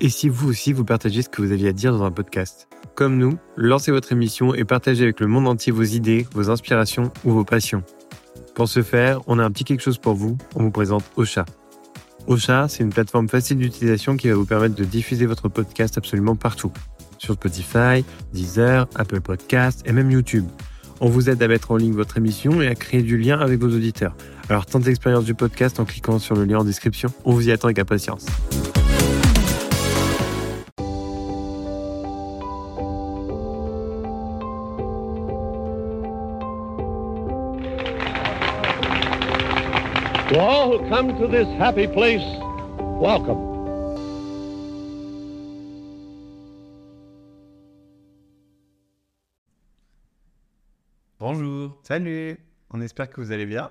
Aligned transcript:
Et 0.00 0.10
si 0.10 0.28
vous 0.28 0.50
aussi 0.50 0.74
vous 0.74 0.84
partagez 0.84 1.22
ce 1.22 1.28
que 1.28 1.40
vous 1.40 1.52
aviez 1.52 1.68
à 1.68 1.72
dire 1.72 1.92
dans 1.92 2.04
un 2.04 2.10
podcast 2.10 2.68
Comme 2.94 3.16
nous, 3.16 3.38
lancez 3.56 3.90
votre 3.90 4.12
émission 4.12 4.54
et 4.54 4.64
partagez 4.64 5.04
avec 5.04 5.20
le 5.20 5.26
monde 5.26 5.48
entier 5.48 5.72
vos 5.72 5.82
idées, 5.82 6.26
vos 6.34 6.50
inspirations 6.50 7.10
ou 7.24 7.32
vos 7.32 7.44
passions. 7.44 7.82
Pour 8.54 8.68
ce 8.68 8.82
faire, 8.82 9.20
on 9.26 9.38
a 9.38 9.44
un 9.44 9.50
petit 9.50 9.64
quelque 9.64 9.82
chose 9.82 9.96
pour 9.96 10.14
vous, 10.14 10.36
on 10.54 10.64
vous 10.64 10.70
présente 10.70 11.04
Ocha. 11.16 11.46
Ocha, 12.26 12.68
c'est 12.68 12.82
une 12.82 12.92
plateforme 12.92 13.28
facile 13.28 13.56
d'utilisation 13.56 14.16
qui 14.16 14.28
va 14.28 14.34
vous 14.34 14.44
permettre 14.44 14.74
de 14.74 14.84
diffuser 14.84 15.24
votre 15.24 15.48
podcast 15.48 15.96
absolument 15.96 16.36
partout. 16.36 16.72
Sur 17.16 17.34
Spotify, 17.34 18.04
Deezer, 18.34 18.86
Apple 18.96 19.22
Podcasts 19.22 19.82
et 19.88 19.92
même 19.92 20.10
YouTube. 20.10 20.44
On 21.00 21.08
vous 21.08 21.30
aide 21.30 21.42
à 21.42 21.48
mettre 21.48 21.70
en 21.70 21.76
ligne 21.76 21.94
votre 21.94 22.18
émission 22.18 22.60
et 22.60 22.68
à 22.68 22.74
créer 22.74 23.02
du 23.02 23.16
lien 23.16 23.38
avec 23.38 23.60
vos 23.60 23.68
auditeurs. 23.68 24.14
Alors 24.50 24.66
tentez 24.66 24.88
l'expérience 24.88 25.24
du 25.24 25.34
podcast 25.34 25.80
en 25.80 25.86
cliquant 25.86 26.18
sur 26.18 26.34
le 26.34 26.44
lien 26.44 26.58
en 26.58 26.64
description. 26.64 27.10
On 27.24 27.32
vous 27.32 27.48
y 27.48 27.52
attend 27.52 27.68
avec 27.68 27.78
impatience. 27.78 28.26
To 40.36 40.42
all 40.42 40.68
who 40.78 40.86
come 40.90 41.16
to 41.18 41.26
this 41.28 41.48
happy 41.56 41.86
place, 41.86 42.20
welcome. 43.00 43.40
Bonjour, 51.18 51.78
Salut 51.82 52.38
On 52.70 52.80
espère 52.80 53.08
que 53.10 53.20
vous 53.20 53.32
allez 53.32 53.46
bien. 53.46 53.70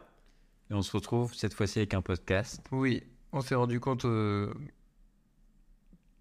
et 0.70 0.74
on 0.74 0.82
se 0.82 0.92
retrouve 0.96 1.34
cette 1.34 1.54
fois-ci 1.54 1.80
avec 1.80 1.94
un 1.94 2.02
podcast. 2.02 2.62
Oui, 2.72 3.04
on 3.32 3.42
s'est 3.42 3.56
rendu 3.56 3.80
compte, 3.80 4.06
euh, 4.06 4.52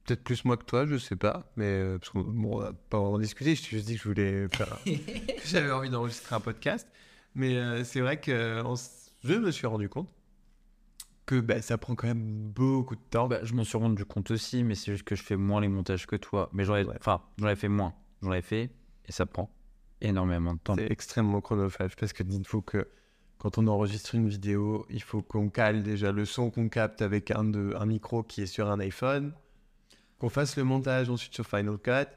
peut-être 0.05 0.23
plus 0.23 0.45
moi 0.45 0.57
que 0.57 0.65
toi, 0.65 0.85
je 0.87 0.99
sais 0.99 1.17
pas, 1.17 1.51
mais 1.57 1.65
euh, 1.65 1.99
parce 1.99 2.11
qu'on 2.11 2.21
bon, 2.23 2.57
on 2.57 2.59
va 2.61 2.73
pas 2.91 2.99
en 2.99 3.19
discuter, 3.19 3.55
je 3.55 3.63
t'ai 3.63 3.69
juste 3.71 3.87
dit 3.87 3.95
que 3.97 4.03
je 4.03 4.09
voulais 4.09 4.49
faire, 4.49 4.79
que 4.85 5.47
j'avais 5.47 5.71
envie 5.71 5.89
d'enregistrer 5.89 6.35
un 6.35 6.41
podcast, 6.41 6.87
mais 7.35 7.57
euh, 7.57 7.85
c'est 7.85 8.01
vrai 8.01 8.21
que 8.21 8.63
on 8.65 8.75
s- 8.75 9.13
je 9.25 9.35
me 9.35 9.51
suis 9.51 9.67
rendu 9.67 9.89
compte 9.89 10.09
que 11.27 11.41
bah, 11.41 11.63
ça 11.63 11.79
prend 11.79 11.95
quand 11.95 12.07
même 12.07 12.23
beaucoup 12.51 12.97
de 12.97 13.01
temps. 13.11 13.29
Bah, 13.29 13.41
je 13.43 13.55
m'en 13.55 13.65
suis 13.65 13.79
rendu 13.79 14.05
compte 14.05 14.31
aussi, 14.31 14.63
mais 14.65 14.75
c'est 14.75 14.93
juste 14.93 15.05
que 15.05 15.17
je 15.17 15.23
fais 15.23 15.37
moins 15.37 15.61
les 15.61 15.69
montages 15.69 16.07
que 16.07 16.17
toi. 16.17 16.51
Mais 16.53 16.65
j'en 16.65 16.77
ai, 16.77 16.85
Ouais. 16.85 16.97
enfin, 16.99 17.23
j'en 17.39 17.49
ai 17.49 17.57
fait 17.57 17.69
moins. 17.69 17.95
J'en 18.23 18.33
ai 18.33 18.43
fait 18.43 18.71
et 19.07 19.13
ça 19.13 19.27
prend 19.27 19.51
énormément 20.01 20.55
de 20.55 20.59
temps. 20.59 20.75
C'est 20.77 20.91
extrêmement 20.91 21.41
chronophage 21.41 21.97
parce 21.97 22.13
que 22.13 22.23
dites-vous 22.23 22.63
que 22.63 22.89
quand 23.39 23.59
on 23.59 23.67
enregistre 23.67 24.15
une 24.15 24.29
vidéo, 24.29 24.87
il 24.91 25.03
faut 25.03 25.23
qu'on 25.23 25.49
cale 25.51 25.83
déjà 25.83 26.13
le 26.13 26.25
son 26.25 26.51
qu'on 26.51 26.69
capte 26.69 27.03
avec 27.03 27.31
un, 27.31 27.45
de, 27.45 27.75
un 27.79 27.87
micro 27.87 28.23
qui 28.23 28.43
est 28.43 28.47
sur 28.47 28.71
un 28.71 28.81
iPhone, 28.81 29.33
qu'on 30.19 30.29
fasse 30.31 30.57
le 30.57 30.65
montage 30.65 31.11
ensuite 31.11 31.35
sur 31.35 31.47
Final 31.47 31.79
Cut. 31.79 32.09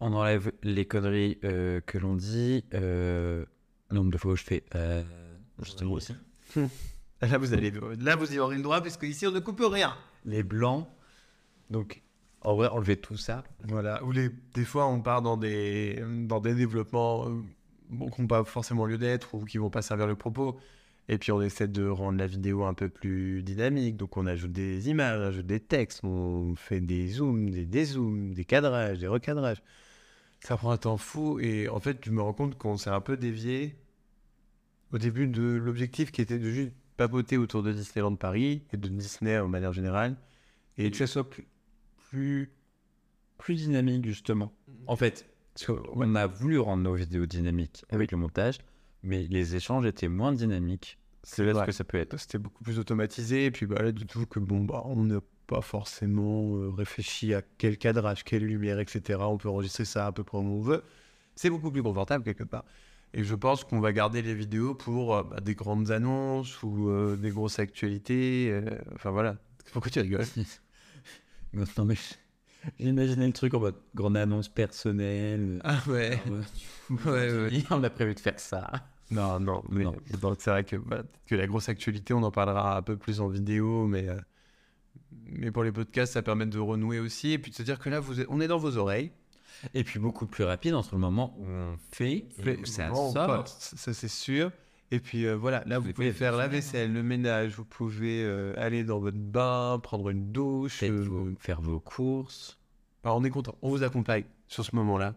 On 0.00 0.12
enlève 0.12 0.52
les 0.62 0.84
conneries 0.86 1.38
euh, 1.44 1.80
que 1.80 1.98
l'on 1.98 2.14
dit. 2.14 2.64
Euh, 2.74 3.44
le 3.90 3.96
nombre 3.96 4.10
de 4.10 4.18
fois 4.18 4.32
où 4.32 4.36
je 4.36 4.44
fais. 4.44 4.64
Euh, 4.74 5.02
justement 5.62 5.92
Oui. 5.92 5.96
aussi. 5.96 6.14
Là, 7.30 7.38
vous 7.38 7.54
allez, 7.54 7.72
là, 8.00 8.16
vous 8.16 8.32
y 8.32 8.38
aurez 8.38 8.56
le 8.56 8.62
droit 8.62 8.80
parce 8.80 8.96
qu'ici, 8.96 9.26
on 9.26 9.30
ne 9.30 9.40
coupe 9.40 9.62
rien. 9.62 9.96
Les 10.24 10.42
blancs. 10.42 10.88
Donc, 11.70 12.02
en 12.42 12.54
vrai, 12.56 12.68
enlever 12.68 12.96
tout 12.96 13.16
ça. 13.16 13.44
Voilà. 13.64 14.02
Ou 14.04 14.12
les, 14.12 14.30
des 14.54 14.64
fois, 14.64 14.86
on 14.86 15.00
part 15.00 15.22
dans 15.22 15.36
des, 15.36 16.02
dans 16.26 16.40
des 16.40 16.54
développements 16.54 17.28
euh, 17.28 17.42
bon, 17.88 18.10
qui 18.10 18.20
n'ont 18.20 18.26
pas 18.26 18.44
forcément 18.44 18.84
lieu 18.84 18.98
d'être 18.98 19.34
ou 19.34 19.44
qui 19.44 19.58
vont 19.58 19.70
pas 19.70 19.82
servir 19.82 20.06
le 20.06 20.16
propos. 20.16 20.58
Et 21.08 21.18
puis, 21.18 21.32
on 21.32 21.40
essaie 21.40 21.68
de 21.68 21.86
rendre 21.86 22.18
la 22.18 22.26
vidéo 22.26 22.64
un 22.64 22.74
peu 22.74 22.88
plus 22.88 23.42
dynamique. 23.42 23.96
Donc, 23.96 24.16
on 24.16 24.26
ajoute 24.26 24.52
des 24.52 24.88
images, 24.88 25.18
on 25.18 25.28
ajoute 25.28 25.46
des 25.46 25.60
textes, 25.60 26.02
on 26.04 26.54
fait 26.56 26.80
des 26.80 27.08
zooms, 27.08 27.50
des 27.50 27.66
dézooms, 27.66 28.34
des 28.34 28.44
cadrages, 28.44 28.98
des 28.98 29.08
recadrages. 29.08 29.62
Ça 30.40 30.56
prend 30.56 30.70
un 30.70 30.76
temps 30.76 30.98
fou. 30.98 31.38
Et 31.40 31.68
en 31.68 31.80
fait, 31.80 31.98
je 32.04 32.10
me 32.10 32.20
rends 32.20 32.34
compte 32.34 32.58
qu'on 32.58 32.76
s'est 32.76 32.90
un 32.90 33.00
peu 33.00 33.16
dévié 33.16 33.76
au 34.92 34.98
début 34.98 35.26
de 35.26 35.42
l'objectif 35.42 36.12
qui 36.12 36.20
était 36.20 36.38
de 36.38 36.50
juste 36.50 36.72
papoter 36.96 37.36
autour 37.36 37.62
de 37.62 37.72
Disneyland 37.72 38.16
Paris 38.16 38.62
et 38.72 38.76
de 38.76 38.88
Disney 38.88 39.38
en 39.38 39.48
manière 39.48 39.72
générale. 39.72 40.16
Et 40.78 40.90
que 40.90 40.96
ça 40.96 41.06
soit 41.06 41.28
plus- 42.10 42.50
plus 43.38 43.54
dynamique, 43.54 44.06
justement. 44.06 44.52
En 44.86 44.96
fait, 44.96 45.28
parce 45.54 45.70
on 45.92 46.14
a 46.14 46.26
voulu 46.26 46.58
rendre 46.58 46.82
nos 46.82 46.94
vidéos 46.94 47.26
dynamiques 47.26 47.84
avec 47.90 48.10
le 48.10 48.18
montage, 48.18 48.58
mais 49.02 49.26
les 49.28 49.54
échanges 49.54 49.86
étaient 49.86 50.08
moins 50.08 50.32
dynamiques. 50.32 50.98
C'est 51.22 51.44
là 51.44 51.54
ce 51.54 51.64
que 51.66 51.72
ça 51.72 51.84
peut 51.84 51.98
être. 51.98 52.18
C'était 52.18 52.38
beaucoup 52.38 52.62
plus 52.64 52.78
automatisé. 52.78 53.46
Et 53.46 53.50
puis 53.50 53.66
bah, 53.66 53.82
là, 53.82 53.92
du 53.92 54.04
tout, 54.06 54.26
que 54.26 54.40
bon, 54.40 54.64
bah, 54.64 54.82
on 54.84 55.04
n'a 55.04 55.20
pas 55.46 55.60
forcément 55.62 56.56
euh, 56.56 56.70
réfléchi 56.70 57.34
à 57.34 57.42
quel 57.58 57.78
cadrage, 57.78 58.24
quelle 58.24 58.44
lumière, 58.44 58.78
etc. 58.78 59.20
On 59.20 59.38
peut 59.38 59.48
enregistrer 59.48 59.84
ça 59.84 60.06
à 60.06 60.12
peu 60.12 60.24
près 60.24 60.38
où 60.38 60.42
on 60.42 60.60
veut. 60.60 60.82
C'est 61.34 61.50
beaucoup 61.50 61.70
plus 61.70 61.82
confortable 61.82 62.24
quelque 62.24 62.44
part. 62.44 62.64
Et 63.16 63.22
je 63.22 63.34
pense 63.36 63.62
qu'on 63.64 63.78
va 63.80 63.92
garder 63.92 64.22
les 64.22 64.34
vidéos 64.34 64.74
pour 64.74 65.14
euh, 65.14 65.22
bah, 65.22 65.40
des 65.40 65.54
grandes 65.54 65.90
annonces 65.92 66.62
ou 66.64 66.88
euh, 66.90 67.16
des 67.16 67.30
grosses 67.30 67.60
actualités. 67.60 68.48
euh, 68.50 68.62
enfin 68.94 69.10
voilà. 69.10 69.36
Pourquoi 69.72 69.90
tu 69.90 70.00
rigoles? 70.00 70.26
Non, 71.52 71.84
mais 71.84 71.94
j'imaginais 72.80 73.26
le 73.28 73.32
truc 73.32 73.54
en 73.54 73.60
mode 73.60 73.76
grande 73.94 74.16
annonce 74.16 74.48
personnelle. 74.48 75.60
Ah 75.62 75.80
ouais. 75.86 76.18
Ah 76.26 76.30
ouais. 77.08 77.30
Ouais, 77.30 77.32
ouais. 77.52 77.64
On 77.70 77.84
a 77.84 77.90
prévu 77.90 78.14
de 78.14 78.20
faire 78.20 78.40
ça. 78.40 78.68
Non, 79.12 79.38
non, 79.38 79.62
mais 79.68 79.84
Non. 79.84 79.94
donc 80.20 80.36
c'est 80.40 80.50
vrai 80.50 80.64
que, 80.64 80.74
bah, 80.74 80.96
peut-être 81.04 81.26
que 81.28 81.34
la 81.36 81.46
grosse 81.46 81.68
actualité, 81.68 82.12
on 82.14 82.22
en 82.24 82.32
parlera 82.32 82.76
un 82.76 82.82
peu 82.82 82.96
plus 82.96 83.20
en 83.20 83.28
vidéo, 83.28 83.86
mais, 83.86 84.08
euh, 84.08 84.16
mais 85.26 85.52
pour 85.52 85.62
les 85.62 85.70
podcasts, 85.70 86.14
ça 86.14 86.22
permet 86.22 86.46
de 86.46 86.58
renouer 86.58 86.98
aussi 86.98 87.30
et 87.32 87.38
puis 87.38 87.52
de 87.52 87.56
se 87.56 87.62
dire 87.62 87.78
que 87.78 87.88
là, 87.90 88.00
vous 88.00 88.20
êtes- 88.20 88.26
on 88.30 88.40
est 88.40 88.48
dans 88.48 88.58
vos 88.58 88.76
oreilles. 88.78 89.12
Et 89.72 89.84
puis 89.84 89.98
beaucoup 89.98 90.26
plus 90.26 90.44
rapide 90.44 90.74
entre 90.74 90.94
le 90.94 91.00
moment 91.00 91.34
où 91.38 91.44
on 91.46 91.76
fait 91.90 92.26
et 92.44 92.56
où 92.60 92.64
ça 92.66 92.88
sort. 92.92 93.48
ça 93.48 93.92
c'est 93.94 94.08
sûr. 94.08 94.50
Et 94.90 95.00
puis 95.00 95.26
euh, 95.26 95.34
voilà, 95.34 95.62
là, 95.66 95.78
vous 95.78 95.84
pouvez 95.92 95.94
pouvez 95.94 96.12
faire 96.12 96.32
la 96.32 96.42
faire 96.44 96.50
vaisselle, 96.52 96.92
le 96.92 97.02
ménage, 97.02 97.54
vous 97.56 97.64
pouvez 97.64 98.22
euh, 98.22 98.52
aller 98.56 98.84
dans 98.84 98.98
votre 98.98 99.16
bain, 99.18 99.80
prendre 99.82 100.10
une 100.10 100.30
douche. 100.30 100.82
Euh, 100.82 101.34
faire 101.40 101.60
vos 101.60 101.80
courses. 101.80 102.58
on 103.04 103.24
est 103.24 103.30
content, 103.30 103.56
on 103.62 103.70
vous 103.70 103.82
accompagne 103.82 104.24
sur 104.46 104.64
ce 104.64 104.76
moment-là 104.76 105.14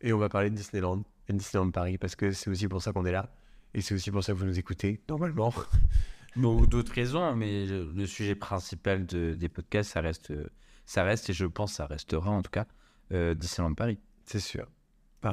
et 0.00 0.12
on 0.12 0.18
va 0.18 0.28
parler 0.28 0.50
de 0.50 0.54
Disneyland 0.54 1.02
et 1.28 1.32
de 1.32 1.38
Disneyland 1.38 1.70
Paris 1.72 1.98
parce 1.98 2.14
que 2.16 2.30
c'est 2.32 2.48
aussi 2.48 2.68
pour 2.68 2.80
ça 2.80 2.92
qu'on 2.92 3.04
est 3.04 3.12
là 3.12 3.30
et 3.74 3.80
c'est 3.80 3.94
aussi 3.94 4.10
pour 4.10 4.22
ça 4.24 4.32
que 4.32 4.38
vous 4.38 4.46
nous 4.46 4.58
écoutez, 4.58 5.00
normalement. 5.08 5.52
Ou 6.36 6.66
d'autres 6.66 6.92
raisons, 6.92 7.34
mais 7.34 7.66
le, 7.66 7.90
le 7.94 8.06
sujet 8.06 8.36
principal 8.36 9.04
de- 9.06 9.34
des 9.34 9.48
podcasts, 9.48 9.90
ça 9.90 10.00
reste, 10.00 10.32
ça 10.86 11.02
reste, 11.02 11.28
et 11.30 11.32
je 11.32 11.44
pense 11.44 11.72
ça 11.72 11.86
restera 11.86 12.30
en 12.30 12.42
tout 12.42 12.50
cas, 12.50 12.66
euh, 13.12 13.34
Disneyland 13.34 13.74
Paris. 13.74 13.98
C'est 14.24 14.40
sûr. 14.40 14.66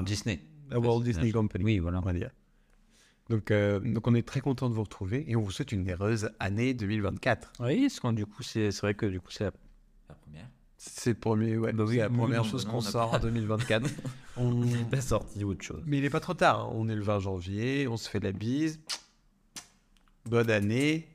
Disney. 0.03 0.41
La 0.69 0.79
Walt 0.79 1.03
Disney 1.03 1.31
Company. 1.31 1.63
Oui, 1.63 1.79
voilà. 1.79 1.99
on 1.99 2.01
va 2.01 2.13
dire. 2.13 2.31
Donc, 3.29 3.49
euh, 3.51 3.79
donc 3.79 4.07
on 4.07 4.13
est 4.15 4.25
très 4.27 4.39
content 4.41 4.69
de 4.69 4.75
vous 4.75 4.83
retrouver 4.83 5.25
et 5.27 5.35
on 5.35 5.41
vous 5.41 5.51
souhaite 5.51 5.71
une 5.71 5.89
heureuse 5.89 6.29
année 6.39 6.73
2024. 6.73 7.53
Oui, 7.61 7.81
parce 7.81 7.99
que 7.99 8.11
du 8.13 8.25
coup, 8.25 8.43
c'est 8.43 8.69
vrai 8.81 8.93
que 8.93 9.05
du 9.05 9.19
coup, 9.19 9.31
c'est 9.31 9.45
la, 9.45 9.51
la 10.09 10.15
première. 10.15 10.47
C'est 10.77 11.11
le 11.11 11.19
premier, 11.19 11.57
ouais, 11.57 11.73
bah 11.73 11.85
oui, 11.87 11.97
la 11.97 12.09
première 12.09 12.43
non, 12.43 12.49
chose 12.49 12.65
qu'on 12.65 12.81
sort 12.81 13.13
en 13.13 13.19
2024. 13.19 13.89
On- 14.37 14.65
pas 14.91 15.01
sorti 15.01 15.43
autre 15.43 15.63
chose. 15.63 15.81
Mais 15.85 15.97
il 15.97 16.03
n'est 16.03 16.09
pas 16.09 16.19
trop 16.19 16.33
tard. 16.33 16.59
hein. 16.65 16.69
On 16.73 16.89
est 16.89 16.95
le 16.95 17.01
20 17.01 17.19
janvier, 17.19 17.87
on 17.87 17.97
se 17.97 18.09
fait 18.09 18.19
la 18.19 18.31
bise. 18.31 18.79
Bonne 20.25 20.49
année. 20.51 21.07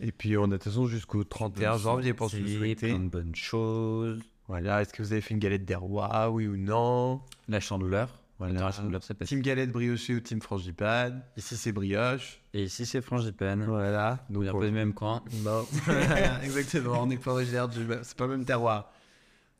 Et 0.00 0.12
puis 0.12 0.36
on 0.36 0.44
a 0.44 0.46
de 0.46 0.52
toute 0.52 0.64
façon 0.64 0.86
jusqu'au 0.86 1.24
31 1.24 1.76
janvier 1.78 2.14
pour 2.14 2.30
se 2.30 2.36
souhaiter. 2.46 2.88
Plein 2.88 3.00
de 3.00 3.08
bonnes 3.08 3.34
choses. 3.34 4.20
Voilà, 4.48 4.80
est-ce 4.82 4.92
que 4.92 5.02
vous 5.02 5.12
avez 5.12 5.20
fait 5.20 5.34
une 5.34 5.40
galette 5.40 5.64
des 5.64 5.74
rois, 5.74 6.30
oui 6.30 6.46
ou 6.46 6.56
non? 6.56 7.20
La 7.48 7.60
chandeleur. 7.60 8.18
Voilà. 8.38 8.60
La 8.60 8.70
chandeleur, 8.72 9.02
c'est 9.02 9.14
passé. 9.14 9.28
Team 9.34 9.42
galette 9.42 9.70
briochée 9.72 10.14
ou 10.14 10.20
team 10.20 10.40
frangipane? 10.40 11.22
Ici 11.36 11.56
c'est 11.56 11.72
brioche? 11.72 12.40
Et 12.54 12.62
ici, 12.64 12.86
c'est 12.86 13.00
frangipane. 13.02 13.64
Voilà. 13.64 14.24
On 14.30 14.32
Donc 14.34 14.44
est 14.44 14.48
un 14.48 14.54
on- 14.54 14.60
peu 14.60 14.66
du 14.66 14.72
même 14.72 14.94
coin. 14.94 15.22
Non, 15.44 15.66
exactement, 16.42 17.02
on 17.02 17.10
est 17.10 17.16
pas 17.22 17.32
originaire 17.32 17.68
du 17.68 17.80
même- 17.84 18.00
c'est 18.04 18.16
pas 18.16 18.26
le 18.26 18.36
même 18.36 18.44
terroir. 18.44 18.92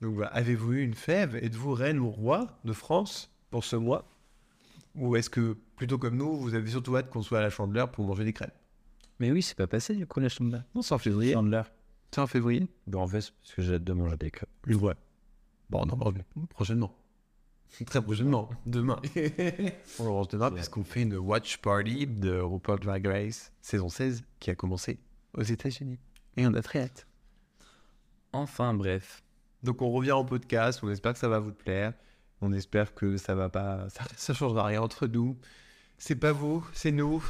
Donc 0.01 0.15
voilà, 0.15 0.31
avez-vous 0.31 0.75
eu 0.75 0.83
une 0.83 0.95
fève? 0.95 1.35
Êtes-vous 1.37 1.73
reine 1.75 1.99
ou 1.99 2.09
roi 2.09 2.47
de 2.65 2.73
France 2.73 3.31
pour 3.51 3.65
ce 3.65 3.75
mois? 3.77 4.09
Ou 4.95 5.17
est-ce 5.17 5.29
que, 5.29 5.57
plutôt 5.77 5.99
comme 5.99 6.17
nous, 6.17 6.39
vous 6.39 6.55
avez 6.55 6.71
surtout 6.71 6.97
hâte 6.97 7.11
qu'on 7.11 7.23
soit 7.23 7.39
à 7.39 7.43
la 7.43 7.51
chandeleur 7.51 7.91
pour 7.91 8.07
manger 8.07 8.25
des 8.25 8.33
crêpes? 8.33 8.55
Mais 9.21 9.33
oui, 9.33 9.43
c'est 9.43 9.57
pas 9.57 9.67
passé 9.67 9.95
du 9.97 10.07
coup, 10.07 10.21
la 10.21 10.29
chandeleur. 10.29 10.63
Non, 10.75 10.83
c'est 10.83 10.95
en 10.95 10.99
février. 10.99 11.33
Chandeleur. 11.35 11.69
C'est 12.11 12.21
en 12.21 12.27
février? 12.27 12.69
Ben, 12.87 12.99
en 12.99 13.07
fait, 13.07 13.21
c'est 13.21 13.33
parce 13.33 13.55
que 13.55 13.63
j'ai 13.63 13.75
hâte 13.75 13.85
de 13.85 13.93
manger 13.93 14.17
des 14.17 14.31
crêpes. 14.31 14.49
Vraie. 14.67 14.97
Bon, 15.71 15.85
non, 15.85 15.97
bon, 15.97 16.15
prochainement. 16.49 16.95
Très 17.87 18.03
prochainement. 18.03 18.49
Demain. 18.67 19.01
on 19.99 20.05
le 20.05 20.11
range 20.11 20.29
demain 20.29 20.51
parce 20.51 20.69
qu'on 20.69 20.85
fait 20.85 21.03
une 21.03 21.17
watch 21.17 21.59
party 21.59 22.07
de 22.07 22.41
RuPaul 22.41 22.81
Drag 22.81 23.07
Race 23.07 23.53
saison 23.61 23.89
16 23.89 24.25
qui 24.41 24.51
a 24.51 24.55
commencé 24.55 24.99
aux 25.35 25.43
États-Unis. 25.43 25.99
Et 26.37 26.47
on 26.47 26.55
a 26.55 26.63
très 26.63 26.81
hâte. 26.81 27.07
Enfin, 28.33 28.73
bref. 28.75 29.23
Donc 29.63 29.83
on 29.83 29.91
revient 29.91 30.13
en 30.13 30.25
podcast, 30.25 30.81
on 30.83 30.91
espère 30.91 31.13
que 31.13 31.19
ça 31.19 31.29
va 31.29 31.41
vous 31.41 31.53
plaire. 31.53 31.93
On 32.41 32.53
espère 32.53 32.95
que 32.95 33.17
ça 33.17 33.35
va 33.35 33.49
pas, 33.49 33.89
ça, 33.91 34.05
ça 34.17 34.33
changera 34.33 34.65
rien 34.65 34.81
entre 34.81 35.07
nous. 35.07 35.37
C'est 35.99 36.15
pas 36.15 36.33
vous, 36.33 36.65
c'est 36.73 36.93
nous. 36.93 37.23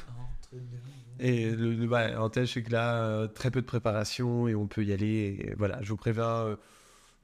Et 1.20 1.50
le, 1.50 1.74
le 1.74 1.86
bah, 1.86 2.08
l'avantage 2.08 2.52
c'est 2.54 2.62
que 2.62 2.70
là, 2.72 3.02
euh, 3.04 3.26
très 3.26 3.50
peu 3.50 3.60
de 3.60 3.66
préparation 3.66 4.48
et 4.48 4.54
on 4.54 4.66
peut 4.66 4.84
y 4.84 4.92
aller. 4.92 5.36
Et 5.40 5.54
voilà, 5.56 5.78
je 5.82 5.88
vous 5.90 5.96
préviens, 5.96 6.24
euh, 6.24 6.56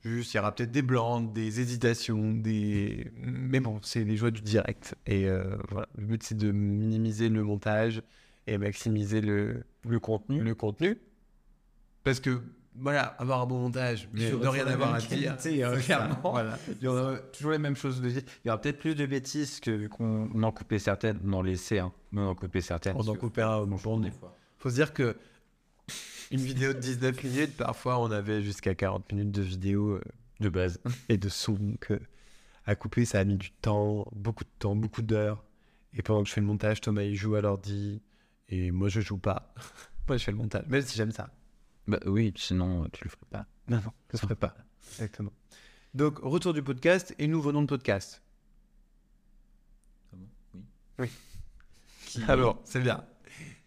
Juste, 0.04 0.34
il 0.34 0.36
y 0.36 0.40
aura 0.40 0.54
peut-être 0.54 0.70
des 0.70 0.82
blancs, 0.82 1.32
des 1.32 1.60
hésitations, 1.60 2.34
des. 2.34 3.10
Mais 3.16 3.60
bon, 3.60 3.80
c'est 3.82 4.04
les 4.04 4.16
joies 4.18 4.30
du 4.30 4.42
direct. 4.42 4.94
Et 5.06 5.26
euh, 5.28 5.56
voilà, 5.70 5.88
le 5.96 6.04
but 6.04 6.22
c'est 6.22 6.36
de 6.36 6.52
minimiser 6.52 7.30
le 7.30 7.42
montage 7.42 8.02
et 8.46 8.58
maximiser 8.58 9.22
le, 9.22 9.64
Le 9.86 10.00
contenu. 10.00 10.42
le 10.42 10.54
contenu. 10.54 10.98
Parce 12.02 12.20
que, 12.20 12.42
voilà, 12.76 13.02
avoir 13.18 13.42
un 13.42 13.46
bon 13.46 13.60
montage, 13.60 14.08
mais 14.12 14.30
ne 14.30 14.46
rien 14.46 14.66
avoir 14.66 14.94
à 14.94 14.98
dire. 14.98 15.36
euh, 15.46 15.78
clairement. 15.78 16.18
Voilà. 16.32 16.58
Il 16.80 16.84
y 16.84 16.88
aura 16.88 17.18
toujours 17.18 17.52
les 17.52 17.58
mêmes 17.58 17.76
choses 17.76 18.00
de 18.00 18.08
dire. 18.08 18.22
Il 18.44 18.48
y 18.48 18.50
aura 18.50 18.60
peut-être 18.60 18.78
plus 18.78 18.94
de 18.94 19.06
bêtises 19.06 19.60
que 19.60 19.86
qu'on 19.86 20.28
on 20.34 20.42
en 20.42 20.50
coupait 20.50 20.78
certaines. 20.78 21.20
On 21.24 21.32
en 21.34 21.42
laissait, 21.42 21.78
hein. 21.78 21.92
Mais 22.10 22.20
on 22.20 22.30
en 22.30 22.34
coupait 22.34 22.60
certaines. 22.60 22.96
On 22.96 23.08
en 23.08 23.14
un 23.14 23.56
au 23.58 23.66
bon 23.66 24.00
des 24.00 24.10
fois. 24.10 24.36
Faut 24.58 24.70
se 24.70 24.74
dire 24.74 24.92
que 24.92 25.16
une 26.30 26.40
vidéo 26.40 26.72
de 26.72 26.78
19 26.78 27.22
minutes, 27.22 27.56
parfois 27.56 28.00
on 28.00 28.10
avait 28.10 28.42
jusqu'à 28.42 28.74
40 28.74 29.12
minutes 29.12 29.30
de 29.30 29.42
vidéo 29.42 29.90
euh, 29.90 30.00
De 30.40 30.48
base. 30.48 30.80
et 31.08 31.16
de 31.16 31.28
son. 31.28 31.52
Donc, 31.52 31.90
euh, 31.90 32.00
à 32.66 32.74
couper, 32.74 33.04
ça 33.04 33.20
a 33.20 33.24
mis 33.24 33.36
du 33.36 33.50
temps, 33.50 34.06
beaucoup 34.12 34.44
de 34.44 34.50
temps, 34.58 34.74
beaucoup 34.74 35.02
d'heures. 35.02 35.44
Et 35.92 36.02
pendant 36.02 36.22
que 36.22 36.28
je 36.28 36.34
fais 36.34 36.40
le 36.40 36.46
montage, 36.46 36.80
Thomas 36.80 37.02
il 37.02 37.14
joue 37.14 37.36
à 37.36 37.40
l'ordi 37.40 38.02
et 38.48 38.72
moi 38.72 38.88
je 38.88 39.00
joue 39.00 39.18
pas. 39.18 39.54
moi 40.08 40.16
je 40.16 40.24
fais 40.24 40.32
le 40.32 40.38
montage, 40.38 40.66
même 40.66 40.82
si 40.82 40.96
j'aime 40.96 41.12
ça. 41.12 41.30
Bah 41.86 41.98
oui, 42.06 42.32
sinon 42.36 42.88
tu 42.92 43.04
le 43.04 43.10
ferais 43.10 43.26
pas. 43.30 43.46
Non, 43.68 43.76
non, 43.78 43.92
je 44.10 44.16
ne 44.16 44.20
ferai 44.20 44.34
pas. 44.36 44.54
Exactement. 44.92 45.32
Donc, 45.94 46.18
retour 46.20 46.52
du 46.54 46.62
podcast 46.62 47.14
et 47.18 47.26
nouveau 47.28 47.52
nom 47.52 47.62
de 47.62 47.66
podcast. 47.68 48.22
Oui. 50.98 51.08
Qui- 52.06 52.22
Alors, 52.28 52.60
c'est 52.64 52.80
bien. 52.80 53.04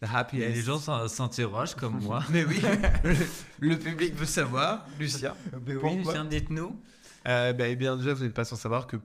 Happiest. 0.01 0.55
les 0.55 0.61
gens 0.61 0.77
s'in- 0.77 1.07
s'interrogent 1.07 1.75
comme 1.75 1.99
moi. 2.03 2.23
Mais 2.29 2.45
oui, 2.45 2.61
le, 3.03 3.15
le 3.69 3.79
public 3.79 4.13
veut 4.15 4.25
savoir, 4.25 4.85
Lucien. 4.99 5.35
oui, 5.65 5.73
Pourquoi 5.73 5.93
Lucien, 5.95 6.25
dites-nous. 6.25 6.79
Euh, 7.27 7.51
bah, 7.53 7.67
eh 7.67 7.75
bien, 7.75 7.97
déjà, 7.97 8.13
vous 8.13 8.23
n'êtes 8.23 8.33
pas 8.33 8.45
sans 8.45 8.55
savoir 8.55 8.87
que 8.87 8.97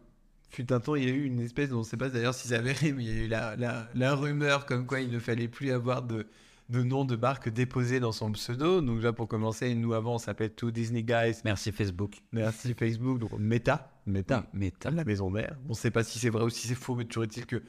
fut 0.51 0.71
un 0.73 0.81
temps, 0.81 0.95
il 0.95 1.05
y 1.05 1.07
a 1.07 1.11
eu 1.11 1.25
une 1.25 1.41
espèce, 1.41 1.73
on 1.73 1.79
ne 1.79 1.83
sait 1.83 1.97
pas 1.97 2.11
d'ailleurs 2.11 2.35
si 2.35 2.47
c'est 2.49 2.55
avéré, 2.57 2.93
mais 2.93 3.05
il 3.05 3.09
y 3.09 3.21
a 3.21 3.25
eu 3.25 3.27
la, 3.29 3.57
la, 3.57 3.89
la 3.95 4.15
rumeur 4.15 4.67
comme 4.67 4.87
quoi 4.87 5.01
il 5.01 5.11
ne 5.11 5.19
fallait 5.19 5.49
plus 5.49 5.71
avoir 5.73 6.03
de, 6.03 6.27
de 6.73 6.83
nom 6.83 7.05
de 7.05 7.17
marque 7.17 7.51
déposé 7.51 8.01
dans 8.01 8.13
son 8.13 8.33
pseudo. 8.33 8.81
Donc, 8.81 9.03
là, 9.03 9.13
pour 9.13 9.29
commencer, 9.29 9.75
nous 9.75 9.93
avant, 9.93 10.15
on 10.15 10.19
s'appelait 10.19 10.49
Two 10.49 10.71
Disney 10.71 11.03
Guys. 11.03 11.43
Merci 11.45 11.71
Facebook. 11.71 12.17
Merci 12.33 12.73
Facebook, 12.75 13.19
donc 13.19 13.39
Meta. 13.39 13.93
Meta. 14.07 14.47
À 14.85 14.91
la 14.91 15.05
maison 15.05 15.29
mère. 15.31 15.57
On 15.67 15.71
ne 15.71 15.75
sait 15.75 15.91
pas 15.91 16.03
si 16.03 16.19
c'est 16.19 16.31
vrai 16.31 16.45
ou 16.45 16.49
si 16.49 16.67
c'est 16.67 16.75
faux, 16.75 16.95
mais 16.95 17.05
toujours 17.05 17.25
est-il 17.25 17.45
que, 17.45 17.63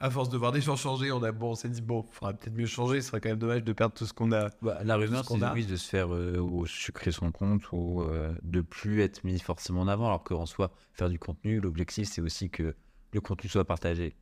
à 0.00 0.10
force 0.10 0.28
de 0.28 0.36
voir 0.36 0.50
des 0.50 0.60
gens 0.60 0.74
changer, 0.74 1.12
on, 1.12 1.22
a, 1.22 1.30
bon, 1.30 1.52
on 1.52 1.54
s'est 1.54 1.68
dit, 1.68 1.80
bon, 1.80 2.04
il 2.10 2.12
faudra 2.12 2.32
peut-être 2.34 2.56
mieux 2.56 2.66
changer, 2.66 3.00
ce 3.00 3.08
serait 3.08 3.20
quand 3.20 3.28
même 3.28 3.38
dommage 3.38 3.62
de 3.62 3.72
perdre 3.72 3.94
tout 3.94 4.06
ce 4.06 4.12
qu'on 4.12 4.32
a. 4.32 4.48
Bah, 4.60 4.80
la 4.82 4.96
rumeur, 4.96 5.24
c'est 5.24 5.40
a. 5.40 5.52
oui, 5.54 5.64
de 5.64 5.76
se 5.76 5.88
faire 5.88 6.12
euh, 6.12 6.38
ou 6.38 6.66
sucrer 6.66 7.12
son 7.12 7.30
compte 7.30 7.62
ou 7.70 8.02
euh, 8.02 8.34
de 8.42 8.60
plus 8.60 9.02
être 9.02 9.22
mis 9.22 9.38
forcément 9.38 9.82
en 9.82 9.88
avant, 9.88 10.06
alors 10.06 10.24
qu'en 10.24 10.46
soi, 10.46 10.72
faire 10.94 11.08
du 11.08 11.20
contenu, 11.20 11.60
l'objectif, 11.60 12.08
c'est 12.08 12.20
aussi 12.20 12.50
que 12.50 12.74
le 13.12 13.20
contenu 13.20 13.48
soit 13.48 13.64
partagé. 13.64 14.16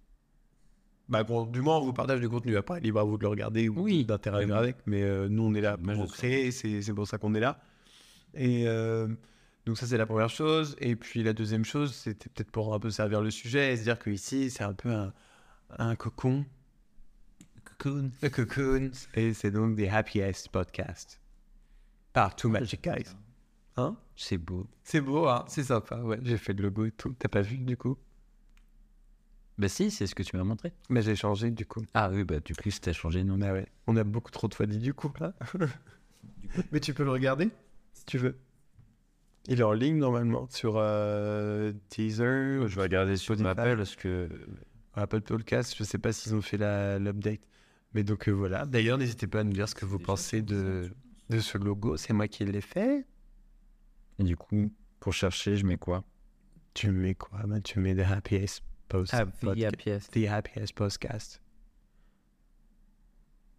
Bah 1.11 1.25
bon, 1.25 1.45
du 1.45 1.61
moins, 1.61 1.79
on 1.79 1.85
vous 1.85 1.93
partage 1.93 2.21
du 2.21 2.29
contenu. 2.29 2.57
Après, 2.57 2.81
libre 2.81 3.01
à 3.01 3.05
vous 3.05 3.19
de 3.19 3.23
le 3.23 3.29
regarder 3.29 3.69
ou 3.69 3.83
Oui, 3.83 4.05
d'interagir 4.05 4.57
avec. 4.57 4.77
Mais 4.87 5.03
euh, 5.03 5.29
nous, 5.29 5.43
on 5.43 5.55
est 5.55 5.61
là 5.61 5.77
pour 5.77 6.13
créer. 6.13 6.53
C'est 6.53 6.95
pour 6.95 7.07
ça 7.07 7.19
qu'on 7.19 7.35
est 7.35 7.41
là. 7.41 7.61
Et 8.35 8.69
euh, 8.69 9.09
donc, 9.67 9.77
ça, 9.77 9.87
c'est 9.87 9.99
la 9.99 10.07
première 10.07 10.31
chose. 10.31 10.77
Et 10.79 10.95
puis, 10.95 11.25
la 11.25 11.33
deuxième 11.33 11.65
chose, 11.65 11.93
c'était 11.93 12.29
peut-être 12.29 12.53
pour 12.53 12.73
un 12.73 12.79
peu 12.79 12.91
servir 12.91 13.23
le 13.23 13.31
sujet 13.33 13.73
et 13.73 13.77
se 13.77 13.83
dire 13.83 13.99
qu'ici, 13.99 14.51
c'est 14.51 14.63
un 14.63 14.73
peu 14.73 14.91
un, 14.91 15.13
un 15.79 15.97
cocon. 15.97 16.45
Cocoon. 17.65 18.11
Le 18.23 18.29
cocoon. 18.29 18.91
Et 19.15 19.35
c'est 19.35 19.51
donc 19.51 19.75
des 19.75 19.89
happiest 19.89 20.49
podcasts. 20.51 21.21
Par 22.13 22.37
Two 22.37 22.49
Magic 22.49 22.85
Guys. 22.85 23.17
Hein? 23.77 23.97
C'est 24.15 24.39
beau. 24.39 24.67
C'est 24.85 25.01
beau, 25.01 25.27
hein? 25.27 25.45
C'est 25.49 25.65
sympa. 25.65 25.97
Ouais, 25.97 26.21
j'ai 26.23 26.37
fait 26.37 26.53
le 26.53 26.65
logo 26.65 26.85
et 26.85 26.93
tout. 26.93 27.15
T'as 27.19 27.29
pas 27.29 27.43
vu, 27.43 27.59
du 27.59 27.77
coup? 27.77 27.97
Bah 29.61 29.69
si, 29.69 29.91
c'est 29.91 30.07
ce 30.07 30.15
que 30.15 30.23
tu 30.23 30.37
m'as 30.37 30.43
montré. 30.45 30.73
Mais 30.89 31.03
j'ai 31.03 31.15
changé, 31.15 31.51
du 31.51 31.67
coup. 31.67 31.83
Ah 31.93 32.09
oui, 32.11 32.25
bah 32.25 32.41
du 32.41 32.55
coup, 32.55 32.71
si 32.71 32.81
t'as 32.81 32.95
changé, 32.95 33.23
non. 33.25 33.37
Bah 33.37 33.53
ouais, 33.53 33.67
on 33.87 33.95
a 33.97 34.05
beaucoup 34.05 34.31
trop 34.31 34.49
de 34.49 34.55
fois 34.55 34.65
dit 34.67 34.79
du 34.79 34.95
coup 34.95 35.13
là. 35.21 35.35
Mais 36.73 36.81
tu 36.81 36.95
peux 36.95 37.05
le 37.05 37.11
regarder 37.11 37.51
si 37.93 38.05
tu 38.07 38.17
veux. 38.19 38.39
Il 39.49 39.61
est 39.61 39.65
en 39.65 39.73
ligne 39.73 39.99
normalement 39.99 40.47
sur 40.51 40.75
euh, 40.77 41.73
Teaser, 41.89 42.67
Je 42.69 42.75
vais 42.77 42.83
regarder 42.83 43.17
sur 43.17 43.35
appel 43.47 43.77
parce 43.77 43.97
que 43.97 44.29
Apple 44.95 45.21
Podcast. 45.21 45.75
Je 45.79 45.85
sais 45.85 45.99
pas 45.99 46.13
s'ils 46.13 46.35
ont 46.35 46.43
fait 46.43 46.57
la- 46.57 46.99
l'update. 46.99 47.41
Mais 47.95 48.03
donc 48.03 48.29
euh, 48.29 48.33
voilà. 48.33 48.65
D'ailleurs, 48.67 48.97
n'hésitez 48.99 49.27
pas 49.27 49.41
à 49.41 49.45
nous 49.45 49.53
dire 49.53 49.69
ce 49.69 49.75
que 49.75 49.85
vous 49.85 49.99
pensez 49.99 50.43
de, 50.43 50.91
de 51.29 51.39
ce 51.41 51.59
logo. 51.59 51.97
C'est 51.97 52.13
moi 52.13 52.29
qui 52.29 52.45
l'ai 52.45 52.61
fait. 52.63 53.07
Et 54.19 54.25
du 54.25 54.37
coup, 54.37 54.73
pour 55.01 55.13
chercher, 55.13 55.57
je 55.57 55.67
mets 55.67 55.77
quoi? 55.79 56.05
Tu 56.75 56.91
mets 56.91 57.15
quoi? 57.15 57.41
Bah, 57.47 57.61
Tu 57.61 57.79
mets 57.81 57.95
The 57.95 58.11
Happiest 58.11 58.63
Post 58.91 59.15
Ah, 59.15 59.25
Podca- 59.25 59.75
pièce. 59.77 60.09
The 60.11 60.27
Happiest 60.29 60.75
Podcast. 60.75 61.41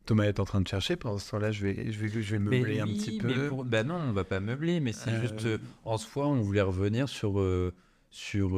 Thomas 0.05 0.25
est 0.25 0.39
en 0.39 0.45
train 0.45 0.61
de 0.61 0.67
chercher. 0.67 0.95
Pendant 0.95 1.17
ce 1.17 1.29
temps-là, 1.31 1.51
je 1.51 1.65
vais, 1.65 1.91
je 1.91 1.99
vais, 1.99 2.21
je 2.21 2.31
vais 2.33 2.39
meubler 2.39 2.79
un 2.79 2.87
petit 2.87 3.17
peu. 3.17 3.49
Bah 3.65 3.83
non, 3.83 3.95
on 3.95 4.11
va 4.11 4.23
pas 4.23 4.39
meubler, 4.39 4.79
mais 4.79 4.93
c'est 4.93 5.11
Euh, 5.11 5.21
juste 5.21 5.45
euh, 5.45 5.57
en 5.85 5.97
soi, 5.97 6.27
on 6.27 6.41
voulait 6.41 6.61
revenir 6.61 7.07
sur 7.07 7.39
euh, 7.39 7.73
sur 8.09 8.57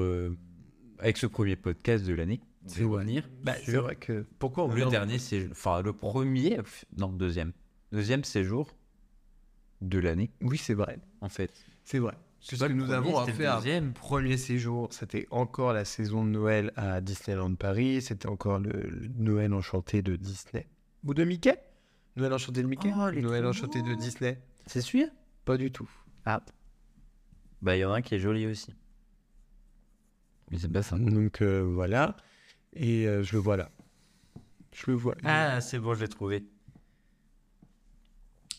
avec 1.00 1.18
ce 1.18 1.28
premier 1.28 1.56
podcast 1.56 2.06
de 2.06 2.14
l'année. 2.14 2.42
C'est 2.66 2.84
revenir 2.86 3.30
Bah, 3.44 3.56
c'est 3.62 3.75
vrai 3.75 3.98
que 3.98 4.25
pourquoi 4.40 4.64
on 4.66 4.74
le 4.74 4.86
dernier 4.86 5.18
enfin 5.52 5.81
le 5.81 5.92
premier, 5.92 6.60
non 6.98 7.10
deuxième, 7.12 7.52
deuxième 7.92 8.24
séjour 8.24 8.70
de 9.81 10.00
l'année 10.00 10.31
Oui, 10.42 10.58
c'est 10.58 10.74
vrai. 10.74 10.98
en 11.20 11.28
fait. 11.28 11.52
C'est 11.84 12.00
vrai. 12.00 12.14
C'est 12.45 12.60
pas 12.60 12.68
le 12.68 12.74
nous 12.74 12.84
premier, 12.84 12.98
avons 12.98 13.19
un 13.19 13.25
deuxième. 13.25 13.94
premier 13.94 14.36
séjour. 14.36 14.90
C'était 14.92 15.28
encore 15.31 15.72
la 15.72 15.86
saison 15.86 16.25
de 16.25 16.30
Noël 16.30 16.74
à 16.75 17.00
Disneyland 17.00 17.56
Paris. 17.56 18.01
C'était 18.01 18.28
encore 18.28 18.60
le, 18.60 18.69
le 18.69 19.07
Noël 19.18 19.54
enchanté 19.54 20.01
de 20.01 20.18
Disney. 20.18 20.68
Ou 21.06 21.13
de 21.13 21.24
Mickey? 21.24 21.57
Noël 22.18 22.34
enchanté 22.34 22.62
de 22.62 22.68
Mickey? 22.68 22.92
Oh, 22.94 23.10
Noël 23.12 23.45
enchanté 23.45 23.81
de. 23.81 23.94
Disney 23.95 24.42
C'est 24.66 24.81
celui 24.81 25.06
Pas 25.45 25.56
du 25.56 25.72
tout. 25.72 25.90
Ah. 26.25 26.44
Bah 27.62 27.78
il 27.78 27.80
y 27.80 27.86
en 27.86 27.94
a 27.94 27.98
un 27.98 28.01
qui 28.01 28.16
est 28.16 28.19
joli 28.19 28.46
aussi. 28.46 28.75
Mais 30.51 30.57
c'est 30.57 30.68
pas 30.72 30.84
ça. 30.84 30.98
Donc 30.98 31.42
euh, 31.42 31.62
voilà. 31.62 32.18
Et 32.74 33.07
euh, 33.07 33.24
je 33.24 33.34
le 33.34 33.39
vois 33.39 33.56
là. 33.56 33.72
Je 34.74 34.92
le 34.92 34.98
vois. 34.98 35.16
Ah, 35.24 35.62
c'est 35.62 35.80
bon, 35.80 35.94
je 35.94 36.01
l'ai 36.01 36.10
trouvé. 36.10 36.46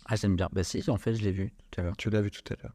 Ah, 0.07 0.17
j'aime 0.17 0.37
bien. 0.37 0.49
Bah 0.53 0.65
si, 0.65 0.83
en 0.89 0.97
fait, 0.97 1.15
je 1.15 1.23
l'ai 1.23 1.33
vu 1.33 1.53
tout 1.71 1.81
à 1.81 1.85
l'heure. 1.85 1.97
Tu 1.99 2.09
l'as 2.09 2.23
vu 2.23 2.31
tout 2.31 2.43
à 2.53 2.57
l'heure. 2.63 2.75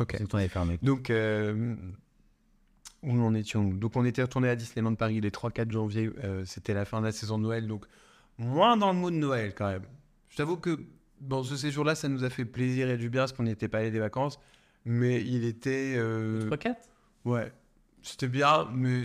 Ok. 0.00 0.16
C'est 0.18 0.48
fermé. 0.48 0.78
Donc, 0.82 1.10
euh, 1.10 1.74
où 3.02 3.12
en 3.20 3.34
étions-nous? 3.34 3.76
Donc, 3.78 3.96
on 3.96 4.04
était 4.04 4.22
retourné 4.22 4.48
à 4.48 4.56
Disneyland 4.56 4.94
Paris 4.94 5.20
les 5.20 5.30
3-4 5.30 5.70
janvier. 5.70 6.10
euh, 6.24 6.44
C'était 6.44 6.74
la 6.74 6.84
fin 6.84 7.00
de 7.00 7.06
la 7.06 7.12
saison 7.12 7.38
de 7.38 7.42
Noël. 7.44 7.66
Donc, 7.66 7.84
moins 8.38 8.76
dans 8.76 8.92
le 8.92 8.98
mood 8.98 9.12
de 9.14 9.18
Noël 9.18 9.54
quand 9.54 9.68
même. 9.68 9.84
Je 10.30 10.36
t'avoue 10.36 10.56
que 10.56 10.78
bon, 11.20 11.42
ce 11.44 11.56
séjour-là, 11.56 11.94
ça 11.94 12.08
nous 12.08 12.24
a 12.24 12.30
fait 12.30 12.44
plaisir 12.44 12.88
et 12.90 12.96
du 12.96 13.08
bien 13.10 13.22
parce 13.22 13.32
qu'on 13.32 13.44
n'était 13.44 13.68
pas 13.68 13.78
allé 13.78 13.90
des 13.90 14.00
vacances. 14.00 14.40
Mais 14.84 15.22
il 15.22 15.44
était. 15.44 15.94
euh, 15.96 16.48
3-4 16.50 16.74
ouais. 17.24 17.52
C'était 18.02 18.28
bien, 18.28 18.68
mais 18.74 19.02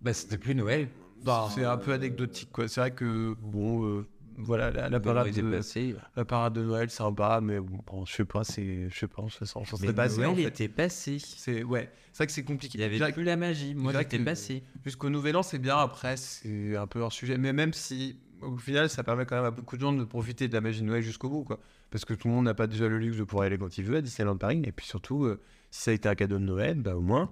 Bah 0.00 0.12
c'était 0.12 0.38
plus 0.38 0.54
Noël. 0.54 0.88
Bah, 1.22 1.48
c'est 1.54 1.64
un 1.64 1.76
peu 1.76 1.92
anecdotique. 1.92 2.50
quoi. 2.52 2.66
C'est 2.68 2.80
vrai 2.80 2.90
que, 2.90 3.34
bon, 3.40 3.86
euh, 3.86 4.06
voilà, 4.36 4.70
la, 4.70 4.88
la 4.88 5.00
parade 5.00 5.30
de, 5.32 5.42
passé. 5.42 5.94
la 6.16 6.24
parade 6.24 6.54
de 6.54 6.62
Noël, 6.62 6.90
sympa, 6.90 7.40
mais 7.42 7.60
bon, 7.60 8.04
je 8.04 8.12
sais 8.12 8.24
pas, 8.24 8.44
c'est. 8.44 8.88
Je 8.90 8.98
sais 8.98 9.06
pas, 9.08 9.22
on 9.22 9.28
se 9.28 9.44
sent. 9.44 9.52
On 9.56 9.64
s'en 9.64 9.76
Mais 9.80 9.88
serait 9.88 10.26
en 10.26 10.32
Noël 10.32 10.36
fait. 10.36 10.42
était 10.48 10.68
passé. 10.68 11.18
C'est 11.20 11.62
ouais, 11.62 11.90
c'est 12.12 12.18
vrai 12.18 12.26
que 12.26 12.32
c'est 12.32 12.44
compliqué. 12.44 12.78
Il 12.78 12.80
y 12.80 12.84
avait 12.84 13.12
plus 13.12 13.24
la 13.24 13.36
magie. 13.36 13.74
Moi, 13.74 13.92
j'étais 13.92 14.18
que- 14.18 14.24
passé. 14.24 14.62
Jusqu'au 14.84 15.10
nouvel 15.10 15.36
an, 15.36 15.42
c'est 15.42 15.58
bien. 15.58 15.76
Après, 15.76 16.16
c'est 16.16 16.76
un 16.76 16.86
peu 16.86 17.00
hors 17.00 17.12
sujet. 17.12 17.38
Mais 17.38 17.52
même 17.52 17.72
si, 17.72 18.18
au 18.42 18.56
final, 18.56 18.88
ça 18.90 19.02
permet 19.04 19.24
quand 19.26 19.36
même 19.36 19.44
à 19.44 19.50
beaucoup 19.50 19.76
de 19.76 19.80
gens 19.82 19.92
de 19.92 20.04
profiter 20.04 20.48
de 20.48 20.52
la 20.54 20.60
magie 20.60 20.80
de 20.80 20.86
Noël 20.86 21.02
jusqu'au 21.02 21.28
bout, 21.28 21.44
quoi. 21.44 21.60
Parce 21.90 22.04
que 22.04 22.14
tout 22.14 22.26
le 22.28 22.34
monde 22.34 22.46
n'a 22.46 22.54
pas 22.54 22.66
déjà 22.66 22.88
le 22.88 22.98
luxe 22.98 23.16
de 23.16 23.24
pouvoir 23.24 23.44
y 23.44 23.48
aller 23.48 23.58
quand 23.58 23.78
il 23.78 23.84
veut 23.84 23.96
à 23.96 24.00
Disneyland 24.02 24.36
Paris. 24.36 24.62
Et 24.64 24.72
puis 24.72 24.84
surtout, 24.86 25.24
euh, 25.26 25.40
si 25.70 25.82
ça 25.82 25.90
a 25.92 25.94
été 25.94 26.08
un 26.08 26.14
cadeau 26.16 26.38
de 26.38 26.44
Noël, 26.44 26.80
bah 26.80 26.96
au 26.96 27.00
moins, 27.00 27.30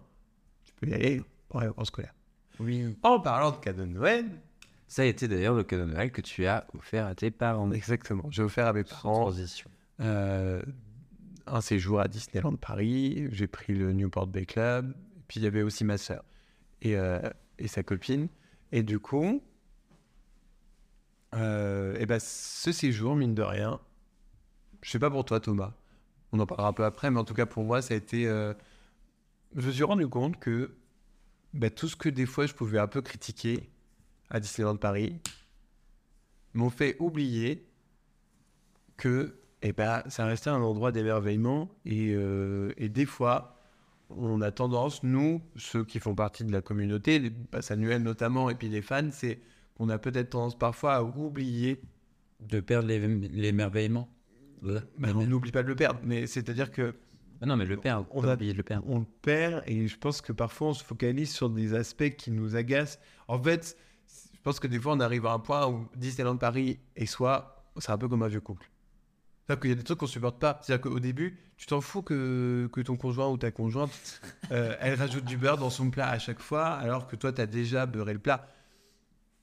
tu 0.65 0.73
peux 0.75 0.89
y 0.89 0.95
aller 0.95 1.21
pour 1.49 1.61
les 1.61 1.67
vacances 1.67 1.89
scolaires. 1.89 2.15
Oui. 2.61 2.97
En 3.03 3.19
parlant 3.19 3.51
de 3.51 3.57
cadeau 3.57 3.83
de 3.83 3.89
Noël, 3.91 4.25
Ça 4.93 5.01
a 5.01 5.05
été 5.07 5.27
d'ailleurs 5.27 5.55
le 5.55 5.65
cadeau 5.65 5.87
de 5.87 5.93
Noël 5.93 6.13
que 6.13 6.21
tu 6.21 6.45
as 6.45 6.67
offert 6.75 7.07
à 7.07 7.15
tes 7.15 7.31
parents. 7.31 7.73
exactement, 7.73 8.25
j'ai 8.29 8.43
offert 8.43 8.67
à 8.67 8.75
mes 8.75 8.85
parents 8.85 9.23
transition. 9.23 9.71
euh, 10.01 10.63
un 11.47 11.63
séjour 11.63 11.99
à 11.99 12.09
Disneyland 12.09 12.57
Paris. 12.57 13.27
J'ai 13.31 13.47
pris 13.47 13.73
le 13.73 13.95
Newport 13.95 14.27
Bay 14.27 14.45
Club. 14.45 14.95
Et 15.17 15.23
puis 15.27 15.41
il 15.41 15.45
y 15.45 15.47
avait 15.47 15.63
aussi 15.63 15.85
ma 15.87 15.97
sœur 15.97 16.23
et, 16.83 16.99
euh, 16.99 17.23
et 17.59 17.69
sa 17.69 17.83
copine. 17.83 18.29
Et 18.71 18.83
du 18.83 18.99
coup, 18.99 19.43
euh, 21.35 21.97
et 21.99 22.05
ben 22.05 22.19
ce 22.21 22.71
séjour, 22.71 23.17
mine 23.17 23.35
de 23.35 23.41
rien, 23.41 23.81
je 24.83 24.91
sais 24.91 24.99
pas 24.99 25.11
pour 25.11 25.25
toi 25.25 25.41
Thomas, 25.41 25.73
on 26.33 26.39
en 26.39 26.45
parlera 26.45 26.69
un 26.69 26.75
peu 26.75 26.85
après, 26.85 27.11
mais 27.11 27.19
en 27.19 27.25
tout 27.25 27.33
cas 27.33 27.47
pour 27.47 27.65
moi, 27.65 27.81
ça 27.81 27.95
a 27.95 27.97
été. 27.97 28.27
euh, 28.27 28.53
je 29.57 29.67
me 29.67 29.73
suis 29.73 29.85
rendu 29.85 30.07
compte 30.07 30.39
que 30.39 30.75
bah, 31.55 31.71
tout 31.71 31.89
ce 31.89 31.97
que 31.97 32.11
des 32.11 32.27
fois 32.27 32.45
je 32.45 32.53
pouvais 32.53 32.79
un 32.79 32.89
peu 32.89 33.01
critiquer 33.01 33.71
à 34.33 34.41
Disneyland 34.41 34.77
Paris 34.77 35.21
m'ont 36.55 36.71
fait 36.71 36.97
oublier 36.99 37.69
que 38.97 39.37
et 39.65 39.73
ben, 39.73 40.03
ça 40.09 40.27
restait 40.27 40.51
un 40.51 40.61
endroit 40.61 40.91
d'émerveillement. 40.91 41.69
Et, 41.85 42.13
euh, 42.17 42.73
et 42.77 42.89
des 42.89 43.07
fois, 43.07 43.61
on 44.11 44.41
a 44.41 44.51
tendance, 44.51 45.05
nous, 45.05 45.41
ceux 45.55 45.85
qui 45.85 46.01
font 46.01 46.17
partie 46.17 46.43
de 46.45 46.51
la 46.51 46.61
communauté, 46.63 47.21
les 47.21 47.31
passes 47.31 47.71
annuelles 47.71 48.03
notamment, 48.03 48.51
et 48.51 48.57
puis 48.57 48.69
les 48.69 48.83
fans, 48.83 49.11
c'est 49.13 49.39
qu'on 49.77 49.89
a 49.89 49.99
peut-être 49.99 50.31
tendance 50.31 50.59
parfois 50.59 50.95
à 50.95 51.03
oublier. 51.05 51.81
De 52.41 52.59
perdre 52.59 52.89
l'émerveillement. 52.89 54.09
Ben, 54.63 54.83
on 55.15 55.25
n'oublie 55.27 55.53
pas 55.53 55.63
de 55.63 55.69
le 55.69 55.77
perdre, 55.77 56.01
mais 56.03 56.27
c'est-à-dire 56.27 56.73
que 56.73 56.93
Ah 57.41 57.47
non, 57.47 57.57
mais 57.57 57.65
le 57.65 57.77
perdre. 57.77 58.09
On 58.11 58.25
On 58.25 58.29
a- 58.29 58.35
oublié 58.35 58.53
de 58.53 58.57
le 58.59 58.65
perdre. 58.65 58.85
on 58.89 58.99
le 58.99 59.07
perd 59.23 59.63
et 59.69 59.87
je 59.87 59.97
pense 59.97 60.21
que 60.21 60.33
parfois 60.33 60.69
on 60.71 60.75
se 60.75 60.83
focalise 60.83 61.31
sur 61.31 61.51
des 61.51 61.73
aspects 61.75 62.11
qui 62.17 62.33
nous 62.33 62.57
agacent. 62.57 62.99
En 63.29 63.41
fait, 63.41 63.77
pense 64.43 64.61
que 64.61 64.67
des 64.67 64.81
fois 64.81 64.93
on 64.95 65.01
arrive 65.01 65.27
à 65.27 65.33
un 65.33 65.39
point 65.39 65.67
où 65.67 65.89
Disneyland 65.97 66.37
Paris 66.37 66.79
et 66.97 67.07
soi, 67.07 67.65
c'est 67.79 67.91
un 67.93 67.99
peu 67.99 68.09
comme 68.09 68.23
un 68.23 68.29
vieux 68.29 68.41
couple. 68.41 68.69
C'est-à-dire 69.47 69.61
qu'il 69.61 69.71
y 69.71 69.73
a 69.73 69.77
des 69.77 69.83
trucs 69.83 69.99
qu'on 69.99 70.07
supporte 70.07 70.39
pas. 70.39 70.61
C'est-à-dire 70.63 70.83
qu'au 70.91 71.01
début, 71.01 71.39
tu 71.57 71.67
t'en 71.67 71.81
fous 71.81 72.03
que, 72.03 72.69
que 72.73 72.81
ton 72.81 72.97
conjoint 72.97 73.29
ou 73.29 73.37
ta 73.37 73.51
conjointe, 73.51 73.91
euh, 74.53 74.77
elle 74.81 74.95
rajoute 74.95 75.25
du 75.25 75.37
beurre 75.37 75.59
dans 75.59 75.71
son 75.71 75.91
plat 75.91 76.09
à 76.11 76.19
chaque 76.19 76.39
fois, 76.41 76.69
alors 76.69 77.07
que 77.09 77.17
toi, 77.17 77.33
tu 77.33 77.41
as 77.41 77.47
déjà 77.47 77.87
beurré 77.87 78.13
le 78.13 78.19
plat. 78.21 78.47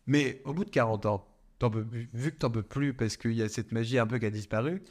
Mais 0.07 0.41
au 0.45 0.53
bout 0.53 0.65
de 0.65 0.69
40 0.69 1.05
ans, 1.05 1.25
peux 1.59 1.85
vu 2.13 2.31
que 2.31 2.37
t'en 2.37 2.49
peux 2.49 2.63
plus 2.63 2.93
parce 2.93 3.17
qu'il 3.17 3.33
y 3.33 3.41
a 3.43 3.49
cette 3.49 3.71
magie 3.73 3.99
un 3.99 4.07
peu 4.07 4.17
qui 4.19 4.25
a 4.25 4.29
disparu, 4.29 4.81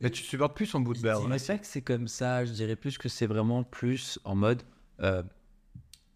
bah, 0.00 0.10
tu 0.10 0.22
supportes 0.22 0.54
plus 0.54 0.66
son 0.66 0.80
bout 0.80 0.92
de 0.92 0.98
Je 0.98 1.02
beurre. 1.02 1.20
dirais 1.26 1.38
pas 1.38 1.58
que 1.58 1.66
c'est 1.66 1.82
comme 1.82 2.06
ça. 2.08 2.44
Je 2.44 2.52
dirais 2.52 2.76
plus 2.76 2.98
que 2.98 3.08
c'est 3.08 3.26
vraiment 3.26 3.62
plus 3.64 4.18
en 4.24 4.34
mode. 4.34 4.62
euh, 5.02 5.22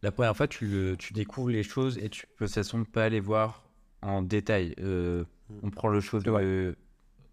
la 0.04 0.12
première 0.12 0.36
fois, 0.36 0.46
tu, 0.46 0.66
le- 0.66 0.96
tu 0.96 1.12
découvres 1.12 1.50
les 1.50 1.62
choses 1.64 1.98
et 1.98 2.08
tu 2.08 2.26
peux 2.36 2.44
de 2.44 2.48
toute 2.48 2.54
façon 2.54 2.84
pas 2.84 3.08
les 3.08 3.20
voir 3.20 3.64
en 4.02 4.22
détail. 4.22 4.74
Euh, 4.78 5.24
on 5.62 5.70
prend 5.70 5.88
le 5.88 6.00
show 6.00 6.20
de. 6.20 6.30
euh, 6.30 6.74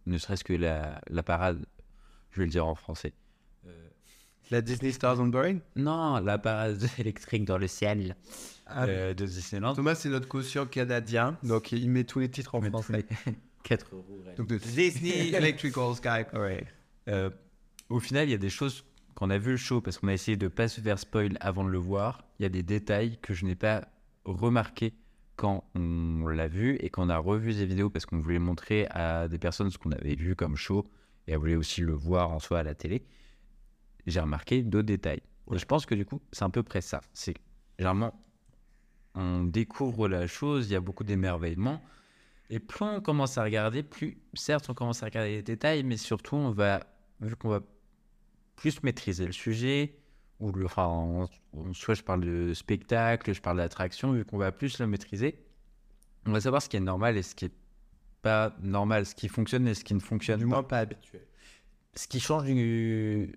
ne 0.07 0.17
serait-ce 0.17 0.43
que 0.43 0.53
la, 0.53 0.99
la 1.09 1.21
parade, 1.21 1.65
je 2.31 2.39
vais 2.39 2.45
le 2.45 2.51
dire 2.51 2.65
en 2.65 2.73
français. 2.75 3.13
Euh, 3.67 3.71
La 4.49 4.61
Disney 4.61 4.91
Stars 4.91 5.19
on 5.19 5.27
Boring 5.27 5.59
non, 5.75 6.19
la 6.19 6.37
parade 6.39 6.81
électrique 6.97 7.45
dans 7.45 7.57
le 7.59 7.67
ciel 7.67 8.15
Ah, 8.65 8.85
euh, 8.85 9.13
de 9.13 9.25
Disneyland. 9.25 9.75
Thomas, 9.75 9.95
c'est 9.95 10.09
notre 10.09 10.27
quotient 10.27 10.65
canadien, 10.65 11.37
donc 11.43 11.71
il 11.71 11.89
met 11.89 12.03
tous 12.05 12.19
les 12.19 12.29
titres 12.31 12.55
en 12.55 12.61
français. 12.61 13.05
4 13.63 13.87
euros. 13.93 14.21
ouais. 14.25 14.33
Donc 14.35 14.47
de 14.47 14.57
Disney 14.57 15.29
Electrical 15.33 15.93
Sky. 15.95 16.25
Euh, 17.07 17.29
au 17.89 17.99
final, 17.99 18.27
il 18.27 18.31
y 18.31 18.35
a 18.35 18.37
des 18.39 18.49
choses 18.49 18.83
qu'on 19.21 19.29
a 19.29 19.37
vu 19.37 19.51
le 19.51 19.57
show 19.57 19.81
parce 19.81 19.99
qu'on 19.99 20.07
a 20.07 20.13
essayé 20.13 20.35
de 20.35 20.47
pas 20.47 20.67
se 20.67 20.81
faire 20.81 20.97
spoil 20.97 21.37
avant 21.41 21.63
de 21.63 21.69
le 21.69 21.77
voir. 21.77 22.23
Il 22.39 22.43
y 22.43 22.45
a 22.47 22.49
des 22.49 22.63
détails 22.63 23.19
que 23.21 23.35
je 23.35 23.45
n'ai 23.45 23.53
pas 23.53 23.87
remarqué 24.25 24.95
quand 25.35 25.63
on 25.75 26.25
l'a 26.27 26.47
vu 26.47 26.75
et 26.79 26.89
qu'on 26.89 27.07
a 27.07 27.19
revu 27.19 27.53
ces 27.53 27.67
vidéos 27.67 27.91
parce 27.91 28.07
qu'on 28.07 28.19
voulait 28.19 28.39
montrer 28.39 28.87
à 28.89 29.27
des 29.27 29.37
personnes 29.37 29.69
ce 29.69 29.77
qu'on 29.77 29.91
avait 29.91 30.15
vu 30.15 30.35
comme 30.35 30.55
show 30.55 30.89
et 31.27 31.35
on 31.35 31.39
voulait 31.39 31.55
aussi 31.55 31.81
le 31.81 31.93
voir 31.93 32.31
en 32.31 32.39
soi 32.39 32.57
à 32.57 32.63
la 32.63 32.73
télé. 32.73 33.05
J'ai 34.07 34.19
remarqué 34.19 34.63
d'autres 34.63 34.87
détails. 34.87 35.21
Et 35.53 35.57
je 35.59 35.65
pense 35.65 35.85
que 35.85 35.93
du 35.93 36.03
coup, 36.03 36.19
c'est 36.31 36.43
à 36.43 36.49
peu 36.49 36.63
près 36.63 36.81
ça. 36.81 37.01
C'est 37.13 37.35
généralement, 37.77 38.19
on 39.13 39.43
découvre 39.43 40.07
la 40.07 40.25
chose, 40.25 40.67
il 40.67 40.73
y 40.73 40.75
a 40.75 40.81
beaucoup 40.81 41.03
d'émerveillement. 41.03 41.79
Et 42.49 42.57
plus 42.57 42.85
on 42.85 43.01
commence 43.01 43.37
à 43.37 43.43
regarder, 43.43 43.83
plus, 43.83 44.17
certes, 44.33 44.67
on 44.71 44.73
commence 44.73 45.03
à 45.03 45.05
regarder 45.05 45.29
les 45.29 45.43
détails, 45.43 45.83
mais 45.83 45.97
surtout, 45.97 46.37
on 46.37 46.49
va, 46.49 46.79
vu 47.19 47.35
qu'on 47.35 47.49
va 47.49 47.61
plus 48.55 48.81
maîtriser 48.83 49.25
le 49.25 49.31
sujet, 49.31 49.95
ou 50.39 50.51
le, 50.51 50.65
enfin, 50.65 50.85
en- 50.85 51.23
en- 51.53 51.73
soit 51.73 51.93
je 51.95 52.03
parle 52.03 52.21
de 52.25 52.53
spectacle, 52.53 53.33
je 53.33 53.41
parle 53.41 53.57
d'attraction, 53.57 54.13
vu 54.13 54.25
qu'on 54.25 54.37
va 54.37 54.51
plus 54.51 54.79
le 54.79 54.87
maîtriser, 54.87 55.39
on 56.25 56.31
va 56.31 56.41
savoir 56.41 56.61
ce 56.61 56.69
qui 56.69 56.77
est 56.77 56.81
normal 56.81 57.17
et 57.17 57.23
ce 57.23 57.35
qui 57.35 57.45
est 57.45 57.53
pas 58.21 58.55
normal, 58.61 59.05
ce 59.05 59.15
qui 59.15 59.27
fonctionne 59.27 59.67
et 59.67 59.73
ce 59.73 59.83
qui 59.83 59.93
ne 59.95 59.99
fonctionne 59.99 60.39
Du 60.39 60.45
pas. 60.45 60.49
moins 60.49 60.63
pas 60.63 60.79
habitué. 60.79 61.21
Ce 61.95 62.07
qui 62.07 62.19
change 62.19 62.45
du... 62.45 63.35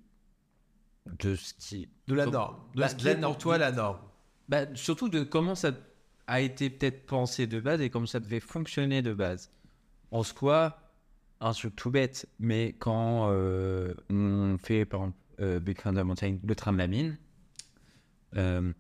de 1.07 1.35
ce 1.35 1.55
qui... 1.55 1.89
De 2.07 2.15
la 2.15 2.27
norme. 2.27 2.57
De 2.75 2.81
Bah, 2.81 2.89
ce 2.89 2.95
qui 2.97 3.05
de 3.05 3.09
la 3.11 3.17
norme. 3.17 3.39
toi 3.39 3.59
la 3.59 3.73
norme. 3.73 3.99
Bah, 4.49 4.67
surtout 4.75 5.09
de 5.09 5.23
comment 5.23 5.55
ça 5.55 5.73
a 6.27 6.41
été 6.41 6.69
peut-être 6.71 7.07
pensé 7.07 7.47
de 7.47 7.61
base 7.61 7.81
et 7.81 7.89
comment 7.91 8.07
ça 8.07 8.21
devait 8.21 8.41
fonctionner 8.41 9.01
de 9.03 9.13
base. 9.15 9.51
En 10.11 10.23
soi, 10.23 10.79
un 11.45 11.53
truc 11.53 11.77
tout 11.77 11.91
bête, 11.91 12.27
mais 12.39 12.75
quand 12.79 13.29
euh, 13.31 13.95
on 14.11 14.57
fait 14.59 14.85
par 14.87 15.01
exemple 15.01 15.19
euh, 15.41 15.61
Big 15.61 15.77
Thunder 15.77 16.03
Mountain, 16.03 16.39
le 16.43 16.55
train 16.55 16.73
de 16.73 16.79
la 16.79 16.87
mine, 16.87 17.19
euh, 18.37 18.73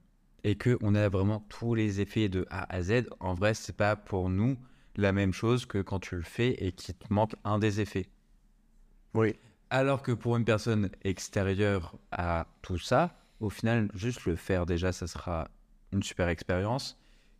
et 0.44 0.56
que 0.56 0.78
on 0.83 0.94
a 0.94 1.09
vraiment 1.09 1.44
tous 1.49 1.75
les 1.75 2.00
effets 2.00 2.28
de 2.28 2.47
A 2.50 2.75
à 2.75 2.83
Z, 2.83 3.04
en 3.21 3.35
vrai, 3.35 3.54
c'est 3.54 3.76
pas 3.76 3.97
pour 3.97 4.30
nous 4.30 4.56
la 4.97 5.12
même 5.12 5.33
chose 5.33 5.66
que 5.66 5.78
quand 5.78 5.99
tu 5.99 6.16
le 6.16 6.23
fais 6.23 6.52
et 6.64 6.73
qu'il 6.73 6.94
te 6.94 7.12
manque 7.12 7.35
un 7.44 7.59
des 7.59 7.80
effets. 7.80 8.09
Oui. 9.12 9.35
Alors 9.71 10.02
que 10.02 10.12
pour 10.12 10.37
une 10.37 10.44
personne 10.44 10.90
extérieure 11.02 11.97
à 12.12 12.47
tout 12.62 12.78
ça, 12.78 13.18
au 13.40 13.50
final, 13.50 13.90
juste 13.94 14.25
le 14.25 14.37
faire 14.37 14.64
déjà, 14.64 14.92
ça 14.92 15.06
sera 15.06 15.49
une 15.92 16.02
super 16.02 16.28
expérience. 16.28 16.99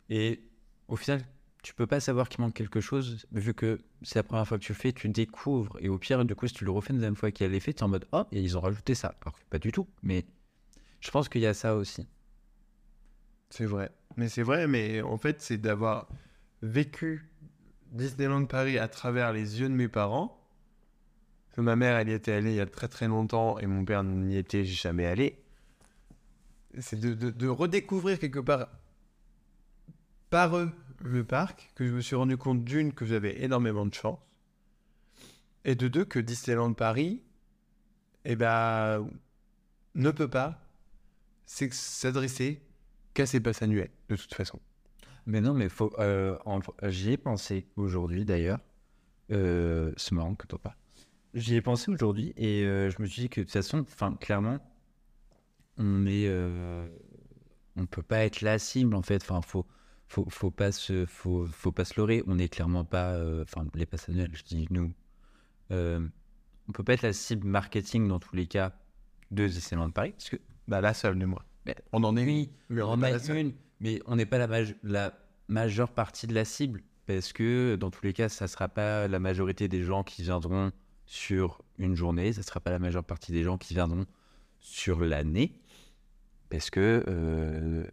Et 0.09 0.41
au 0.87 0.95
final, 0.95 1.21
tu 1.65 1.73
peux 1.73 1.87
pas 1.87 1.99
savoir 1.99 2.29
qu'il 2.29 2.41
manque 2.41 2.53
quelque 2.53 2.79
chose, 2.79 3.25
vu 3.31 3.55
que 3.55 3.81
c'est 4.03 4.19
la 4.19 4.23
première 4.23 4.47
fois 4.47 4.59
que 4.59 4.63
tu 4.63 4.71
le 4.71 4.77
fais, 4.77 4.93
tu 4.93 5.09
découvres. 5.09 5.75
Et 5.79 5.89
au 5.89 5.97
pire, 5.97 6.23
du 6.23 6.35
coup, 6.35 6.45
si 6.45 6.53
tu 6.53 6.63
le 6.63 6.69
refais 6.69 6.91
une 6.91 6.97
deuxième 6.97 7.15
fois 7.15 7.31
qu'il 7.31 7.47
y 7.47 7.49
a 7.49 7.51
l'effet, 7.51 7.73
tu 7.73 7.79
es 7.79 7.83
en 7.83 7.87
mode 7.87 8.05
Oh, 8.11 8.23
ils 8.31 8.55
ont 8.55 8.61
rajouté 8.61 8.93
ça. 8.93 9.15
Alors 9.23 9.33
que 9.33 9.43
pas 9.49 9.57
du 9.57 9.71
tout. 9.71 9.87
Mais 10.03 10.25
je 10.99 11.09
pense 11.09 11.27
qu'il 11.27 11.41
y 11.41 11.47
a 11.47 11.55
ça 11.55 11.75
aussi. 11.75 12.07
C'est 13.49 13.65
vrai. 13.65 13.89
Mais 14.15 14.29
c'est 14.29 14.43
vrai, 14.43 14.67
mais 14.67 15.01
en 15.01 15.17
fait, 15.17 15.41
c'est 15.41 15.57
d'avoir 15.57 16.07
vécu 16.61 17.31
Disneyland 17.93 18.45
Paris 18.45 18.77
à 18.77 18.87
travers 18.87 19.33
les 19.33 19.59
yeux 19.59 19.67
de 19.67 19.73
mes 19.73 19.87
parents. 19.87 20.39
Que 21.53 21.61
ma 21.61 21.75
mère, 21.75 21.97
elle 21.97 22.09
y 22.09 22.13
était 22.13 22.33
allée 22.33 22.51
il 22.51 22.57
y 22.57 22.61
a 22.61 22.67
très 22.67 22.89
très 22.89 23.07
longtemps 23.07 23.57
et 23.57 23.65
mon 23.65 23.83
père 23.83 24.03
n'y 24.03 24.37
était 24.37 24.65
jamais 24.65 25.07
allé. 25.07 25.41
C'est 26.77 26.99
de, 26.99 27.15
de- 27.15 27.31
de 27.31 27.47
redécouvrir 27.47 28.19
quelque 28.19 28.37
part 28.39 28.67
par 30.29 30.55
eux 30.57 30.71
le 31.03 31.23
parc 31.23 31.71
que 31.75 31.85
je 31.87 31.93
me 31.93 32.01
suis 32.01 32.15
rendu 32.15 32.37
compte 32.37 32.63
d'une 32.63 32.93
que 32.93 33.05
j'avais 33.05 33.43
énormément 33.43 33.85
de 33.85 33.93
chance 33.93 34.19
et 35.65 35.75
de 35.75 35.87
deux 35.87 36.05
que 36.05 36.19
Disneyland 36.19 36.73
Paris 36.73 37.21
eh 38.25 38.35
ben, 38.35 39.07
ne 39.95 40.11
peut 40.11 40.29
pas 40.29 40.61
s'adresser 41.45 42.61
qu'à 43.13 43.25
ses 43.25 43.39
passes 43.39 43.61
annuelles, 43.61 43.91
de 44.09 44.15
toute 44.15 44.33
façon. 44.33 44.59
Mais 45.25 45.41
non, 45.41 45.53
mais 45.53 45.69
faut. 45.69 45.93
euh, 45.99 46.37
J'y 46.83 47.11
ai 47.13 47.17
pensé 47.17 47.67
aujourd'hui 47.75 48.25
d'ailleurs. 48.25 48.59
Euh, 49.31 49.91
c'est 49.97 50.13
marrant 50.13 50.35
que 50.35 50.47
toi 50.47 50.59
pas. 50.59 50.75
J'y 51.33 51.55
ai 51.55 51.61
pensé 51.61 51.91
aujourd'hui 51.91 52.33
et 52.37 52.63
euh, 52.65 52.89
je 52.89 53.01
me 53.01 53.07
suis 53.07 53.23
dit 53.23 53.29
que 53.29 53.41
de 53.41 53.45
toute 53.45 53.53
façon, 53.53 53.79
enfin, 53.81 54.13
clairement, 54.15 54.59
on 55.77 56.05
est. 56.05 56.27
euh, 56.27 56.87
on 57.77 57.85
peut 57.85 58.03
pas 58.03 58.25
être 58.25 58.41
la 58.41 58.59
cible 58.59 58.95
en 58.95 59.01
fait. 59.01 59.21
Enfin, 59.23 59.41
faut. 59.41 59.65
Faut, 60.15 60.25
faut 60.29 60.49
pas 60.51 60.71
se 60.71 61.05
faut, 61.05 61.45
faut 61.45 61.73
pas 61.73 61.83
se 61.83 61.99
leurrer 61.99 62.23
on 62.25 62.39
est 62.39 62.47
clairement 62.47 62.85
pas 62.85 63.15
euh, 63.15 63.43
enfin 63.43 63.67
les 63.75 63.85
annuelles 64.07 64.31
je 64.33 64.43
dis 64.43 64.65
nous 64.69 64.93
euh, 65.71 66.07
on 66.69 66.71
peut 66.71 66.85
pas 66.85 66.93
être 66.93 67.01
la 67.01 67.11
cible 67.11 67.45
marketing 67.45 68.07
dans 68.07 68.19
tous 68.19 68.33
les 68.33 68.47
cas 68.47 68.71
de 69.31 69.45
Disneyland 69.45 69.91
Paris 69.91 70.11
parce 70.11 70.29
que 70.29 70.37
Bah, 70.69 70.79
la 70.79 70.93
seule, 70.93 71.19
de 71.19 71.25
moi. 71.25 71.43
Mais- 71.65 71.75
on 71.91 72.01
en 72.05 72.15
est 72.15 72.23
oui, 72.23 72.49
mais 72.69 72.81
on 72.81 72.91
on 72.91 73.01
a 73.01 73.11
une, 73.33 73.53
mais 73.81 74.01
on 74.05 74.15
n'est 74.15 74.25
pas 74.25 74.37
la, 74.37 74.47
maj- 74.47 74.75
la 74.83 75.13
majeure 75.49 75.91
partie 75.91 76.27
de 76.27 76.33
la 76.33 76.45
cible. 76.45 76.81
Parce 77.07 77.33
que 77.33 77.75
dans 77.75 77.91
tous 77.91 78.03
les 78.05 78.13
cas, 78.13 78.29
ça 78.29 78.45
ne 78.45 78.47
sera 78.47 78.67
pas 78.69 79.07
la 79.09 79.19
majorité 79.19 79.67
des 79.67 79.83
gens 79.83 80.03
qui 80.03 80.21
viendront 80.23 80.71
sur 81.05 81.61
une 81.77 81.95
journée, 81.95 82.31
ça 82.33 82.39
ne 82.39 82.45
sera 82.45 82.61
pas 82.61 82.71
la 82.71 82.79
majeure 82.79 83.03
partie 83.03 83.31
des 83.33 83.43
gens 83.43 83.57
qui 83.57 83.73
viendront 83.73 84.05
sur 84.59 85.01
l'année. 85.01 85.59
Parce 86.49 86.69
que, 86.69 87.03
euh, 87.07 87.83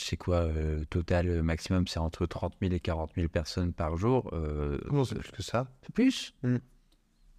sais 0.00 0.16
quoi, 0.16 0.36
euh, 0.36 0.84
total 0.86 1.28
euh, 1.28 1.42
maximum, 1.42 1.86
c'est 1.86 1.98
entre 1.98 2.26
30 2.26 2.54
000 2.60 2.72
et 2.74 2.80
40 2.80 3.12
000 3.16 3.28
personnes 3.28 3.72
par 3.72 3.96
jour. 3.96 4.30
euh, 4.32 4.78
Non, 4.90 5.04
c'est 5.04 5.18
plus 5.18 5.30
que 5.32 5.42
ça? 5.42 5.68
c'est 5.82 5.92
plus 5.94 6.34
Mm. 6.42 6.56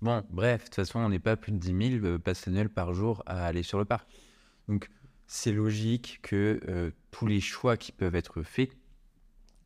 Bon, 0.01 0.23
bref, 0.29 0.61
de 0.61 0.65
toute 0.65 0.75
façon, 0.75 0.99
on 0.99 1.09
n'est 1.09 1.19
pas 1.19 1.37
plus 1.37 1.51
de 1.53 1.57
10 1.57 1.99
000 1.99 2.05
euh, 2.05 2.19
passes 2.19 2.47
annuelles 2.47 2.69
par 2.69 2.93
jour 2.93 3.23
à 3.25 3.45
aller 3.45 3.63
sur 3.63 3.79
le 3.79 3.85
parc. 3.85 4.07
Donc, 4.67 4.89
c'est 5.27 5.53
logique 5.53 6.19
que 6.21 6.59
euh, 6.67 6.91
tous 7.11 7.25
les 7.25 7.39
choix 7.41 7.77
qui 7.77 7.91
peuvent 7.93 8.15
être 8.15 8.43
faits, 8.43 8.71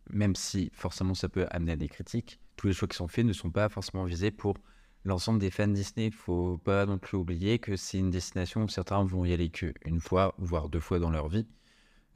même 0.10 0.36
si 0.36 0.70
forcément 0.74 1.13
ça 1.13 1.27
peut 1.29 1.46
amener 1.50 1.74
à 1.74 1.75
des 1.75 1.89
critiques, 1.89 2.39
tous 2.56 2.67
les 2.67 2.74
choix 2.74 2.88
qui 2.88 2.96
sont 2.98 3.08
faits 3.08 3.25
ne 3.25 3.34
sont 3.34 3.51
pas 3.51 3.67
forcément 3.70 4.06
visés 4.06 4.32
pour 4.32 4.56
l'ensemble 5.03 5.39
des 5.39 5.51
fans 5.51 5.67
Disney. 5.67 6.08
Il 6.08 6.13
faut 6.13 6.58
pas 6.60 6.86
non 6.86 6.98
plus 7.00 7.17
oublier 7.17 7.60
que 7.60 7.75
c'est 7.75 7.98
une 7.98 8.12
destination 8.12 8.63
où 8.63 8.67
certains 8.70 9.03
vont 9.03 9.25
y 9.25 9.34
aller 9.34 9.50
qu'une 9.50 10.00
fois, 10.00 10.36
voire 10.38 10.70
deux 10.70 10.79
fois 10.79 11.00
dans 11.00 11.10
leur 11.12 11.27
vie. 11.29 11.48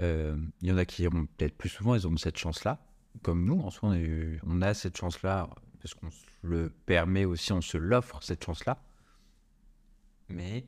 Euh, 0.02 0.36
Il 0.62 0.70
y 0.70 0.72
en 0.72 0.78
a 0.78 0.86
qui 0.86 1.04
iront 1.04 1.26
peut-être 1.38 1.56
plus 1.58 1.70
souvent, 1.70 1.96
ils 1.96 2.08
ont 2.08 2.16
cette 2.18 2.38
chance-là. 2.38 2.80
Comme 3.24 3.46
nous, 3.46 3.60
en 3.60 3.70
soi, 3.70 3.90
on, 3.90 3.94
est- 3.94 4.40
on 4.46 4.62
a 4.62 4.74
cette 4.74 4.98
chance-là 4.98 5.50
parce 5.82 5.94
qu'on 5.94 6.10
se 6.12 6.26
le 6.44 6.70
permet 6.86 7.26
aussi, 7.26 7.52
on 7.52 7.62
se 7.62 7.78
l'offre, 7.78 8.20
cette 8.22 8.44
chance-là. 8.44 8.82
Mais 10.30 10.66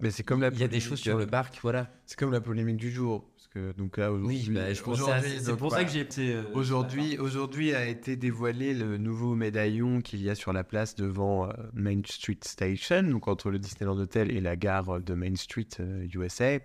Mais 0.00 0.10
c'est 0.10 0.22
comme 0.24 0.40
la 0.40 0.48
Il 0.48 0.58
y 0.58 0.64
a 0.64 0.68
des 0.68 0.80
choses 0.80 0.98
sur 1.00 1.16
le 1.16 1.26
parc, 1.26 1.58
voilà. 1.62 1.90
C'est 2.06 2.18
comme 2.18 2.32
la 2.32 2.40
polémique 2.40 2.76
du 2.76 2.90
jour. 2.90 3.30
Parce 3.34 3.48
que, 3.48 3.72
donc 3.72 3.96
là, 3.96 4.12
aujourd'hui, 4.12 4.44
Oui, 4.48 4.54
bah, 4.54 4.74
c'est 4.74 5.56
pour 5.56 5.70
ça 5.72 5.84
que 5.84 5.90
j'ai 5.90 6.00
été. 6.00 6.34
euh, 6.34 6.42
Aujourd'hui, 6.54 7.16
aujourd'hui 7.18 7.72
a 7.74 7.86
été 7.86 8.16
dévoilé 8.16 8.74
le 8.74 8.98
nouveau 8.98 9.34
médaillon 9.36 10.00
qu'il 10.02 10.20
y 10.22 10.28
a 10.28 10.34
sur 10.34 10.52
la 10.52 10.64
place 10.64 10.94
devant 10.96 11.48
euh, 11.48 11.52
Main 11.72 12.00
Street 12.04 12.38
Station, 12.42 13.04
donc 13.04 13.28
entre 13.28 13.50
le 13.50 13.58
Disneyland 13.58 13.96
Hotel 13.98 14.30
et 14.32 14.40
la 14.40 14.56
gare 14.56 15.00
de 15.00 15.14
Main 15.14 15.36
Street 15.36 15.68
euh, 15.80 16.06
USA. 16.12 16.58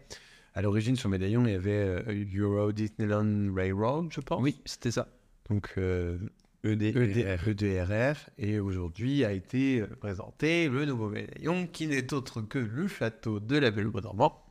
À 0.59 0.61
l'origine, 0.61 0.97
sur 0.97 1.07
médaillon, 1.07 1.45
il 1.45 1.53
y 1.53 1.55
avait 1.55 1.71
euh, 1.71 2.25
Euro 2.35 2.73
Disneyland 2.73 3.53
Railroad, 3.55 4.07
je 4.11 4.19
pense. 4.19 4.41
Oui, 4.43 4.59
c'était 4.65 4.91
ça. 4.91 5.07
Donc 5.49 5.71
euh, 5.77 6.17
ED. 6.65 6.81
ED 6.97 7.37
EDRR. 7.47 8.17
Et 8.37 8.59
aujourd'hui 8.59 9.23
a 9.23 9.31
été 9.31 9.79
euh, 9.79 9.87
présenté 9.87 10.67
le 10.67 10.83
nouveau 10.83 11.07
médaillon 11.07 11.65
qui 11.65 11.87
n'est 11.87 12.13
autre 12.13 12.41
que 12.41 12.59
le 12.59 12.89
château 12.89 13.39
de 13.39 13.55
la 13.57 13.71
Belle 13.71 13.89
dormant, 13.89 14.43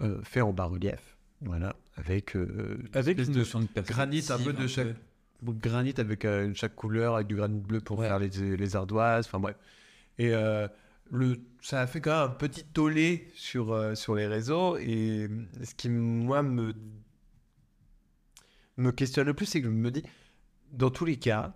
euh, 0.00 0.20
fait 0.24 0.40
en 0.40 0.52
bas-relief. 0.52 1.16
Voilà, 1.40 1.76
avec 1.96 2.34
euh, 2.34 2.78
Avec 2.92 3.16
une 3.20 3.44
granit 3.86 4.24
un 4.28 4.38
peu 4.38 4.52
de 4.52 4.66
chaque 4.66 4.88
donc, 5.40 5.58
granit 5.58 5.94
avec 5.98 6.24
euh, 6.24 6.50
chaque 6.56 6.74
couleur, 6.74 7.14
avec 7.14 7.28
du 7.28 7.36
granit 7.36 7.60
bleu 7.60 7.80
pour 7.80 7.96
Ouais. 8.00 8.08
faire 8.08 8.18
les, 8.18 8.56
les 8.56 8.74
ardoises, 8.76 9.26
enfin 9.26 9.38
bref. 9.38 9.56
Et 10.18 10.32
le, 11.10 11.36
ça 11.60 11.80
a 11.80 11.86
fait 11.86 12.00
quand 12.00 12.10
même 12.10 12.30
un 12.30 12.34
petit 12.34 12.64
tollé 12.64 13.28
sur, 13.34 13.72
euh, 13.72 13.94
sur 13.94 14.14
les 14.14 14.26
réseaux. 14.26 14.76
Et 14.78 15.28
ce 15.62 15.74
qui, 15.74 15.88
moi, 15.88 16.42
me, 16.42 16.74
me 18.76 18.92
questionne 18.92 19.26
le 19.26 19.34
plus, 19.34 19.46
c'est 19.46 19.60
que 19.60 19.66
je 19.66 19.72
me 19.72 19.90
dis, 19.90 20.02
dans 20.72 20.90
tous 20.90 21.04
les 21.04 21.16
cas, 21.16 21.54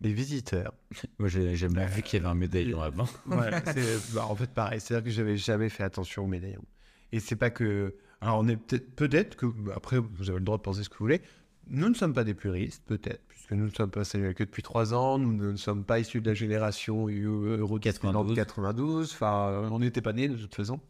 les 0.00 0.12
visiteurs. 0.12 0.74
Moi, 1.18 1.28
j'ai 1.28 1.56
jamais 1.56 1.86
vu 1.86 2.02
qu'il 2.02 2.18
y 2.18 2.20
avait 2.20 2.30
un 2.30 2.34
médaillon 2.34 2.80
avant. 2.80 3.06
C'est 3.74 4.14
bah, 4.14 4.26
en 4.26 4.36
fait 4.36 4.50
pareil. 4.50 4.80
C'est-à-dire 4.80 5.04
que 5.04 5.10
j'avais 5.10 5.36
jamais 5.36 5.68
fait 5.68 5.82
attention 5.82 6.24
aux 6.24 6.28
médaillons. 6.28 6.64
Et 7.12 7.20
c'est 7.20 7.36
pas 7.36 7.50
que. 7.50 7.94
Alors, 8.20 8.40
on 8.40 8.48
est 8.48 8.56
peut-être, 8.56 8.94
peut-être 8.94 9.36
que. 9.36 9.46
Après, 9.74 9.98
vous 9.98 10.30
avez 10.30 10.38
le 10.38 10.44
droit 10.44 10.58
de 10.58 10.62
penser 10.62 10.82
ce 10.82 10.88
que 10.88 10.96
vous 10.98 11.04
voulez. 11.04 11.22
Nous 11.68 11.88
ne 11.88 11.94
sommes 11.94 12.12
pas 12.12 12.24
des 12.24 12.34
puristes, 12.34 12.82
peut-être, 12.84 13.22
puisque 13.46 13.58
nous 13.58 13.66
ne 13.66 13.70
sommes 13.74 13.90
pas 13.90 14.04
Samuel 14.04 14.34
que 14.34 14.42
depuis 14.44 14.62
trois 14.62 14.94
ans. 14.94 15.18
Nous 15.18 15.52
ne 15.52 15.56
sommes 15.56 15.84
pas 15.84 15.98
issus 15.98 16.20
de 16.20 16.28
la 16.28 16.34
génération 16.34 17.08
Euro 17.08 17.78
92. 17.78 18.34
92. 18.36 19.12
Enfin, 19.12 19.48
euh, 19.48 19.68
on 19.70 19.78
n'était 19.80 20.00
pas 20.00 20.12
nés 20.14 20.28
de 20.28 20.36
toute 20.36 20.54
façon. 20.54 20.80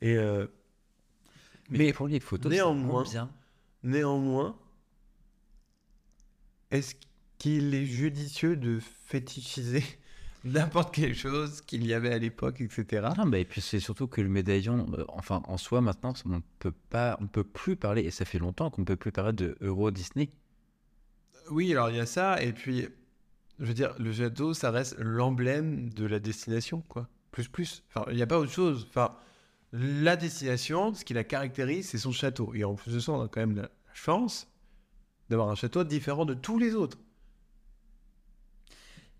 Et 0.00 0.16
euh, 0.16 0.46
Mais 1.70 1.92
pour 1.92 2.08
les 2.08 2.20
photos, 2.20 2.50
néanmoins- 2.50 3.02
bien. 3.04 3.30
néanmoins, 3.82 4.56
est-ce 6.70 6.94
qu'il 7.38 7.74
est 7.74 7.84
judicieux 7.86 8.56
de 8.56 8.80
fétichiser 9.06 9.84
n'importe 10.44 10.94
quelle 10.94 11.14
chose 11.14 11.60
qu'il 11.60 11.86
y 11.86 11.92
avait 11.92 12.12
à 12.12 12.18
l'époque, 12.18 12.60
etc. 12.60 13.08
Non, 13.18 13.26
bah, 13.26 13.38
et 13.38 13.44
puis 13.44 13.60
c'est 13.60 13.80
surtout 13.80 14.06
que 14.06 14.20
le 14.20 14.28
médaillon, 14.28 14.86
euh, 14.94 15.04
enfin 15.08 15.42
en 15.46 15.56
soi 15.58 15.80
maintenant, 15.80 16.14
on 16.24 16.40
peut 16.58 16.72
pas, 16.90 17.18
on 17.20 17.26
peut 17.26 17.44
plus 17.44 17.76
parler, 17.76 18.02
et 18.02 18.10
ça 18.10 18.24
fait 18.24 18.38
longtemps 18.38 18.70
qu'on 18.70 18.84
peut 18.84 18.96
plus 18.96 19.12
parler 19.12 19.32
de 19.34 19.56
Euro 19.60 19.90
Disney. 19.90 20.30
Oui, 21.50 21.72
alors 21.72 21.90
il 21.90 21.96
y 21.96 22.00
a 22.00 22.06
ça, 22.06 22.42
et 22.42 22.52
puis, 22.52 22.88
je 23.58 23.64
veux 23.64 23.74
dire, 23.74 23.94
le 23.98 24.12
château, 24.12 24.54
ça 24.54 24.70
reste 24.70 24.96
l'emblème 24.98 25.90
de 25.90 26.06
la 26.06 26.18
destination, 26.18 26.82
quoi. 26.88 27.08
Plus, 27.30 27.48
plus. 27.48 27.84
Enfin, 27.88 28.06
il 28.10 28.16
n'y 28.16 28.22
a 28.22 28.26
pas 28.26 28.38
autre 28.38 28.52
chose. 28.52 28.86
Enfin, 28.88 29.14
la 29.72 30.16
destination, 30.16 30.94
ce 30.94 31.04
qui 31.04 31.14
la 31.14 31.24
caractérise, 31.24 31.88
c'est 31.88 31.98
son 31.98 32.12
château. 32.12 32.52
Et 32.54 32.64
en 32.64 32.74
plus 32.74 32.94
de 32.94 33.00
ça, 33.00 33.12
on 33.12 33.22
a 33.22 33.28
quand 33.28 33.40
même 33.40 33.56
la 33.56 33.70
chance 33.92 34.48
d'avoir 35.28 35.48
un 35.50 35.54
château 35.54 35.84
différent 35.84 36.24
de 36.24 36.34
tous 36.34 36.58
les 36.58 36.74
autres. 36.74 36.98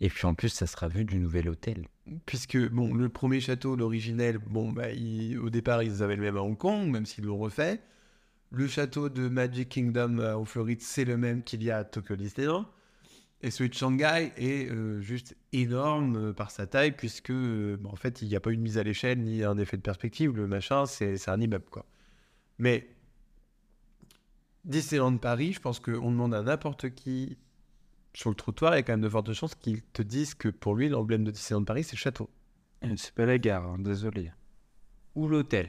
Et 0.00 0.08
puis 0.08 0.26
en 0.26 0.34
plus, 0.34 0.50
ça 0.50 0.66
sera 0.66 0.88
vu 0.88 1.04
du 1.04 1.18
nouvel 1.18 1.48
hôtel. 1.48 1.88
Puisque, 2.26 2.58
bon, 2.70 2.94
le 2.94 3.08
premier 3.08 3.40
château, 3.40 3.76
l'originel, 3.76 4.38
bon, 4.38 4.70
bah, 4.72 4.92
il- 4.92 5.38
au 5.38 5.50
départ, 5.50 5.82
ils 5.82 6.02
avaient 6.02 6.16
le 6.16 6.22
même 6.22 6.36
à 6.36 6.42
Hong 6.42 6.56
Kong, 6.56 6.88
même 6.88 7.06
s'ils 7.06 7.24
l'ont 7.24 7.38
refait. 7.38 7.80
Le 8.56 8.66
château 8.68 9.10
de 9.10 9.28
Magic 9.28 9.68
Kingdom 9.68 10.16
euh, 10.18 10.34
en 10.34 10.46
Floride, 10.46 10.80
c'est 10.80 11.04
le 11.04 11.18
même 11.18 11.42
qu'il 11.42 11.62
y 11.62 11.70
a 11.70 11.76
à 11.76 11.84
Tokyo 11.84 12.16
Disneyland. 12.16 12.64
Et 13.42 13.50
celui 13.50 13.68
de 13.68 13.74
Shanghai 13.74 14.32
est 14.38 14.70
euh, 14.70 14.98
juste 15.02 15.36
énorme 15.52 16.16
euh, 16.16 16.32
par 16.32 16.50
sa 16.50 16.66
taille, 16.66 16.92
puisque, 16.92 17.30
euh, 17.30 17.76
bah, 17.78 17.90
en 17.92 17.96
fait, 17.96 18.22
il 18.22 18.28
n'y 18.28 18.34
a 18.34 18.40
pas 18.40 18.50
eu 18.50 18.56
de 18.56 18.62
mise 18.62 18.78
à 18.78 18.82
l'échelle 18.82 19.20
ni 19.20 19.44
un 19.44 19.58
effet 19.58 19.76
de 19.76 19.82
perspective. 19.82 20.34
Le 20.34 20.46
machin, 20.46 20.86
c'est 20.86 21.28
un 21.28 21.38
immeuble, 21.38 21.66
quoi. 21.70 21.84
Mais 22.56 22.88
Disneyland 24.64 25.18
Paris, 25.18 25.52
je 25.52 25.60
pense 25.60 25.78
qu'on 25.78 26.10
demande 26.10 26.32
à 26.32 26.40
n'importe 26.40 26.88
qui 26.94 27.36
sur 28.14 28.30
le 28.30 28.36
trottoir, 28.36 28.72
il 28.72 28.76
y 28.76 28.78
a 28.78 28.82
quand 28.84 28.94
même 28.94 29.02
de 29.02 29.08
fortes 29.10 29.34
chances 29.34 29.54
qu'ils 29.54 29.82
te 29.82 30.00
disent 30.00 30.34
que 30.34 30.48
pour 30.48 30.74
lui, 30.74 30.88
l'emblème 30.88 31.24
de 31.24 31.30
Disneyland 31.30 31.64
Paris, 31.64 31.84
c'est 31.84 31.96
le 31.96 31.98
château. 31.98 32.30
Euh, 32.84 32.94
C'est 32.96 33.14
pas 33.14 33.26
la 33.26 33.36
gare, 33.36 33.66
hein, 33.66 33.76
désolé. 33.78 34.32
Ou 35.14 35.28
l'hôtel, 35.28 35.68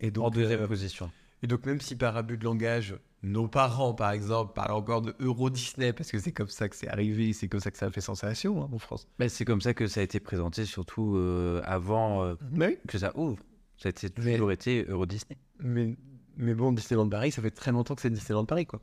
Et 0.00 0.08
en 0.08 0.10
donc, 0.10 0.34
deuxième 0.34 0.62
euh, 0.62 0.66
position. 0.66 1.12
Et 1.44 1.46
donc, 1.46 1.66
même 1.66 1.78
si 1.80 1.94
par 1.94 2.16
abus 2.16 2.38
de 2.38 2.44
langage, 2.44 2.96
nos 3.22 3.48
parents, 3.48 3.92
par 3.92 4.12
exemple, 4.12 4.54
parlent 4.54 4.72
encore 4.72 5.02
de 5.02 5.14
Euro 5.20 5.50
Disney, 5.50 5.92
parce 5.92 6.10
que 6.10 6.18
c'est 6.18 6.32
comme 6.32 6.48
ça 6.48 6.70
que 6.70 6.74
c'est 6.76 6.88
arrivé, 6.88 7.34
c'est 7.34 7.48
comme 7.48 7.60
ça 7.60 7.70
que 7.70 7.76
ça 7.76 7.84
a 7.86 7.90
fait 7.90 8.00
sensation 8.00 8.62
hein, 8.64 8.70
en 8.72 8.78
France. 8.78 9.06
Bah, 9.18 9.28
c'est 9.28 9.44
comme 9.44 9.60
ça 9.60 9.74
que 9.74 9.86
ça 9.86 10.00
a 10.00 10.02
été 10.02 10.20
présenté, 10.20 10.64
surtout 10.64 11.16
euh, 11.16 11.60
avant 11.64 12.24
euh, 12.24 12.34
Mais, 12.50 12.80
que 12.88 12.96
ça 12.96 13.14
ouvre. 13.18 13.36
Ça 13.76 13.90
a 13.90 13.92
Mais- 14.18 14.32
toujours 14.34 14.52
été 14.52 14.86
Euro 14.88 15.04
Disney. 15.04 15.36
mais, 15.60 15.96
mais 16.38 16.54
bon, 16.54 16.72
Disneyland 16.72 17.08
Paris, 17.10 17.30
ça 17.30 17.42
fait 17.42 17.50
très 17.50 17.72
longtemps 17.72 17.94
que 17.94 18.00
c'est 18.00 18.08
Disneyland 18.10 18.46
Paris, 18.46 18.64
quoi. 18.64 18.80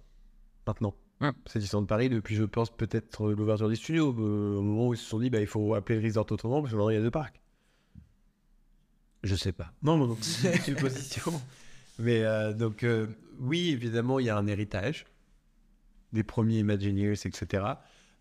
Maintenant. 0.67 0.93
Ouais. 1.19 1.32
C'est 1.47 1.58
Disneyland 1.58 1.86
Paris 1.88 2.10
depuis, 2.10 2.36
je 2.36 2.43
pense, 2.43 2.69
peut-être 2.69 3.26
euh, 3.28 3.36
l'ouverture 3.36 3.69
des 3.69 3.76
studios, 3.76 4.15
euh, 4.19 4.58
au 4.58 4.62
moment 4.62 4.88
où 4.89 4.93
ils 4.93 4.97
se 4.97 5.06
sont 5.06 5.19
dit, 5.19 5.32
bah, 5.32 5.39
il 5.41 5.47
faut 5.47 5.74
appeler 5.74 6.00
le 6.00 6.06
resort 6.06 6.28
autrement, 6.32 6.62
parce 6.62 6.71
que 6.71 6.78
maintenant, 6.78 6.89
il 6.91 6.95
y 6.95 7.00
a 7.00 7.02
deux 7.02 7.10
parcs. 7.10 7.41
Je 9.24 9.36
sais 9.36 9.52
pas. 9.52 9.71
Non, 9.84 9.97
non, 9.97 10.08
non, 10.08 10.17
c'est 10.21 10.56
une 10.67 10.76
supposition. 10.76 11.32
Mais 12.02 12.24
euh, 12.24 12.54
donc, 12.54 12.84
euh, 12.84 13.08
oui, 13.40 13.70
évidemment, 13.70 14.20
il 14.20 14.26
y 14.26 14.30
a 14.30 14.38
un 14.38 14.48
héritage 14.48 15.06
des 16.14 16.24
premiers 16.24 16.60
Imagineers, 16.60 17.14
etc. 17.26 17.64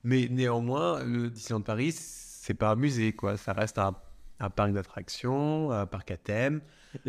Mais 0.05 0.29
néanmoins, 0.31 1.03
le 1.03 1.31
Disneyland 1.31 1.63
Paris, 1.63 1.93
c'est 1.93 2.55
pas 2.55 2.71
un 2.71 2.77
musée, 2.77 3.13
quoi. 3.13 3.37
Ça 3.37 3.53
reste 3.53 3.79
un, 3.79 3.97
un 4.39 4.51
parc 4.51 4.73
d'attractions, 4.73 5.73
un 5.73 5.87
parc 5.87 6.11
à 6.11 6.17
thème, 6.17 6.61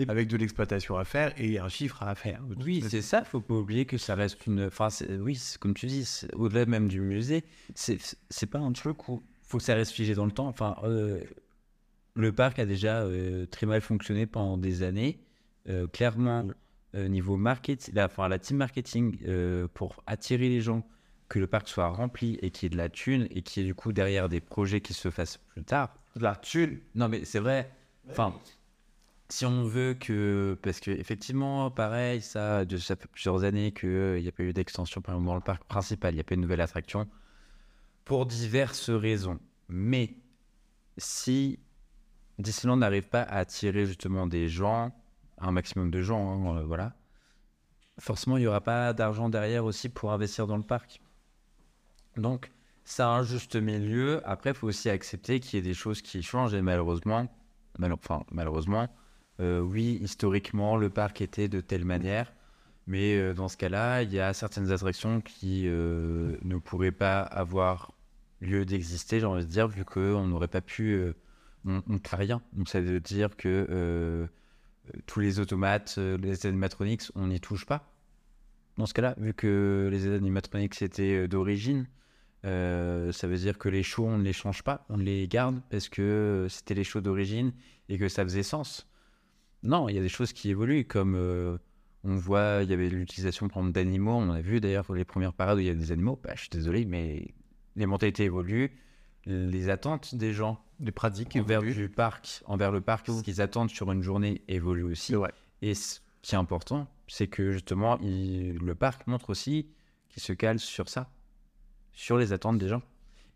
avec 0.08 0.28
de 0.28 0.38
l'exploitation 0.38 0.98
à 0.98 1.06
faire 1.06 1.34
et 1.38 1.60
un 1.60 1.70
chiffre 1.70 2.02
à 2.04 2.16
faire. 2.16 2.42
Oui, 2.64 2.84
c'est 2.90 3.02
ça, 3.02 3.24
faut 3.24 3.42
pas 3.42 3.54
oublier 3.54 3.86
que 3.86 3.98
ça 3.98 4.16
reste 4.16 4.46
une. 4.48 4.66
Enfin, 4.66 4.88
oui, 5.20 5.40
comme 5.60 5.74
tu 5.74 5.86
dis, 5.86 6.22
au-delà 6.34 6.66
même 6.66 6.88
du 6.88 7.02
musée, 7.02 7.44
c'est 7.76 8.50
pas 8.50 8.60
un 8.60 8.72
truc 8.72 9.08
où 9.08 9.22
faut 9.44 9.58
que 9.58 9.64
ça 9.64 9.76
reste 9.76 9.92
figé 9.92 10.16
dans 10.16 10.26
le 10.26 10.32
temps. 10.32 10.48
Enfin, 10.48 10.78
euh, 10.84 11.22
le 12.16 12.32
parc 12.32 12.60
a 12.60 12.66
déjà 12.66 13.06
très 13.52 13.66
mal 13.66 13.82
fonctionné 13.82 14.26
pendant 14.26 14.58
des 14.58 14.84
années. 14.84 15.20
Euh, 15.70 15.88
clairement, 15.88 16.48
euh, 16.96 17.08
niveau 17.08 17.38
marketing, 17.38 17.94
la, 17.94 18.06
enfin, 18.06 18.28
la 18.28 18.40
team 18.40 18.58
marketing, 18.58 19.18
euh, 19.28 19.68
pour 19.74 19.96
attirer 20.08 20.50
les 20.50 20.62
gens, 20.62 20.86
que 21.30 21.40
le 21.40 21.48
parc 21.48 21.70
soit 21.70 21.88
rempli 21.88 22.38
et 22.42 22.52
qu'il 22.52 22.66
y 22.66 22.68
ait 22.68 22.70
de 22.70 22.78
la 22.78 22.90
thune 22.90 23.28
et 23.32 23.42
qu'il 23.42 23.64
y 23.64 23.66
ait 23.66 23.70
du 23.70 23.74
coup 23.74 23.94
derrière 23.94 24.28
des 24.28 24.42
projets 24.42 24.82
qui 24.82 24.94
se 24.94 25.10
fassent 25.10 25.38
plus 25.38 25.64
tard. 25.64 25.96
De 26.18 26.24
la 26.24 26.36
thune? 26.36 26.80
Non, 26.94 27.08
mais 27.08 27.24
c'est 27.24 27.40
vrai. 27.40 27.72
Enfin, 28.10 28.36
si 29.30 29.46
on 29.46 29.64
veut 29.64 29.94
que. 29.94 30.58
Parce 30.62 30.82
que, 30.82 30.92
effectivement, 30.92 31.72
pareil, 31.72 32.22
ça, 32.22 32.66
ça 32.78 32.96
fait 32.98 33.08
plusieurs 33.08 33.46
années 33.46 33.72
qu'il 33.72 34.22
n'y 34.22 34.28
a 34.28 34.32
pas 34.34 34.44
eu 34.44 34.52
d'extension, 34.52 35.02
dans 35.08 35.36
le 35.36 35.42
parc 35.42 35.64
principal, 35.64 36.14
il 36.14 36.16
n'y 36.16 36.22
a 36.22 36.26
pas 36.26 36.34
eu 36.34 36.38
de 36.38 36.42
nouvelle 36.42 36.60
attraction. 36.60 37.08
Pour 38.04 38.26
diverses 38.26 38.90
raisons. 38.90 39.40
Mais 39.70 40.16
si 40.98 41.60
Disneyland 42.40 42.78
n'arrive 42.78 43.08
pas 43.08 43.22
à 43.22 43.38
attirer 43.38 43.86
justement 43.86 44.28
des 44.28 44.50
gens, 44.50 44.92
un 45.42 45.52
maximum 45.52 45.92
de 45.92 46.02
gens, 46.02 46.30
hein, 46.32 46.58
euh, 46.58 46.64
voilà, 46.64 46.94
forcément, 48.00 48.38
il 48.38 48.42
n'y 48.42 48.48
aura 48.48 48.62
pas 48.62 48.94
d'argent 48.94 49.30
derrière 49.30 49.66
aussi 49.66 49.90
pour 49.90 50.12
investir 50.12 50.48
dans 50.48 50.58
le 50.58 50.64
parc. 50.64 51.02
Donc, 52.18 52.52
c'est 52.84 53.04
un 53.04 53.24
juste 53.24 53.56
milieu. 53.56 54.22
Après, 54.28 54.52
il 54.52 54.56
faut 54.56 54.68
aussi 54.68 54.90
accepter 54.90 55.40
qu'il 55.40 55.58
y 55.58 55.60
ait 55.60 55.64
des 55.64 55.74
choses 55.74 56.02
qui 56.02 56.22
changent 56.24 56.54
et 56.54 56.62
malheureusement, 56.62 57.28
mal- 57.78 57.94
enfin, 57.94 58.24
malheureusement, 58.32 58.88
euh, 59.40 59.60
oui, 59.62 60.00
historiquement, 60.02 60.78
le 60.78 60.90
parc 60.90 61.22
était 61.22 61.48
de 61.48 61.62
telle 61.62 61.86
manière. 61.86 62.34
Mais 62.88 63.18
euh, 63.18 63.34
dans 63.34 63.48
ce 63.48 63.58
cas-là, 63.58 64.02
il 64.04 64.12
y 64.12 64.20
a 64.20 64.34
certaines 64.34 64.72
attractions 64.72 65.22
qui 65.22 65.64
ne 65.66 66.58
pourraient 66.58 66.92
pas 66.92 67.22
avoir 67.22 67.94
lieu 68.42 68.66
d'exister, 68.66 69.20
j'ai 69.20 69.26
envie 69.26 69.46
de 69.46 69.50
dire, 69.52 69.68
vu 69.68 69.86
qu'on 69.86 70.26
n'aurait 70.28 70.48
pas 70.48 70.62
pu. 70.62 71.14
on 71.66 71.82
ne 71.88 72.00
fait 72.00 72.16
rien. 72.16 72.42
Donc 72.54 72.68
ça 72.70 72.82
veut 72.82 73.00
dire 73.00 73.38
que 73.38 74.28
tous 75.06 75.20
les 75.20 75.40
automates, 75.40 75.96
euh, 75.98 76.18
les 76.18 76.46
animatronics, 76.46 77.04
on 77.16 77.28
n'y 77.28 77.40
touche 77.40 77.66
pas. 77.66 77.92
Dans 78.78 78.86
ce 78.86 78.94
cas-là, 78.94 79.16
vu 79.18 79.34
que 79.34 79.90
les 79.92 80.08
animatronics 80.08 80.82
étaient 80.82 81.24
euh, 81.24 81.28
d'origine, 81.28 81.88
euh, 82.46 83.12
ça 83.12 83.28
veut 83.28 83.38
dire 83.38 83.58
que 83.58 83.70
les 83.70 83.84
shows, 83.84 84.06
on 84.06 84.18
ne 84.18 84.24
les 84.24 84.34
change 84.34 84.64
pas, 84.64 84.86
on 84.90 84.98
les 84.98 85.28
garde 85.28 85.62
parce 85.70 85.90
que 85.90 86.48
c'était 86.50 86.74
les 86.74 86.84
shows 86.84 87.02
d'origine 87.02 87.54
et 87.90 87.98
que 87.98 88.08
ça 88.08 88.24
faisait 88.24 88.44
sens. 88.44 88.88
Non, 89.64 89.90
il 89.90 89.96
y 89.96 90.00
a 90.00 90.02
des 90.02 90.10
choses 90.10 90.34
qui 90.34 90.50
évoluent, 90.50 90.86
comme 90.86 91.60
on 92.04 92.16
voit, 92.16 92.62
il 92.64 92.70
y 92.72 92.74
avait 92.74 92.90
l'utilisation 92.90 93.48
d'animaux. 93.48 94.16
On 94.16 94.32
a 94.32 94.42
vu 94.42 94.60
d'ailleurs 94.60 94.86
pour 94.86 94.96
les 94.96 95.06
premières 95.06 95.34
parades 95.34 95.58
où 95.58 95.62
il 95.62 95.68
y 95.68 95.70
a 95.70 95.76
des 95.76 95.92
animaux. 95.92 96.20
Bah, 96.24 96.32
je 96.34 96.42
suis 96.42 96.50
désolé, 96.50 96.84
mais 96.86 97.36
les 97.76 97.86
mentalités 97.86 98.24
évoluent, 98.24 98.72
les 99.28 99.70
attentes 99.70 100.16
des 100.16 100.34
gens 100.34 100.64
des 100.82 100.92
pratiques 100.92 101.36
envers 101.38 101.62
du 101.62 101.90
parc, 101.90 102.42
envers 102.46 102.72
le 102.72 102.82
parc, 102.82 103.08
ce 103.08 103.22
qu'ils 103.24 103.42
attendent 103.42 103.70
sur 103.70 103.92
une 103.92 104.02
journée 104.02 104.42
évolue 104.48 104.84
aussi. 104.84 105.14
Et 105.62 105.74
ce 105.76 106.00
qui 106.22 106.36
est 106.36 106.38
important, 106.38 106.88
c'est 107.08 107.28
que 107.28 107.52
justement, 107.52 107.98
il- 108.00 108.58
le 108.58 108.76
parc 108.76 109.08
montre 109.08 109.30
aussi 109.30 109.68
qu'il 110.10 110.22
se 110.22 110.34
cale 110.34 110.60
sur 110.60 110.90
ça, 110.90 111.10
sur 111.94 112.18
les 112.18 112.34
attentes 112.34 112.58
des 112.58 112.68
gens. 112.68 112.82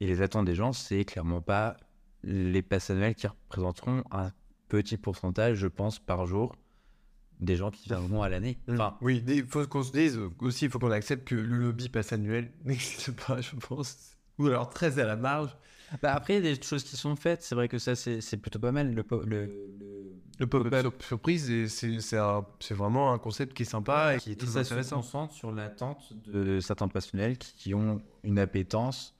Et 0.02 0.08
les 0.08 0.22
attentes 0.22 0.46
des 0.46 0.56
gens, 0.56 0.74
c'est 0.74 1.06
clairement 1.06 1.42
pas 1.42 1.78
les 2.24 2.62
passes 2.62 2.90
annuelles 2.90 3.16
qui 3.16 3.28
représenteront 3.28 4.04
un 4.12 4.32
petit 4.68 4.98
pourcentage, 4.98 5.58
je 5.58 5.68
pense, 5.68 6.00
par 6.00 6.26
jour 6.26 6.56
des 7.40 7.56
gens 7.56 7.70
qui 7.70 7.88
viendront 7.90 8.22
à 8.24 8.30
l'année. 8.30 8.58
Enfin, 8.70 8.98
oui, 9.02 9.24
il 9.28 9.46
faut 9.46 9.66
qu'on 9.68 9.84
se 9.84 9.92
dise 9.92 10.20
aussi, 10.40 10.66
il 10.66 10.72
faut 10.72 10.80
qu'on 10.80 10.92
accepte 10.92 11.28
que 11.28 11.36
le 11.36 11.58
lobby 11.58 11.90
passe 11.90 12.12
annuel 12.14 12.52
n'existe 12.66 13.12
pas, 13.26 13.40
je 13.42 13.56
pense. 13.56 14.16
Ou 14.40 14.48
alors 14.48 14.70
très 14.70 15.00
à 15.00 15.06
la 15.06 15.16
marge. 15.16 15.56
Bah 16.02 16.14
après, 16.14 16.38
il 16.38 16.46
y 16.46 16.50
a 16.50 16.56
des 16.56 16.62
choses 16.62 16.84
qui 16.84 16.96
sont 16.98 17.16
faites. 17.16 17.42
C'est 17.44 17.56
vrai 17.56 17.68
que 17.68 17.78
ça, 17.78 17.96
c'est 17.96 18.38
plutôt 18.38 18.60
pas 18.60 18.72
mal. 18.72 18.94
Le, 18.94 19.04
po- 19.04 19.24
le, 19.24 19.46
le- 19.46 20.14
Le 20.40 20.48
pop-up 20.48 20.74
sur- 20.82 20.94
surprise, 21.08 21.68
c'est 21.68 22.74
vraiment 22.74 23.14
un 23.14 23.18
concept 23.20 23.54
qui 23.54 23.64
est 23.64 23.66
sympa 23.66 24.16
et 24.16 24.20
qui 24.20 24.32
est 24.32 24.34
Et 24.34 24.36
très 24.38 24.48
ça 24.48 24.64
se 24.64 24.72
intéressant. 24.74 24.98
concentre 24.98 25.34
sur 25.34 25.52
l'attente 25.52 26.14
de 26.28 26.60
certains 26.60 26.88
passionnels 26.88 27.38
qui 27.38 27.74
ont 27.74 28.02
une 28.24 28.40
appétence 28.40 29.16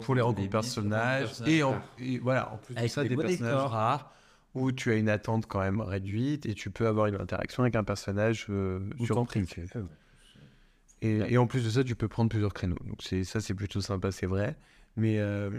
Pour 0.00 0.14
les 0.14 0.22
rencontres 0.22 0.50
personnages. 0.50 1.26
personnages 1.26 1.52
Et, 1.52 1.62
en, 1.62 1.80
et 1.98 2.18
voilà, 2.18 2.52
en 2.52 2.56
plus 2.58 2.74
de 2.74 2.78
Avec 2.80 2.90
ça, 2.90 3.02
des 3.04 3.16
personnages 3.16 3.52
décors. 3.52 3.70
rares 3.70 4.14
où 4.54 4.72
tu 4.72 4.90
as 4.90 4.94
une 4.96 5.08
attente 5.10 5.46
quand 5.46 5.60
même 5.60 5.80
réduite 5.80 6.46
et 6.46 6.54
tu 6.54 6.70
peux 6.70 6.86
avoir 6.86 7.06
une 7.06 7.16
interaction 7.16 7.62
avec 7.62 7.76
un 7.76 7.84
personnage 7.84 8.46
euh, 8.48 8.80
fait. 9.46 9.66
Et, 11.00 11.18
et 11.32 11.38
en 11.38 11.46
plus 11.46 11.64
de 11.64 11.70
ça, 11.70 11.84
tu 11.84 11.94
peux 11.94 12.08
prendre 12.08 12.28
plusieurs 12.30 12.54
créneaux. 12.54 12.78
Donc 12.86 13.02
ça, 13.24 13.40
c'est 13.40 13.54
plutôt 13.54 13.80
sympa, 13.80 14.10
c'est 14.10 14.26
vrai. 14.26 14.56
Mais 14.96 15.18
euh, 15.18 15.50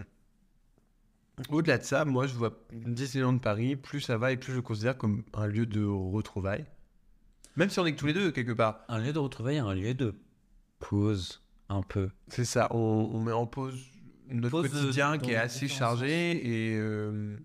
au-delà 1.50 1.78
de 1.78 1.84
ça, 1.84 2.06
moi, 2.06 2.28
je 2.28 2.34
vois 2.34 2.58
Disneyland 2.72 3.38
Paris, 3.38 3.76
plus 3.76 4.02
ça 4.02 4.18
va 4.18 4.32
et 4.32 4.38
plus 4.38 4.52
je 4.52 4.58
le 4.58 4.62
considère 4.62 4.98
comme 4.98 5.24
un 5.34 5.48
lieu 5.48 5.66
de 5.66 5.84
retrouvailles. 5.86 6.66
Même 7.56 7.70
si 7.70 7.80
on 7.80 7.86
est 7.86 7.94
que 7.94 8.00
tous 8.00 8.08
les 8.08 8.14
deux, 8.14 8.32
quelque 8.32 8.52
part. 8.52 8.82
Un 8.88 9.00
lieu 9.00 9.12
de 9.14 9.20
retrouvailles, 9.20 9.58
un 9.58 9.74
lieu 9.74 9.94
de 9.94 10.16
pause, 10.80 11.42
un 11.70 11.82
peu. 11.82 12.10
C'est 12.28 12.46
ça, 12.46 12.68
on, 12.72 12.78
on 13.14 13.20
met 13.22 13.32
en 13.32 13.46
pause 13.46 13.78
notre 14.30 14.62
Pause 14.62 14.72
de- 14.72 14.80
quotidien 14.80 15.14
dans 15.14 15.18
qui 15.18 15.32
est 15.32 15.36
assez 15.36 15.68
chargé 15.68 16.70
et, 16.72 16.78
euh, 16.78 17.36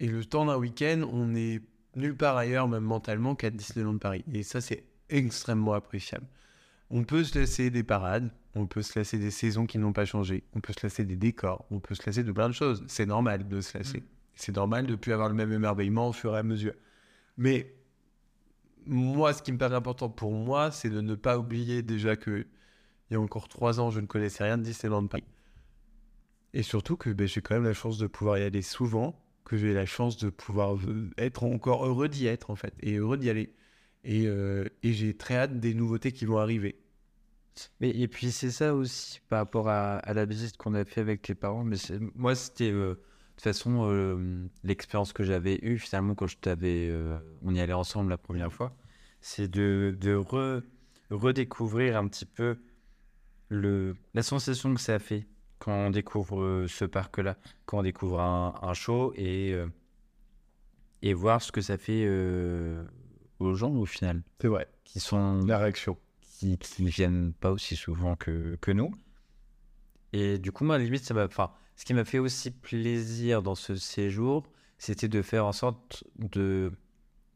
et 0.00 0.08
le 0.08 0.24
temps 0.24 0.44
d'un 0.46 0.56
week-end, 0.56 1.08
on 1.12 1.34
est 1.34 1.62
nulle 1.94 2.16
part 2.16 2.36
ailleurs, 2.36 2.68
même 2.68 2.84
mentalement, 2.84 3.34
qu'à 3.34 3.50
Disneyland 3.50 3.98
Paris. 3.98 4.24
Et 4.32 4.42
ça, 4.42 4.60
c'est 4.60 4.84
extrêmement 5.08 5.72
appréciable. 5.72 6.26
On 6.90 7.04
peut 7.04 7.24
se 7.24 7.38
laisser 7.38 7.70
des 7.70 7.82
parades, 7.84 8.30
on 8.54 8.66
peut 8.66 8.82
se 8.82 8.98
lasser 8.98 9.18
des 9.18 9.30
saisons 9.30 9.66
qui 9.66 9.78
n'ont 9.78 9.92
pas 9.92 10.04
changé, 10.04 10.42
on 10.54 10.60
peut 10.60 10.72
se 10.72 10.84
lasser 10.84 11.04
des 11.04 11.16
décors, 11.16 11.64
on 11.70 11.78
peut 11.78 11.94
se 11.94 12.04
lasser 12.04 12.24
de 12.24 12.32
plein 12.32 12.48
de 12.48 12.54
choses. 12.54 12.84
C'est 12.88 13.06
normal 13.06 13.46
de 13.46 13.60
se 13.60 13.78
lasser. 13.78 14.02
C'est 14.34 14.56
normal 14.56 14.86
de 14.86 14.92
ne 14.92 14.96
plus 14.96 15.12
avoir 15.12 15.28
le 15.28 15.34
même 15.34 15.52
émerveillement 15.52 16.08
au 16.08 16.12
fur 16.12 16.34
et 16.34 16.38
à 16.38 16.42
mesure. 16.42 16.74
Mais 17.36 17.74
moi, 18.86 19.32
ce 19.32 19.42
qui 19.42 19.52
me 19.52 19.58
paraît 19.58 19.76
important 19.76 20.08
pour 20.08 20.32
moi, 20.32 20.70
c'est 20.70 20.90
de 20.90 21.00
ne 21.00 21.14
pas 21.14 21.38
oublier 21.38 21.82
déjà 21.82 22.16
que 22.16 22.46
il 23.10 23.14
y 23.14 23.16
a 23.16 23.20
encore 23.20 23.48
trois 23.48 23.80
ans, 23.80 23.90
je 23.90 24.00
ne 24.00 24.06
connaissais 24.06 24.44
rien 24.44 24.56
de 24.56 24.62
Disneyland 24.62 25.06
Paris. 25.08 25.24
Et 26.54 26.62
surtout 26.62 26.96
que 26.96 27.10
ben, 27.10 27.26
j'ai 27.26 27.40
quand 27.40 27.54
même 27.54 27.64
la 27.64 27.72
chance 27.72 27.98
de 27.98 28.06
pouvoir 28.06 28.38
y 28.38 28.42
aller 28.42 28.62
souvent, 28.62 29.20
que 29.44 29.56
j'ai 29.56 29.74
la 29.74 29.86
chance 29.86 30.16
de 30.16 30.30
pouvoir 30.30 30.76
être 31.18 31.42
encore 31.42 31.84
heureux 31.86 32.08
d'y 32.08 32.26
être, 32.26 32.50
en 32.50 32.56
fait, 32.56 32.72
et 32.80 32.96
heureux 32.96 33.16
d'y 33.16 33.28
aller. 33.28 33.52
Et, 34.04 34.26
euh, 34.26 34.64
et 34.82 34.92
j'ai 34.92 35.14
très 35.16 35.36
hâte 35.36 35.60
des 35.60 35.74
nouveautés 35.74 36.12
qui 36.12 36.24
vont 36.24 36.38
arriver. 36.38 36.76
Mais, 37.80 37.90
et 37.90 38.08
puis 38.08 38.30
c'est 38.30 38.50
ça 38.50 38.74
aussi 38.74 39.20
par 39.28 39.40
rapport 39.40 39.68
à, 39.68 40.00
la 40.14 40.24
visite 40.24 40.56
qu'on 40.56 40.74
a 40.74 40.84
fait 40.84 41.00
avec 41.00 41.22
tes 41.22 41.34
parents. 41.34 41.64
Mais 41.64 41.76
moi, 42.14 42.34
c'était 42.34 42.70
euh, 42.70 42.94
de 42.94 43.00
toute 43.36 43.42
façon 43.42 43.90
euh, 43.90 44.46
l'expérience 44.64 45.12
que 45.12 45.22
j'avais 45.22 45.58
eue 45.62 45.78
finalement 45.78 46.14
quand 46.14 46.26
je 46.26 46.38
t'avais, 46.38 46.90
on 47.42 47.54
y 47.54 47.60
allait 47.60 47.72
ensemble 47.74 48.10
la 48.10 48.18
première 48.18 48.52
fois. 48.52 48.74
C'est 49.20 49.48
de, 49.48 49.94
de 50.00 50.16
re- 50.16 50.62
redécouvrir 51.10 51.98
un 51.98 52.08
petit 52.08 52.24
peu 52.24 52.56
le, 53.48 53.96
la 54.14 54.22
sensation 54.22 54.72
que 54.72 54.80
ça 54.80 54.98
fait 54.98 55.26
quand 55.58 55.74
on 55.74 55.90
découvre 55.90 56.64
ce 56.66 56.86
parc-là, 56.86 57.36
quand 57.66 57.80
on 57.80 57.82
découvre 57.82 58.20
un, 58.20 58.54
un 58.62 58.72
show 58.72 59.12
et, 59.16 59.54
et 61.02 61.12
voir 61.12 61.42
ce 61.42 61.52
que 61.52 61.60
ça 61.60 61.76
fait 61.76 62.06
aux 63.40 63.54
gens 63.54 63.72
au 63.74 63.86
final, 63.86 64.22
C'est 64.40 64.48
vrai. 64.48 64.68
qui 64.84 65.00
sont 65.00 65.40
La 65.46 65.58
réaction. 65.58 65.96
qui, 66.20 66.58
ne 66.78 66.88
viennent 66.88 67.32
pas 67.32 67.50
aussi 67.50 67.76
souvent 67.76 68.16
que, 68.16 68.56
que 68.60 68.70
nous. 68.70 68.92
Et 70.12 70.38
du 70.38 70.52
coup, 70.52 70.64
moi, 70.64 70.76
à 70.76 70.78
la 70.78 70.84
limite, 70.84 71.04
ça 71.04 71.14
m'a. 71.14 71.24
Enfin, 71.24 71.50
ce 71.76 71.84
qui 71.84 71.94
m'a 71.94 72.04
fait 72.04 72.18
aussi 72.18 72.50
plaisir 72.50 73.42
dans 73.42 73.54
ce 73.54 73.76
séjour, 73.76 74.44
c'était 74.78 75.08
de 75.08 75.22
faire 75.22 75.46
en 75.46 75.52
sorte 75.52 76.04
de, 76.18 76.72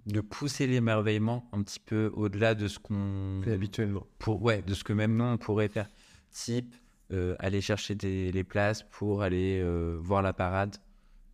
de 0.07 0.21
pousser 0.21 0.67
l'émerveillement 0.67 1.49
un 1.53 1.63
petit 1.63 1.81
peu 1.81 2.11
au-delà 2.15 2.55
de 2.55 2.69
ce 2.69 2.79
qu'on. 2.79 3.43
habituellement. 3.47 4.07
Pour, 4.19 4.43
ouais, 4.43 4.63
de 4.63 4.75
ce 4.75 4.85
que 4.85 4.93
même 4.93 5.17
nous, 5.17 5.25
on 5.25 5.39
pourrait 5.39 5.69
faire. 5.69 5.89
Type, 6.31 6.75
euh, 7.13 7.37
aller 7.39 7.61
chercher 7.61 7.95
des, 7.95 8.33
les 8.33 8.45
places 8.45 8.83
pour 8.83 9.23
aller 9.23 9.61
euh, 9.63 9.97
voir 10.01 10.21
la 10.21 10.33
parade 10.33 10.77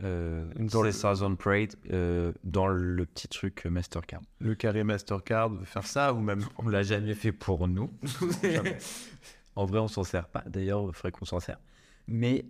dans 0.02 0.82
les 0.82 0.92
Southern 0.92 1.36
Parade, 1.36 1.74
euh, 1.92 2.32
dans 2.44 2.68
le 2.68 3.04
petit 3.04 3.28
truc 3.28 3.66
euh, 3.66 3.70
Mastercard. 3.70 4.22
Le 4.38 4.54
carré 4.54 4.84
Mastercard, 4.84 5.52
faire 5.64 5.86
ça, 5.86 6.14
ou 6.14 6.20
même. 6.20 6.44
On 6.58 6.68
l'a 6.68 6.82
jamais 6.82 7.14
fait 7.14 7.32
pour 7.32 7.68
nous. 7.68 7.90
en 9.56 9.64
vrai, 9.66 9.78
on 9.78 9.88
s'en 9.88 10.04
sert 10.04 10.28
pas. 10.28 10.42
D'ailleurs, 10.46 10.84
il 10.88 10.94
faudrait 10.94 11.12
qu'on 11.12 11.24
s'en 11.24 11.40
sert. 11.40 11.58
Mais 12.06 12.46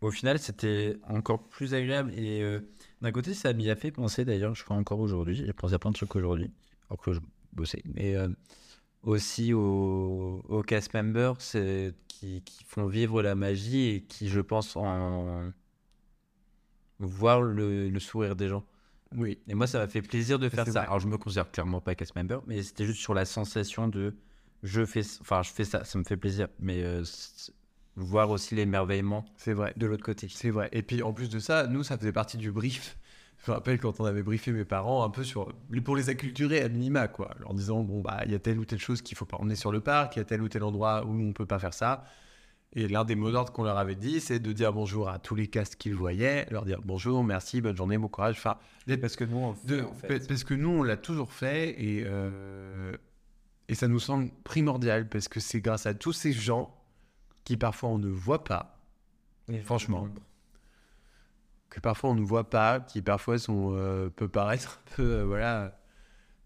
au 0.00 0.10
final, 0.10 0.38
c'était 0.38 0.96
encore 1.08 1.42
plus 1.48 1.74
agréable. 1.74 2.12
Et 2.16 2.42
euh, 2.42 2.60
d'un 3.00 3.10
côté, 3.10 3.34
ça 3.34 3.52
m'y 3.52 3.68
a 3.70 3.76
fait 3.76 3.90
penser, 3.90 4.24
d'ailleurs, 4.24 4.54
je 4.54 4.64
crois 4.64 4.76
encore 4.76 5.00
aujourd'hui. 5.00 5.36
J'ai 5.36 5.52
pensé 5.52 5.74
à 5.74 5.78
plein 5.78 5.90
de 5.90 5.96
trucs 5.96 6.14
aujourd'hui, 6.14 6.50
alors 6.88 7.00
que 7.00 7.12
je 7.12 7.20
bossais. 7.52 7.82
Mais 7.92 8.14
euh, 8.14 8.28
aussi 9.02 9.52
aux, 9.52 10.42
aux 10.48 10.62
cast 10.62 10.94
members 10.94 11.38
qui, 11.38 12.42
qui 12.42 12.64
font 12.64 12.86
vivre 12.86 13.20
la 13.22 13.34
magie 13.34 13.88
et 13.88 14.02
qui, 14.02 14.28
je 14.28 14.40
pense, 14.40 14.76
en 14.76 15.50
voir 17.04 17.42
le, 17.42 17.88
le 17.88 18.00
sourire 18.00 18.36
des 18.36 18.48
gens. 18.48 18.64
Oui. 19.16 19.38
Et 19.48 19.54
moi, 19.54 19.66
ça 19.66 19.78
m'a 19.78 19.86
fait 19.88 20.02
plaisir 20.02 20.38
de 20.38 20.48
faire 20.48 20.64
ça. 20.64 20.70
vrai. 20.72 20.80
Alors, 20.80 21.00
je 21.00 21.06
me 21.06 21.16
considère 21.18 21.50
clairement 21.50 21.80
pas 21.80 21.94
cast 21.94 22.14
member, 22.16 22.42
mais 22.46 22.62
c'était 22.62 22.84
juste 22.84 23.00
sur 23.00 23.14
la 23.14 23.24
sensation 23.24 23.86
de 23.88 24.14
je 24.62 24.84
fais, 24.84 25.02
enfin, 25.20 25.42
je 25.42 25.50
fais 25.50 25.64
ça, 25.64 25.84
ça 25.84 25.98
me 25.98 26.04
fait 26.04 26.16
plaisir. 26.16 26.48
Mais 26.58 26.82
euh, 26.82 27.04
voir 27.96 28.30
aussi 28.30 28.54
l'émerveillement 28.54 29.24
C'est 29.36 29.52
vrai. 29.52 29.72
de 29.76 29.86
l'autre 29.86 30.04
côté. 30.04 30.26
C'est 30.30 30.50
vrai. 30.50 30.68
Et 30.72 30.82
puis 30.82 31.02
en 31.02 31.12
plus 31.12 31.28
de 31.28 31.38
ça, 31.38 31.66
nous, 31.66 31.82
ça 31.82 31.96
faisait 31.98 32.12
partie 32.12 32.38
du 32.38 32.50
brief. 32.50 32.96
Je 33.44 33.50
me 33.50 33.56
rappelle 33.56 33.78
quand 33.78 34.00
on 34.00 34.04
avait 34.04 34.22
briefé 34.22 34.52
mes 34.52 34.64
parents 34.64 35.04
un 35.04 35.10
peu 35.10 35.22
sur 35.22 35.52
pour 35.84 35.96
les 35.96 36.08
acculturer 36.08 36.62
à 36.62 36.68
minima, 36.68 37.08
quoi, 37.08 37.34
en 37.44 37.52
disant 37.52 37.82
bon 37.82 38.00
bah 38.00 38.22
il 38.24 38.32
y 38.32 38.34
a 38.34 38.38
telle 38.38 38.58
ou 38.58 38.64
telle 38.64 38.78
chose 38.78 39.02
qu'il 39.02 39.18
faut 39.18 39.26
pas 39.26 39.36
emmener 39.36 39.56
sur 39.56 39.70
le 39.70 39.80
parc, 39.80 40.16
il 40.16 40.20
y 40.20 40.22
a 40.22 40.24
tel 40.24 40.40
ou 40.40 40.48
tel 40.48 40.62
endroit 40.62 41.04
où 41.04 41.10
on 41.10 41.32
peut 41.34 41.44
pas 41.44 41.58
faire 41.58 41.74
ça. 41.74 42.04
Et 42.76 42.88
l'un 42.88 43.04
des 43.04 43.14
mots 43.14 43.30
d'ordre 43.30 43.52
qu'on 43.52 43.62
leur 43.62 43.78
avait 43.78 43.94
dit, 43.94 44.20
c'est 44.20 44.40
de 44.40 44.52
dire 44.52 44.72
bonjour 44.72 45.08
à 45.08 45.18
tous 45.20 45.36
les 45.36 45.46
castes 45.46 45.76
qu'ils 45.76 45.94
voyaient, 45.94 46.46
leur 46.50 46.64
dire 46.64 46.80
bonjour, 46.84 47.22
merci, 47.22 47.60
bonne 47.60 47.76
journée, 47.76 47.98
bon 47.98 48.08
courage. 48.08 48.34
Enfin, 48.36 48.56
Parce 49.00 49.14
que 49.16 49.24
nous, 49.24 49.36
on 49.36 49.52
de- 49.64 49.84
Parce 50.26 50.42
que 50.44 50.54
nous, 50.54 50.70
on 50.70 50.82
l'a 50.82 50.96
toujours 50.96 51.32
fait 51.32 51.70
et, 51.80 52.02
euh, 52.04 52.96
et 53.68 53.74
ça 53.76 53.86
nous 53.86 54.00
semble 54.00 54.28
primordial 54.42 55.08
parce 55.08 55.28
que 55.28 55.38
c'est 55.38 55.60
grâce 55.60 55.86
à 55.86 55.94
tous 55.94 56.12
ces 56.12 56.32
gens 56.32 56.74
qui 57.44 57.56
parfois 57.56 57.90
on 57.90 57.98
ne 57.98 58.08
voit 58.08 58.42
pas, 58.42 58.78
franchement, 59.62 60.08
que 61.70 61.80
parfois 61.80 62.10
on 62.10 62.14
ne 62.14 62.22
voit 62.24 62.50
pas, 62.50 62.80
qui 62.80 63.02
parfois 63.02 63.38
sont, 63.38 63.72
euh, 63.74 64.08
peut 64.10 64.28
paraître 64.28 64.80
un 64.92 64.96
peu, 64.96 65.02
euh, 65.02 65.24
voilà. 65.24 65.78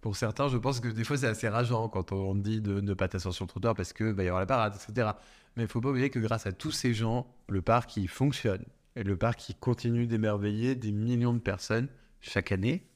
Pour 0.01 0.17
certains, 0.17 0.49
je 0.49 0.57
pense 0.59 0.79
que 0.81 0.89
des 0.89 1.05
fois 1.05 1.17
c'est 1.17 1.27
assez 1.27 1.49
rageant 1.49 1.89
quand 1.89 2.13
on 2.13 2.35
dit 2.35 2.61
de 2.61 2.81
ne 2.81 2.95
pas 2.95 3.09
t'asseoir 3.09 3.35
sur 3.35 3.45
le 3.45 3.49
trottoir 3.49 3.75
parce 3.75 3.93
que 3.93 4.05
va 4.05 4.23
y 4.23 4.27
avoir 4.29 4.41
la 4.41 4.47
parade, 4.47 4.75
etc. 4.77 5.11
Mais 5.59 5.65
il 5.65 5.69
faut 5.69 5.81
pas 5.81 5.91
oublier 5.91 6.09
que 6.09 6.21
grâce 6.21 6.47
à 6.47 6.53
tous 6.53 6.71
ces 6.71 6.95
gens, 6.95 7.27
le 7.49 7.61
parc 7.63 7.97
il 7.97 8.07
fonctionne 8.07 8.65
et 8.95 9.03
le 9.03 9.17
parc 9.17 9.49
il 9.49 9.57
continue 9.57 10.07
d'émerveiller 10.07 10.77
des 10.77 10.93
millions 10.93 11.35
de 11.35 11.41
personnes 11.41 11.89
chaque 12.21 12.53
année 12.53 12.87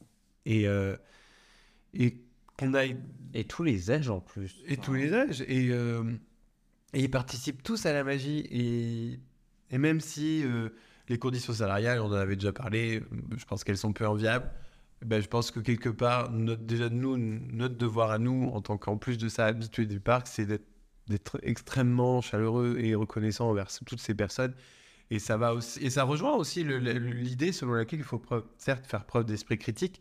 et 0.46 0.68
euh, 0.68 0.96
et 1.92 2.18
qu'on 2.56 2.72
aille 2.74 2.96
Et 3.34 3.42
tous 3.44 3.64
les 3.64 3.90
âges 3.90 4.08
en 4.08 4.20
plus. 4.20 4.62
et 4.68 4.76
tous 4.76 4.94
les 4.94 5.12
âges. 5.12 5.40
Et, 5.48 5.70
euh, 5.70 6.04
et 6.92 7.00
ils 7.00 7.10
participent 7.10 7.64
tous 7.64 7.84
à 7.84 7.92
la 7.92 8.04
magie. 8.04 8.46
Et, 8.50 9.18
et 9.74 9.78
même 9.78 9.98
si 9.98 10.44
euh, 10.44 10.68
les 11.08 11.18
conditions 11.18 11.52
salariales, 11.52 12.00
on 12.00 12.06
en 12.06 12.12
avait 12.12 12.36
déjà 12.36 12.52
parlé, 12.52 13.02
je 13.36 13.44
pense 13.44 13.64
qu'elles 13.64 13.76
sont 13.76 13.92
peu 13.92 14.06
enviables. 14.06 14.48
Ben, 15.04 15.20
je 15.20 15.26
pense 15.26 15.50
que 15.50 15.58
quelque 15.58 15.88
part, 15.88 16.30
notre, 16.30 16.62
déjà 16.62 16.88
nous, 16.88 17.16
notre 17.16 17.74
devoir 17.76 18.12
à 18.12 18.18
nous, 18.18 18.50
en 18.54 18.60
tant 18.60 18.78
qu'en 18.78 18.98
plus 18.98 19.18
de 19.18 19.28
ça, 19.28 19.46
habitués 19.46 19.86
du 19.86 19.98
parc, 19.98 20.28
c'est 20.28 20.46
d'être 20.46 20.71
d'être 21.08 21.38
extrêmement 21.42 22.20
chaleureux 22.20 22.78
et 22.78 22.94
reconnaissant 22.94 23.50
envers 23.50 23.68
toutes 23.84 24.00
ces 24.00 24.14
personnes. 24.14 24.54
Et 25.10 25.18
ça, 25.18 25.36
va 25.36 25.54
aussi, 25.54 25.84
et 25.84 25.90
ça 25.90 26.04
rejoint 26.04 26.34
aussi 26.34 26.64
l'idée 26.64 27.52
selon 27.52 27.74
laquelle 27.74 27.98
il 27.98 28.04
faut 28.04 28.22
certes 28.56 28.86
faire 28.86 29.04
preuve 29.04 29.26
d'esprit 29.26 29.58
critique, 29.58 30.00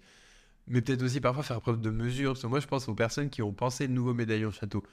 mais 0.68 0.82
peut-être 0.82 1.02
aussi 1.04 1.20
parfois 1.20 1.44
faire 1.44 1.60
preuve 1.60 1.82
de 1.82 1.90
mesure. 1.90 2.32
Parce 2.32 2.44
que 2.44 2.48
moi, 2.48 2.60
je 2.60 2.68
pense 2.68 2.88
aux 2.88 2.96
personnes 2.96 3.30
qui 3.30 3.42
ont 3.42 3.52
pensé 3.52 3.88
le 3.88 3.94
nouveau 3.94 4.14
médaillon 4.14 4.52
château. 4.52 4.84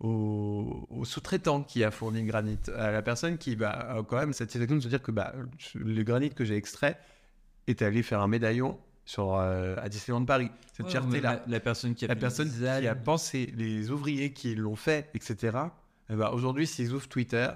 au, 0.00 0.86
au 0.90 1.04
sous-traitant 1.04 1.62
qui 1.62 1.84
a 1.84 1.90
fourni 1.90 2.22
le 2.22 2.26
granit, 2.26 2.58
à 2.76 2.90
la 2.90 3.02
personne 3.02 3.38
qui 3.38 3.56
bah, 3.56 3.70
a 3.70 4.02
quand 4.02 4.16
même 4.16 4.32
cette 4.32 4.50
satisfaction 4.50 4.76
de 4.76 4.82
se 4.82 4.88
dire 4.88 5.02
que 5.02 5.12
bah, 5.12 5.32
le 5.74 6.02
granit 6.02 6.30
que 6.30 6.44
j'ai 6.44 6.56
extrait 6.56 6.98
est 7.68 7.82
allé 7.82 8.02
faire 8.02 8.20
un 8.20 8.28
médaillon 8.28 8.78
sur, 9.08 9.34
euh, 9.36 9.74
à 9.78 9.88
Disneyland 9.88 10.24
Paris. 10.24 10.50
Cette 10.72 10.86
Ouais, 10.86 10.90
fierté-là. 10.90 11.42
La, 11.46 11.46
la 11.46 11.60
personne 11.60 11.94
qui 11.94 12.04
a 12.04 12.08
La 12.08 12.14
fait 12.14 12.20
le 12.20 12.20
personne 12.20 12.48
qui 12.52 12.54
design, 12.54 12.86
a 12.86 12.94
pensé, 12.94 13.52
les 13.56 13.90
ouvriers 13.90 14.32
qui 14.32 14.54
l'ont 14.54 14.76
fait, 14.76 15.10
etc. 15.14 15.58
eh 16.10 16.14
ben, 16.14 16.30
Aujourd'hui, 16.30 16.66
s'ils 16.66 16.92
ouvrent 16.92 17.08
Twitter, 17.08 17.48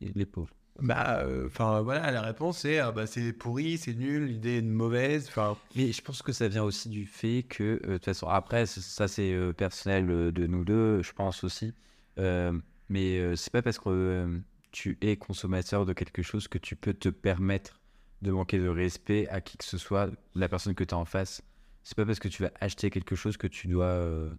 les 0.00 0.26
pauvres. 0.26 0.54
bah, 0.80 1.20
euh, 1.20 1.46
enfin 1.46 1.82
voilà, 1.82 2.10
la 2.10 2.22
réponse 2.22 2.64
est 2.64 2.80
bah, 2.92 3.06
c'est 3.06 3.32
pourri, 3.32 3.78
c'est 3.78 3.94
nul, 3.94 4.26
l'idée 4.26 4.58
est 4.58 4.62
mauvaise. 4.62 5.28
Enfin, 5.28 5.56
Mais 5.74 5.92
je 5.92 6.02
pense 6.02 6.22
que 6.22 6.32
ça 6.32 6.48
vient 6.48 6.64
aussi 6.64 6.88
du 6.88 7.06
fait 7.06 7.44
que, 7.44 7.80
euh, 7.84 7.86
de 7.86 7.92
toute 7.94 8.04
façon, 8.06 8.26
après, 8.28 8.66
ça 8.66 9.08
c'est 9.08 9.32
euh, 9.32 9.52
personnel 9.52 10.10
euh, 10.10 10.32
de 10.32 10.46
nous 10.46 10.64
deux, 10.64 11.02
je 11.02 11.12
pense 11.12 11.44
aussi. 11.44 11.74
Euh, 12.18 12.52
mais 12.88 13.18
euh, 13.18 13.36
c'est 13.36 13.52
pas 13.52 13.62
parce 13.62 13.78
que 13.78 13.88
euh, 13.88 14.38
tu 14.70 14.98
es 15.00 15.16
consommateur 15.16 15.86
de 15.86 15.92
quelque 15.92 16.22
chose 16.22 16.48
que 16.48 16.58
tu 16.58 16.76
peux 16.76 16.94
te 16.94 17.08
permettre 17.08 17.80
de 18.22 18.30
manquer 18.32 18.58
de 18.58 18.68
respect 18.68 19.28
à 19.28 19.40
qui 19.40 19.56
que 19.58 19.64
ce 19.64 19.76
soit, 19.78 20.08
la 20.34 20.48
personne 20.48 20.74
que 20.74 20.84
tu 20.84 20.94
as 20.94 20.98
en 20.98 21.04
face. 21.04 21.42
C'est 21.82 21.96
pas 21.96 22.06
parce 22.06 22.20
que 22.20 22.28
tu 22.28 22.42
vas 22.42 22.50
acheter 22.60 22.88
quelque 22.90 23.14
chose 23.16 23.36
que 23.36 23.46
tu 23.48 23.66
dois 23.68 23.84
euh, 23.86 24.30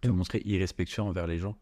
te 0.00 0.08
Mm. 0.08 0.12
montrer 0.16 0.42
irrespectueux 0.44 1.02
envers 1.02 1.26
les 1.26 1.38
gens. 1.38 1.56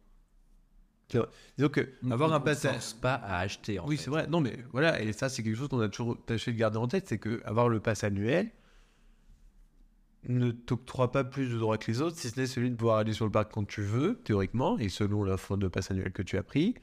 disons 1.11 1.68
que 1.70 1.88
avoir 2.11 2.31
On- 2.31 2.35
un 2.35 2.37
on 2.38 2.40
passage. 2.40 2.94
pas 3.00 3.14
à 3.14 3.38
acheter. 3.38 3.79
En 3.79 3.87
Oui, 3.87 3.96
c'est 3.96 4.11
vrai. 4.11 4.26
Non, 4.29 4.40
mais 4.40 4.59
voilà, 4.72 5.00
et 5.02 5.12
ça, 5.12 5.29
c'est 5.29 5.42
quelque 5.42 5.57
chose 5.57 5.68
qu'on 5.68 5.81
a 5.81 5.88
toujours 5.88 6.16
tâché 6.24 6.52
de 6.52 6.59
garder 6.59 6.79
en 6.79 6.88
tête 6.88 7.09
c'est 7.09 7.18
que 7.18 7.40
avoir 7.44 7.68
le 7.68 7.79
pass 7.81 8.02
annuel 8.05 8.50
ne 10.29 10.50
t'octroie 10.50 11.12
pas 11.12 11.22
plus 11.22 11.48
de 11.50 11.57
droits 11.59 11.79
que 11.79 11.88
les 11.90 12.00
autres, 12.02 12.16
si 12.16 12.29
ce 12.31 12.40
n'est 12.40 12.46
celui 12.48 12.70
de 12.70 12.74
pouvoir 12.76 12.98
aller 12.98 13.12
sur 13.12 13.24
le 13.24 13.31
parc 13.31 13.52
quand 13.52 13.64
tu 13.66 13.83
veux, 13.83 14.18
théoriquement, 14.24 14.76
et 14.79 14.88
selon 14.88 15.22
l'offre 15.22 15.57
de 15.57 15.68
pass 15.68 15.90
annuel 15.92 16.11
que 16.12 16.22
tu 16.22 16.37
as 16.37 16.42
pris. 16.42 16.74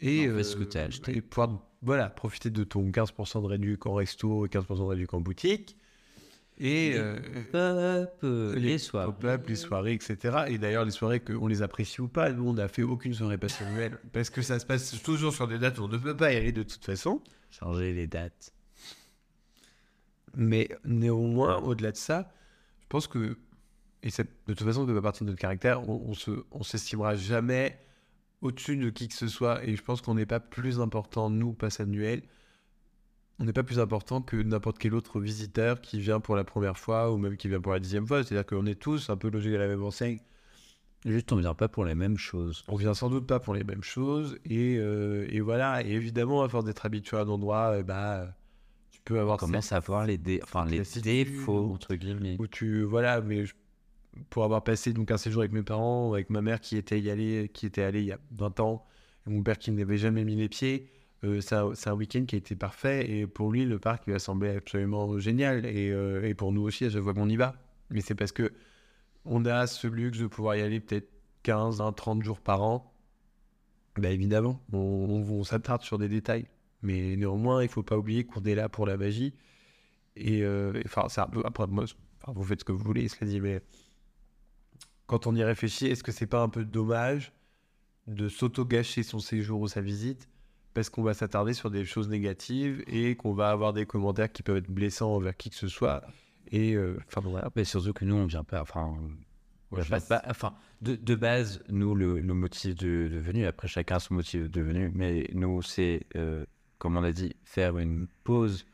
Et, 0.00 0.26
ce 0.42 0.56
que 0.56 0.64
tu 0.64 0.78
as 0.78 0.84
acheté. 0.84 1.16
et 1.16 1.20
pouvoir 1.20 1.62
voilà, 1.86 2.10
profiter 2.10 2.50
de 2.50 2.64
ton 2.64 2.90
15% 2.90 3.42
de 3.42 3.46
réduc 3.46 3.86
en 3.86 3.94
resto 3.94 4.44
et 4.44 4.48
15% 4.48 4.78
de 4.78 4.82
réduc 4.82 5.14
en 5.14 5.20
boutique. 5.20 5.76
Et. 6.58 6.90
Les 6.90 6.98
euh, 6.98 8.06
euh, 8.24 8.54
les 8.56 8.78
soirs. 8.78 9.06
pop-up, 9.06 9.46
les 9.46 9.54
soirées, 9.54 9.92
etc. 9.92 10.46
Et 10.48 10.58
d'ailleurs, 10.58 10.84
les 10.84 10.90
soirées, 10.90 11.20
qu'on 11.20 11.46
les 11.46 11.62
apprécie 11.62 12.00
ou 12.00 12.08
pas, 12.08 12.32
nous, 12.32 12.48
on 12.48 12.54
n'a 12.54 12.66
fait 12.66 12.82
aucune 12.82 13.14
soirée 13.14 13.38
passe 13.38 13.62
annuelle. 13.62 13.98
Parce 14.12 14.30
que 14.30 14.42
ça 14.42 14.58
se 14.58 14.66
passe 14.66 15.00
toujours 15.02 15.32
sur 15.32 15.46
des 15.46 15.58
dates 15.58 15.78
où 15.78 15.84
on 15.84 15.88
ne 15.88 15.96
peut 15.96 16.16
pas 16.16 16.32
y 16.32 16.36
aller 16.36 16.50
de 16.50 16.64
toute 16.64 16.84
façon. 16.84 17.22
Changer 17.50 17.92
les 17.92 18.08
dates. 18.08 18.52
Mais 20.34 20.68
néanmoins, 20.84 21.58
au-delà 21.58 21.92
de 21.92 21.96
ça, 21.96 22.32
je 22.82 22.86
pense 22.88 23.06
que, 23.06 23.38
et 24.02 24.10
ça, 24.10 24.24
de 24.24 24.54
toute 24.54 24.66
façon, 24.66 24.82
ça 24.82 24.88
fait 24.88 24.94
pas 24.94 25.02
partie 25.02 25.22
de 25.22 25.28
notre 25.28 25.40
caractère, 25.40 25.88
on, 25.88 26.02
on 26.08 26.14
se, 26.14 26.32
on 26.50 26.64
s'estimera 26.64 27.14
jamais 27.14 27.78
au-dessus 28.46 28.76
de 28.76 28.90
qui 28.90 29.08
que 29.08 29.14
ce 29.14 29.28
soit. 29.28 29.64
Et 29.64 29.76
je 29.76 29.82
pense 29.82 30.00
qu'on 30.00 30.14
n'est 30.14 30.26
pas 30.26 30.40
plus 30.40 30.80
important, 30.80 31.30
nous, 31.30 31.52
passe 31.52 31.80
annuel. 31.80 32.22
On 33.38 33.44
n'est 33.44 33.52
pas 33.52 33.62
plus 33.62 33.78
important 33.78 34.22
que 34.22 34.36
n'importe 34.36 34.78
quel 34.78 34.94
autre 34.94 35.20
visiteur 35.20 35.80
qui 35.82 36.00
vient 36.00 36.20
pour 36.20 36.36
la 36.36 36.44
première 36.44 36.78
fois 36.78 37.12
ou 37.12 37.18
même 37.18 37.36
qui 37.36 37.48
vient 37.48 37.60
pour 37.60 37.72
la 37.72 37.80
dixième 37.80 38.06
fois. 38.06 38.24
C'est-à-dire 38.24 38.46
qu'on 38.46 38.64
est 38.64 38.80
tous 38.80 39.10
un 39.10 39.16
peu 39.18 39.28
logés 39.28 39.54
à 39.54 39.58
la 39.58 39.68
même 39.68 39.82
enseigne. 39.84 40.20
Juste, 41.04 41.30
on 41.32 41.36
vient 41.36 41.54
pas 41.54 41.68
pour 41.68 41.84
les 41.84 41.94
mêmes 41.94 42.16
choses. 42.16 42.64
On 42.68 42.76
vient 42.76 42.94
sans 42.94 43.10
doute 43.10 43.26
pas 43.26 43.38
pour 43.38 43.54
les 43.54 43.62
mêmes 43.62 43.82
choses. 43.82 44.38
Et, 44.46 44.76
euh, 44.78 45.26
et 45.28 45.40
voilà. 45.40 45.84
Et 45.86 45.90
évidemment, 45.92 46.42
à 46.42 46.48
force 46.48 46.64
d'être 46.64 46.86
habitué 46.86 47.18
à 47.18 47.20
un 47.20 47.28
endroit, 47.28 47.76
eh 47.78 47.82
bah, 47.82 48.34
tu 48.90 49.00
peux 49.04 49.20
avoir 49.20 49.34
On 49.36 49.46
commence 49.46 49.70
à 49.72 49.80
voir 49.80 50.06
les, 50.06 50.16
dé- 50.16 50.40
enfin, 50.42 50.64
les 50.64 50.78
lassitude. 50.78 51.02
défauts, 51.02 51.70
entre 51.74 51.94
guillemets. 51.94 52.36
où 52.40 52.46
tu 52.46 52.82
voilà 52.82 53.20
mais 53.20 53.44
je- 53.44 53.54
pour 54.30 54.44
avoir 54.44 54.64
passé 54.64 54.92
donc 54.92 55.10
un 55.10 55.16
séjour 55.16 55.42
avec 55.42 55.52
mes 55.52 55.62
parents 55.62 56.12
avec 56.12 56.30
ma 56.30 56.42
mère 56.42 56.60
qui 56.60 56.76
était 56.76 57.00
y 57.00 57.10
allée 57.10 57.50
qui 57.52 57.66
était 57.66 57.82
allée 57.82 58.00
il 58.00 58.06
y 58.06 58.12
a 58.12 58.18
20 58.32 58.60
ans 58.60 58.84
et 59.26 59.30
mon 59.30 59.42
père 59.42 59.58
qui 59.58 59.70
n'avait 59.70 59.98
jamais 59.98 60.24
mis 60.24 60.36
les 60.36 60.48
pieds 60.48 60.90
euh, 61.24 61.40
c'est 61.40 61.88
un, 61.88 61.94
week-end 61.94 62.24
qui 62.26 62.34
a 62.34 62.38
été 62.38 62.54
parfait 62.54 63.10
et 63.10 63.26
pour 63.26 63.50
lui 63.50 63.64
le 63.64 63.78
parc 63.78 64.06
lui 64.06 64.14
a 64.14 64.18
semblé 64.18 64.50
absolument 64.56 65.18
génial 65.18 65.64
et, 65.64 65.90
euh, 65.90 66.22
et 66.22 66.34
pour 66.34 66.52
nous 66.52 66.62
aussi 66.62 66.84
à 66.84 66.90
chaque 66.90 67.02
fois 67.02 67.14
qu'on 67.14 67.28
y 67.28 67.36
va. 67.36 67.54
Mais 67.90 68.00
c'est 68.00 68.14
parce 68.14 68.32
que 68.32 68.52
on 69.24 69.44
a 69.46 69.66
ce 69.66 69.86
luxe 69.86 70.18
de 70.18 70.26
pouvoir 70.26 70.56
y 70.56 70.60
aller 70.60 70.80
peut-être 70.80 71.08
15 71.42 71.78
20 71.78 71.92
30 71.92 72.22
jours 72.22 72.40
par 72.40 72.62
an. 72.62 72.92
Bah 73.96 74.10
évidemment 74.10 74.62
on, 74.72 75.42
s'attarde 75.44 75.82
sur 75.82 75.98
des 75.98 76.08
détails. 76.08 76.46
Mais 76.82 77.16
néanmoins 77.16 77.62
il 77.62 77.68
faut 77.68 77.82
pas 77.82 77.96
oublier 77.96 78.24
qu'on 78.24 78.42
est 78.44 78.54
là 78.54 78.68
pour 78.68 78.86
la 78.86 78.96
magie. 78.96 79.34
Et 80.16 80.42
euh, 80.42 80.80
enfin 80.84 81.06
c'est 81.08 81.20
un 81.20 81.28
peu 81.28 81.42
après 81.44 81.66
vous 82.28 82.44
faites 82.44 82.60
ce 82.60 82.64
que 82.64 82.72
vous 82.72 82.84
voulez, 82.84 83.08
cela 83.08 83.30
dit, 83.30 83.40
mais 83.40 83.62
quand 85.06 85.26
on 85.26 85.34
y 85.34 85.42
réfléchit, 85.44 85.86
est-ce 85.86 86.02
que 86.02 86.12
c'est 86.12 86.26
pas 86.26 86.42
un 86.42 86.48
peu 86.48 86.64
dommage 86.64 87.32
de 88.06 88.28
s'auto-gâcher 88.28 89.02
son 89.02 89.18
séjour 89.18 89.60
ou 89.60 89.68
sa 89.68 89.80
visite 89.80 90.28
parce 90.74 90.90
qu'on 90.90 91.02
va 91.02 91.14
s'attarder 91.14 91.54
sur 91.54 91.70
des 91.70 91.84
choses 91.86 92.08
négatives 92.08 92.84
et 92.86 93.16
qu'on 93.16 93.32
va 93.32 93.50
avoir 93.50 93.72
des 93.72 93.86
commentaires 93.86 94.30
qui 94.30 94.42
peuvent 94.42 94.58
être 94.58 94.70
blessants 94.70 95.14
envers 95.14 95.36
qui 95.36 95.48
que 95.50 95.56
ce 95.56 95.68
soit 95.68 96.02
et 96.52 96.74
euh, 96.74 96.96
enfin 97.08 97.20
bon, 97.22 97.30
voilà. 97.30 97.50
Mais 97.56 97.64
surtout 97.64 97.92
que 97.92 98.04
nous, 98.04 98.14
on 98.14 98.26
vient 98.26 98.44
pas. 98.44 98.60
Enfin, 98.62 98.94
Ouais, 99.72 99.82
pas- 100.08 100.22
de, 100.80 100.94
de 100.94 101.14
base, 101.16 101.62
nous, 101.68 101.96
le, 101.96 102.20
le 102.20 102.34
motif 102.34 102.76
de, 102.76 103.08
de 103.08 103.18
venue, 103.18 103.46
après 103.46 103.66
chacun 103.66 103.98
son 103.98 104.14
motif 104.14 104.48
de 104.48 104.60
venue, 104.60 104.92
mais 104.94 105.28
nous, 105.34 105.60
c'est, 105.62 106.06
euh, 106.14 106.44
comme 106.78 106.96
on 106.96 107.02
a 107.02 107.10
dit, 107.10 107.34
faire 107.42 107.76
une 107.78 108.06
pause 108.22 108.64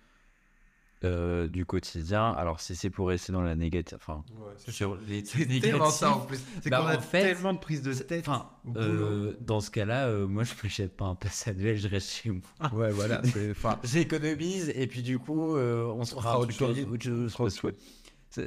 euh, 1.04 1.48
du 1.48 1.64
quotidien. 1.66 2.30
Alors, 2.32 2.60
si 2.60 2.74
c'est 2.76 2.90
pour 2.90 3.08
rester 3.08 3.32
dans 3.32 3.42
la 3.42 3.54
négative, 3.56 3.98
enfin, 4.00 4.24
sur 4.68 4.96
les 5.08 5.22
négatifs, 5.46 6.26
plus. 6.26 6.40
C'est 6.62 6.70
Bah, 6.70 6.80
qu'on 6.80 6.86
a 6.86 6.96
en 6.96 7.00
fait, 7.00 7.22
tellement 7.34 7.52
de 7.54 7.58
prises 7.58 7.82
de 7.82 7.92
tête. 7.94 8.26
Enfin, 8.28 8.50
euh, 8.76 9.34
dans 9.40 9.60
ce 9.60 9.70
cas-là, 9.70 10.08
euh, 10.08 10.26
moi, 10.26 10.44
je 10.44 10.52
m'achète 10.62 10.96
pas 10.96 11.06
un 11.06 11.14
pass 11.14 11.48
annuel, 11.48 11.76
je 11.76 11.88
reste 11.88 12.10
chez 12.10 12.30
moi. 12.30 12.70
Ouais, 12.72 12.90
voilà. 12.90 13.20
Enfin, 13.50 13.78
J'économise 13.84 14.70
et 14.74 14.86
puis 14.86 15.02
du 15.02 15.18
coup, 15.18 15.56
euh, 15.56 15.84
on 15.86 16.04
se 16.04 16.14
fera 16.14 16.38
autre 16.38 16.54
autre 16.64 17.02
chose. 17.02 17.60
ça, 18.30 18.42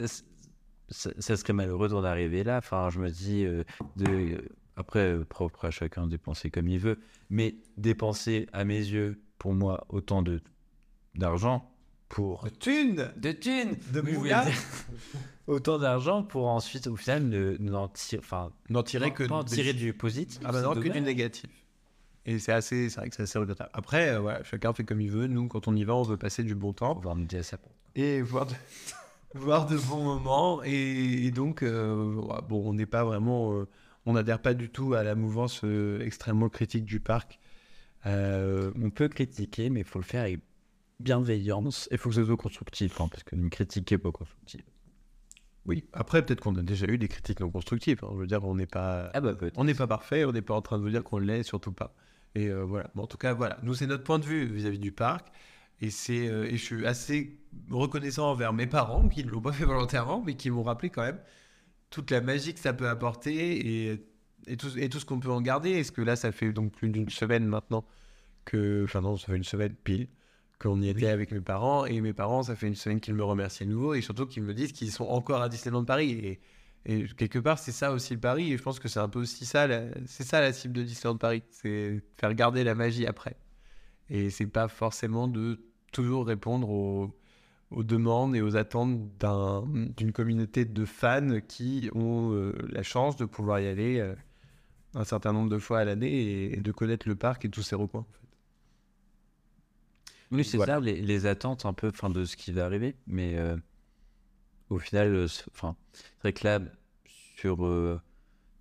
ça- 0.89 1.11
ça 1.17 1.35
serait 1.37 1.53
malheureux 1.53 1.87
d'en 1.89 2.03
arriver 2.03 2.43
là. 2.43 2.57
Enfin, 2.57 2.89
je 2.89 2.99
me 2.99 3.09
dis, 3.09 3.43
euh, 3.45 3.63
de, 3.95 4.05
euh, 4.09 4.37
après, 4.75 4.99
euh, 4.99 5.23
propre 5.25 5.65
à 5.65 5.71
chacun 5.71 6.05
de 6.05 6.11
dépenser 6.11 6.49
comme 6.51 6.67
il 6.67 6.79
veut, 6.79 6.99
mais 7.29 7.55
dépenser 7.77 8.47
à 8.53 8.65
mes 8.65 8.77
yeux, 8.77 9.19
pour 9.39 9.53
moi, 9.53 9.85
autant 9.89 10.21
de 10.21 10.41
d'argent 11.15 11.71
pour 12.09 12.47
thune 12.59 13.11
de 13.17 13.31
thunes, 13.31 13.75
de 13.93 14.01
Oui, 14.01 14.29
autant 15.47 15.77
d'argent 15.79 16.23
pour 16.23 16.47
ensuite, 16.47 16.87
au 16.87 16.95
final, 16.95 17.23
ne, 17.23 17.57
n'en 17.59 17.87
tirer, 17.87 18.19
enfin, 18.23 18.51
N'en 18.69 18.83
tirer 18.83 19.11
que 19.13 19.23
pas 19.23 19.35
en 19.35 19.43
de- 19.43 19.49
tirer 19.49 19.73
du 19.73 19.93
positif. 19.93 20.39
Ah 20.45 20.51
bah 20.51 20.61
non, 20.61 20.73
que 20.75 20.87
du 20.87 21.01
négatif. 21.01 21.49
Et 22.27 22.39
c'est 22.39 22.51
assez, 22.53 22.89
c'est 22.89 22.99
vrai 22.99 23.09
que 23.09 23.15
c'est 23.15 23.23
assez 23.23 23.37
regrettable. 23.37 23.69
Après, 23.73 24.09
euh, 24.09 24.19
voilà, 24.19 24.43
chacun 24.43 24.73
fait 24.73 24.83
comme 24.83 24.99
il 25.01 25.11
veut. 25.11 25.27
Nous, 25.27 25.47
quand 25.47 25.67
on 25.67 25.75
y 25.75 25.83
va, 25.83 25.93
on 25.95 26.01
veut 26.03 26.17
passer 26.17 26.43
du 26.43 26.55
bon 26.55 26.73
temps. 26.73 26.99
Ça. 27.43 27.57
et 27.95 28.21
voir 28.21 28.47
de, 28.47 28.53
voir 29.35 29.67
de 29.67 29.77
bons 29.77 30.03
moments. 30.03 30.63
Et, 30.63 31.25
et 31.25 31.31
donc, 31.31 31.61
euh, 31.61 32.15
bon, 32.49 32.69
on 32.69 32.73
n'est 32.73 32.87
pas 32.87 33.03
vraiment. 33.03 33.53
euh, 33.53 33.67
on 34.07 34.13
n'adhère 34.13 34.39
pas 34.39 34.53
du 34.55 34.69
tout 34.69 34.93
à 34.95 35.03
la 35.03 35.13
mouvance 35.15 35.61
euh, 35.63 35.99
extrêmement 36.01 36.49
critique 36.49 36.85
du 36.85 36.99
parc. 36.99 37.39
On 38.05 38.89
peut 38.93 39.07
critiquer, 39.07 39.69
mais 39.69 39.79
il 39.81 39.85
faut 39.85 39.99
le 39.99 40.05
faire 40.05 40.21
avec 40.23 40.39
bienveillance. 40.99 41.88
Il 41.91 41.97
faut 41.97 42.10
que 42.10 42.15
ce 42.15 42.25
soit 42.25 42.38
constructif, 42.38 42.99
hein, 43.01 43.08
parce 43.10 43.23
que 43.23 43.36
une 43.36 43.49
critique 43.49 43.91
est 43.91 43.97
pas 43.97 44.12
constructive. 44.12 44.63
oui, 45.65 45.84
après, 45.93 46.23
peut-être 46.25 46.41
qu'on 46.41 46.55
a 46.55 46.62
déjà 46.62 46.86
eu 46.88 46.97
des 46.97 47.08
critiques 47.08 47.39
non 47.39 47.49
constructives. 47.51 47.99
hein. 48.03 48.10
Je 48.13 48.17
veux 48.19 48.27
dire, 48.27 48.43
on 48.45 48.55
n'est 48.55 48.67
pas. 48.67 49.10
Ah 49.13 49.21
bah. 49.21 49.36
On 49.55 49.63
n'est 49.63 49.73
pas 49.73 49.88
parfait, 49.88 50.25
on 50.25 50.31
n'est 50.31 50.41
pas 50.41 50.53
en 50.55 50.62
train 50.62 50.77
de 50.77 50.84
vous 50.84 50.89
dire 50.89 51.03
qu'on 51.03 51.17
l'est, 51.19 51.43
surtout 51.43 51.71
pas. 51.71 51.95
Et 52.36 52.47
euh, 52.49 52.63
voilà. 52.63 52.89
Bon, 52.95 53.03
en 53.03 53.08
tout 53.08 53.17
cas, 53.17 53.34
voilà. 53.34 53.58
Nous, 53.63 53.73
c'est 53.75 53.88
notre 53.88 54.03
point 54.03 54.19
de 54.19 54.25
vue 54.25 54.45
vis-à-vis 54.45 54.79
du 54.79 54.91
parc. 54.91 55.27
Et, 55.81 55.89
c'est, 55.89 56.27
euh, 56.27 56.45
et 56.45 56.58
je 56.58 56.63
suis 56.63 56.86
assez 56.86 57.38
reconnaissant 57.69 58.29
envers 58.31 58.53
mes 58.53 58.67
parents, 58.67 59.08
qui 59.10 59.23
ne 59.25 59.29
l'ont 59.29 59.41
pas 59.41 59.51
fait 59.51 59.65
volontairement, 59.65 60.21
mais 60.25 60.36
qui 60.36 60.49
m'ont 60.49 60.63
rappelé 60.63 60.89
quand 60.89 61.01
même 61.03 61.19
toute 61.89 62.12
la 62.12 62.21
magie 62.21 62.53
que 62.53 62.60
ça 62.60 62.73
peut 62.73 62.89
apporter 62.89 63.89
et, 63.91 64.05
et, 64.47 64.58
tout, 64.58 64.77
et 64.77 64.89
tout 64.89 64.99
ce 64.99 65.05
qu'on 65.05 65.19
peut 65.19 65.31
en 65.31 65.41
garder. 65.41 65.71
Est-ce 65.71 65.91
que 65.91 66.01
là, 66.01 66.15
ça 66.15 66.31
fait 66.31 66.51
donc 66.53 66.71
plus 66.73 66.89
d'une 66.89 67.10
semaine 67.10 67.45
maintenant 67.45 67.86
que. 68.45 68.84
Enfin, 68.86 69.01
non, 69.01 69.17
ça 69.17 69.27
fait 69.27 69.38
une 69.38 69.43
semaine 69.43 69.73
pile 69.84 70.08
qu'on 70.59 70.81
y 70.81 70.89
était 70.89 71.07
avec 71.07 71.31
mes 71.31 71.41
parents. 71.41 71.85
Et 71.85 72.01
mes 72.01 72.13
parents, 72.13 72.43
ça 72.43 72.55
fait 72.55 72.67
une 72.67 72.75
semaine 72.75 72.99
qu'ils 72.99 73.13
me 73.15 73.23
remercient 73.23 73.63
à 73.63 73.67
nouveau 73.67 73.93
et 73.93 74.01
surtout 74.01 74.25
qu'ils 74.27 74.43
me 74.43 74.53
disent 74.53 74.71
qu'ils 74.71 74.91
sont 74.91 75.05
encore 75.05 75.41
à 75.41 75.49
Disneyland 75.49 75.85
Paris. 75.85 76.11
Et, 76.11 76.39
et 76.85 77.07
quelque 77.17 77.39
part, 77.39 77.59
c'est 77.59 77.71
ça 77.71 77.91
aussi 77.91 78.13
le 78.13 78.19
pari. 78.19 78.53
Et 78.53 78.57
je 78.57 78.63
pense 78.63 78.79
que 78.79 78.87
c'est 78.87 78.99
un 78.99 79.09
peu 79.09 79.19
aussi 79.19 79.45
ça, 79.45 79.67
c'est 80.05 80.23
ça 80.23 80.41
la 80.41 80.53
cible 80.53 80.73
de 80.73 80.83
Disneyland 80.83 81.17
Paris. 81.17 81.43
C'est 81.49 82.01
faire 82.17 82.33
garder 82.33 82.63
la 82.63 82.75
magie 82.75 83.05
après. 83.07 83.35
Et 84.09 84.29
c'est 84.29 84.47
pas 84.47 84.67
forcément 84.67 85.27
de 85.27 85.59
toujours 85.91 86.27
répondre 86.27 86.69
aux, 86.69 87.15
aux 87.71 87.83
demandes 87.83 88.35
et 88.35 88.41
aux 88.41 88.55
attentes 88.57 89.17
d'un- 89.17 89.63
d'une 89.97 90.11
communauté 90.11 90.65
de 90.65 90.85
fans 90.85 91.39
qui 91.47 91.89
ont 91.95 92.33
euh, 92.33 92.53
la 92.69 92.83
chance 92.83 93.15
de 93.17 93.25
pouvoir 93.25 93.59
y 93.61 93.67
aller 93.67 93.99
euh, 93.99 94.15
un 94.95 95.03
certain 95.05 95.33
nombre 95.33 95.49
de 95.49 95.59
fois 95.59 95.79
à 95.79 95.85
l'année 95.85 96.11
et, 96.13 96.57
et 96.57 96.61
de 96.61 96.71
connaître 96.71 97.07
le 97.09 97.15
parc 97.15 97.45
et 97.45 97.49
tous 97.49 97.63
ses 97.63 97.75
recoins. 97.75 98.01
en 98.01 98.03
fait. 98.13 98.24
Oui, 100.37 100.43
c'est 100.45 100.57
Voilà. 100.57 100.75
ça, 100.75 100.79
les, 100.79 101.01
les 101.01 101.25
attentes 101.25 101.65
un 101.65 101.73
peu 101.73 101.91
fin, 101.91 102.09
de 102.09 102.25
ce 102.25 102.35
qui 102.37 102.51
va 102.51 102.65
arriver. 102.65 102.95
Mais 103.07 103.35
euh, 103.37 103.57
au 104.69 104.79
final, 104.79 105.13
euh, 105.13 105.27
c'est- 105.27 105.45
enfin, 105.53 105.75
c'est 105.93 106.21
vrai 106.21 106.33
que 106.33 106.43
là, 106.47 106.59
sur, 107.37 107.65
euh, 107.65 107.99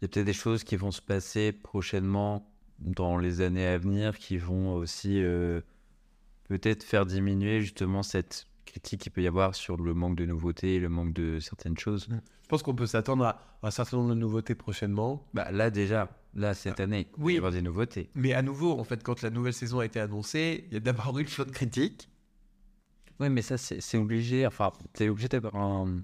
il 0.00 0.04
y 0.04 0.06
a 0.06 0.08
peut-être 0.08 0.26
des 0.26 0.32
choses 0.32 0.64
qui 0.64 0.76
vont 0.76 0.90
se 0.90 1.00
passer 1.02 1.52
prochainement 1.52 2.50
dans 2.78 3.16
les 3.18 3.40
années 3.40 3.66
à 3.66 3.78
venir 3.78 4.18
qui 4.18 4.36
vont 4.36 4.74
aussi 4.74 5.22
peut-être 6.48 6.82
faire 6.82 7.06
diminuer 7.06 7.60
justement 7.60 8.02
cette 8.02 8.46
critique 8.66 9.00
qu'il 9.02 9.12
peut 9.12 9.22
y 9.22 9.26
avoir 9.26 9.54
sur 9.54 9.76
le 9.76 9.94
manque 9.94 10.16
de 10.16 10.26
nouveautés, 10.26 10.78
le 10.80 10.88
manque 10.88 11.12
de 11.12 11.38
certaines 11.38 11.78
choses. 11.78 12.08
Je 12.10 12.48
pense 12.48 12.62
qu'on 12.62 12.74
peut 12.74 12.86
s'attendre 12.86 13.24
à 13.24 13.40
un 13.62 13.70
certain 13.70 13.96
nombre 13.98 14.10
de 14.10 14.14
nouveautés 14.14 14.54
prochainement. 14.54 15.24
Bah, 15.32 15.50
là 15.52 15.70
déjà, 15.70 16.08
là 16.34 16.54
cette 16.54 16.80
année, 16.80 17.08
il 17.16 17.22
oui. 17.22 17.34
y 17.34 17.36
avoir 17.36 17.52
des 17.52 17.62
nouveautés. 17.62 18.10
Mais 18.14 18.32
à 18.32 18.42
nouveau, 18.42 18.78
en 18.78 18.84
fait, 18.84 19.02
quand 19.02 19.22
la 19.22 19.30
nouvelle 19.30 19.54
saison 19.54 19.80
a 19.80 19.84
été 19.84 20.00
annoncée, 20.00 20.64
il 20.68 20.74
y 20.74 20.76
a 20.76 20.80
d'abord 20.80 21.18
eu 21.18 21.22
le 21.22 21.28
flot 21.28 21.44
de 21.44 21.50
critiques. 21.50 22.08
Ouais, 23.20 23.28
mais 23.28 23.42
ça 23.42 23.56
c'est 23.56 23.98
obligé. 23.98 24.46
Enfin, 24.46 24.72
t'es 24.92 25.08
obligé 25.08 25.28
d'avoir 25.28 25.56
un. 25.56 26.00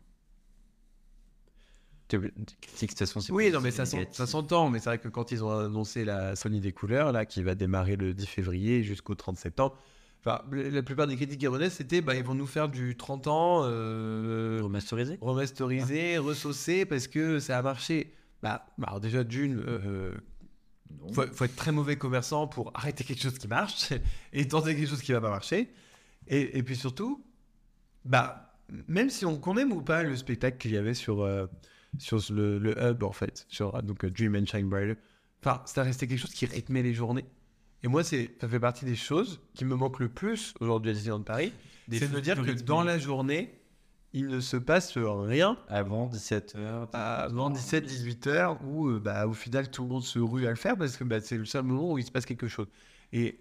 Critique, 2.09 2.91
de 2.91 2.99
toute 2.99 2.99
façon, 2.99 3.21
Oui, 3.33 3.53
non, 3.53 3.61
mais 3.61 3.71
ça, 3.71 3.85
ça 3.87 4.27
s'entend. 4.27 4.69
Mais 4.69 4.81
c'est 4.81 4.91
vrai 4.91 4.99
que 4.99 5.07
quand 5.07 5.31
ils 5.31 5.45
ont 5.45 5.51
annoncé 5.51 6.05
la 6.05 6.35
Sony 6.35 6.61
des 6.61 6.73
couleurs, 6.73 7.13
là, 7.13 7.25
qui 7.25 7.41
va 7.45 7.55
démarrer 7.55 7.95
le 7.95 8.15
10 8.15 8.27
février 8.27 8.83
jusqu'au 8.83 9.15
30 9.15 9.37
septembre, 9.37 9.77
enfin, 10.19 10.43
la 10.51 10.83
plupart 10.83 11.07
des 11.07 11.15
critiques 11.15 11.39
qui 11.39 11.47
revenaient, 11.47 11.71
c'était 11.71 12.01
bah, 12.01 12.17
ils 12.17 12.25
vont 12.25 12.35
nous 12.35 12.49
faire 12.49 12.69
du 12.69 12.97
30 12.97 13.29
ans 13.29 13.61
euh, 13.63 14.59
Remasterisé 14.61 15.19
remasterisé, 15.21 16.19
ressaucé, 16.19 16.85
parce 16.85 17.07
que 17.07 17.39
ça 17.39 17.59
a 17.59 17.63
marché. 17.63 18.13
Bah, 18.43 18.67
bah, 18.79 18.87
alors 18.89 19.01
déjà, 19.01 19.25
d'une, 19.25 19.59
euh, 19.59 20.15
faut, 21.13 21.27
faut 21.33 21.45
être 21.45 21.57
très 21.57 21.73
mauvais 21.73 21.97
commerçant 21.97 22.47
pour 22.47 22.71
arrêter 22.75 23.05
quelque 23.05 23.23
chose 23.23 23.39
qui 23.39 23.49
marche 23.49 23.93
et 24.33 24.49
tenter 24.49 24.75
quelque 24.75 24.89
chose 24.89 25.03
qui 25.03 25.13
va 25.13 25.21
pas 25.21 25.31
marcher. 25.31 25.71
Et, 26.27 26.59
et 26.59 26.63
puis 26.63 26.77
surtout, 26.77 27.25
bah, 28.05 28.51
même 28.89 29.11
si 29.11 29.25
on 29.27 29.39
qu'on 29.39 29.57
aime 29.57 29.73
ou 29.73 29.83
pas 29.83 30.03
le 30.03 30.17
spectacle 30.17 30.59
qu'il 30.59 30.73
y 30.73 30.77
avait 30.77 30.95
sur, 30.95 31.23
euh, 31.23 31.47
sur 31.99 32.21
le, 32.31 32.59
le 32.59 32.77
hub, 32.83 33.03
en 33.03 33.13
fait, 33.13 33.47
sur 33.49 33.75
euh, 33.75 33.83
donc, 33.83 34.05
euh, 34.05 34.11
Dream 34.11 34.37
and 34.37 34.47
Shine 34.47 34.69
Brighter, 34.69 34.99
enfin, 35.43 35.63
ça 35.67 35.83
restait 35.83 36.07
quelque 36.07 36.21
chose 36.21 36.35
qui 36.35 36.47
rythmait 36.47 36.83
les 36.83 36.95
journées. 36.95 37.27
Et 37.83 37.89
moi, 37.89 38.05
c'est, 38.05 38.31
ça 38.41 38.49
fait 38.49 38.61
partie 38.61 38.85
des 38.85 38.97
choses 38.97 39.41
qui 39.55 39.65
me 39.65 39.75
manquent 39.75 40.01
le 40.01 40.11
plus 40.11 40.55
aujourd'hui 40.61 40.91
à 40.91 40.95
Disneyland 40.95 41.23
Paris, 41.23 41.53
c'est 41.91 42.09
de 42.09 42.15
me 42.15 42.21
dire 42.21 42.41
que 42.43 42.51
dans 42.63 42.83
la 42.83 42.99
journée, 42.99 43.60
il 44.13 44.27
ne 44.29 44.41
se 44.41 44.57
passe 44.57 44.97
rien 44.97 45.57
Avant 45.69 46.09
17h. 46.09 46.89
avant 46.93 47.51
17-18 47.51 48.29
heures 48.29 48.59
où 48.65 48.89
euh, 48.89 48.99
bah, 49.01 49.27
au 49.27 49.33
final 49.33 49.71
tout 49.71 49.83
le 49.83 49.89
monde 49.89 50.03
se 50.03 50.19
rue 50.19 50.47
à 50.47 50.51
le 50.51 50.57
faire 50.57 50.77
parce 50.77 50.97
que 50.97 51.05
bah, 51.05 51.21
c'est 51.21 51.37
le 51.39 51.45
seul 51.45 51.63
moment 51.63 51.93
où 51.93 51.99
il 51.99 52.05
se 52.05 52.11
passe 52.11 52.27
quelque 52.27 52.49
chose. 52.49 52.67
Et, 53.13 53.39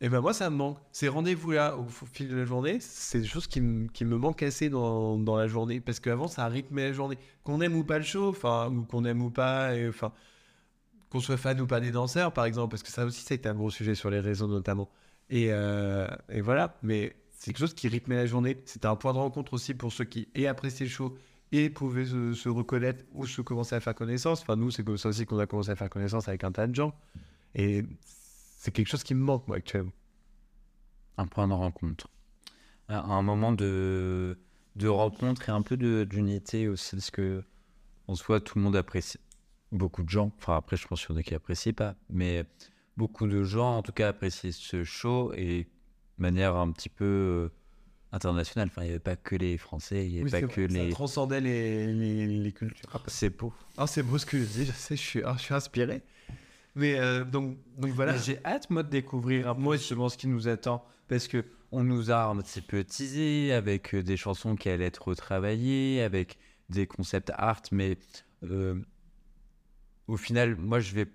et 0.00 0.08
ben 0.08 0.20
moi 0.20 0.32
ça 0.34 0.50
me 0.50 0.56
manque. 0.56 0.78
Ces 0.92 1.08
rendez-vous 1.08 1.52
là 1.52 1.76
au 1.76 1.86
fil 2.12 2.28
de 2.28 2.36
la 2.36 2.44
journée, 2.44 2.78
c'est 2.80 3.20
des 3.20 3.26
choses 3.26 3.46
qui, 3.46 3.60
me- 3.60 3.88
qui 3.88 4.04
me 4.04 4.16
manquent 4.18 4.42
assez 4.42 4.68
dans, 4.70 5.16
dans 5.18 5.36
la 5.36 5.48
journée 5.48 5.80
parce 5.80 6.00
qu'avant 6.00 6.28
ça 6.28 6.46
rythmait 6.48 6.88
la 6.88 6.92
journée. 6.92 7.18
Qu'on 7.42 7.60
aime 7.62 7.74
ou 7.74 7.84
pas 7.84 7.98
le 7.98 8.04
show, 8.04 8.30
ou 8.34 8.82
qu'on 8.84 9.04
aime 9.06 9.22
ou 9.22 9.30
pas, 9.30 9.72
enfin 9.88 10.12
qu'on 11.10 11.20
soit 11.20 11.38
fan 11.38 11.58
ou 11.60 11.66
pas 11.66 11.80
des 11.80 11.90
danseurs 11.90 12.32
par 12.32 12.44
exemple 12.44 12.70
parce 12.72 12.82
que 12.82 12.90
ça 12.90 13.04
aussi 13.06 13.22
ça 13.22 13.32
a 13.32 13.36
été 13.36 13.48
un 13.48 13.54
gros 13.54 13.70
sujet 13.70 13.94
sur 13.94 14.10
les 14.10 14.20
réseaux 14.20 14.46
notamment. 14.46 14.90
Et, 15.30 15.48
euh, 15.50 16.06
et 16.28 16.40
voilà, 16.40 16.78
mais 16.82 17.14
c'est 17.38 17.52
quelque 17.52 17.60
chose 17.60 17.74
qui 17.74 17.88
rythmait 17.88 18.16
la 18.16 18.26
journée. 18.26 18.60
C'était 18.66 18.86
un 18.86 18.96
point 18.96 19.12
de 19.12 19.18
rencontre 19.18 19.54
aussi 19.54 19.72
pour 19.72 19.92
ceux 19.92 20.04
qui 20.04 20.28
et 20.34 20.48
appréciaient 20.48 20.86
le 20.86 20.90
show 20.90 21.16
et 21.52 21.70
pouvaient 21.70 22.04
se, 22.04 22.48
reconnaître 22.48 23.04
ou 23.12 23.26
se 23.26 23.40
commencer 23.40 23.76
à 23.76 23.80
faire 23.80 23.94
connaissance. 23.94 24.42
Enfin, 24.42 24.56
nous, 24.56 24.70
c'est 24.72 24.84
comme 24.84 24.98
ça 24.98 25.08
aussi 25.08 25.24
qu'on 25.24 25.38
a 25.38 25.46
commencé 25.46 25.70
à 25.70 25.76
faire 25.76 25.88
connaissance 25.88 26.28
avec 26.28 26.42
un 26.42 26.50
tas 26.50 26.66
de 26.66 26.74
gens. 26.74 26.92
Et 27.54 27.84
c'est 28.56 28.72
quelque 28.72 28.88
chose 28.88 29.04
qui 29.04 29.14
me 29.14 29.22
manque, 29.22 29.46
moi, 29.46 29.56
actuellement. 29.56 29.92
un 31.16 31.26
point 31.26 31.46
de 31.46 31.52
rencontre. 31.52 32.08
Un, 32.88 33.22
moment 33.22 33.52
de, 33.52 34.38
de 34.76 34.88
rencontre 34.88 35.48
et 35.48 35.52
un 35.52 35.62
peu 35.62 35.76
d'unité 35.76 36.68
aussi, 36.68 36.96
parce 36.96 37.10
que 37.10 37.44
en 38.08 38.14
soi, 38.14 38.40
tout 38.40 38.58
le 38.58 38.64
monde 38.64 38.76
apprécie. 38.76 39.18
Beaucoup 39.70 40.02
de 40.02 40.08
gens, 40.08 40.32
enfin 40.38 40.56
après, 40.56 40.76
je 40.76 40.88
pense 40.88 41.06
qu'il 41.06 41.14
y 41.14 41.18
en 41.18 41.20
a 41.20 41.22
qui 41.22 41.34
apprécient 41.34 41.74
pas, 41.74 41.94
mais 42.08 42.46
beaucoup 42.96 43.26
de 43.26 43.42
gens, 43.42 43.76
en 43.76 43.82
tout 43.82 43.92
cas, 43.92 44.08
apprécient 44.08 44.50
ce 44.50 44.82
show 44.82 45.32
et 45.34 45.68
manière 46.20 46.56
un 46.56 46.70
petit 46.70 46.88
peu 46.88 47.04
euh, 47.04 47.48
internationale. 48.12 48.68
Enfin, 48.70 48.82
il 48.82 48.86
n'y 48.86 48.90
avait 48.90 48.98
pas 48.98 49.16
que 49.16 49.36
les 49.36 49.58
Français, 49.58 50.06
il 50.06 50.12
n'y 50.12 50.20
avait 50.20 50.24
Oui, 50.24 50.30
pas 50.30 50.40
que 50.42 50.60
vrai, 50.62 50.66
les. 50.66 50.88
Ça 50.90 50.94
transcendait 50.94 51.40
les, 51.40 51.92
les, 51.92 52.26
les 52.26 52.52
cultures. 52.52 53.02
C'est 53.06 53.36
beau. 53.36 53.52
Ah, 53.76 53.86
c'est 53.86 54.02
beau 54.02 54.18
ce 54.18 54.26
que 54.26 54.38
je 54.38 54.44
dis, 54.44 54.66
je 54.66 54.72
sais, 54.72 54.96
je 54.96 55.02
suis, 55.02 55.22
ah, 55.24 55.34
je 55.36 55.42
suis 55.42 55.54
inspiré. 55.54 56.02
Mais 56.74 56.98
euh, 56.98 57.24
donc, 57.24 57.56
donc 57.76 57.90
voilà. 57.92 58.12
Mais 58.12 58.18
J'ai 58.18 58.44
hâte, 58.44 58.70
moi, 58.70 58.82
de 58.82 58.90
découvrir 58.90 59.48
un 59.48 59.54
peu 59.54 59.72
justement 59.76 60.08
ce 60.08 60.16
qui 60.16 60.28
nous 60.28 60.48
attend. 60.48 60.84
Parce 61.08 61.26
que 61.26 61.44
on 61.72 61.84
nous 61.84 62.10
a 62.10 62.24
un 62.24 62.36
petit 62.36 62.60
peu 62.60 62.84
teasé 62.84 63.52
avec 63.52 63.94
euh, 63.94 64.02
des 64.02 64.16
chansons 64.16 64.56
qui 64.56 64.68
allaient 64.68 64.86
être 64.86 65.08
retravaillées, 65.08 66.02
avec 66.02 66.38
des 66.70 66.86
concepts 66.86 67.30
art, 67.34 67.62
mais 67.72 67.98
euh, 68.44 68.80
au 70.06 70.16
final, 70.16 70.56
moi, 70.56 70.80
je 70.80 70.94
vais, 70.94 71.06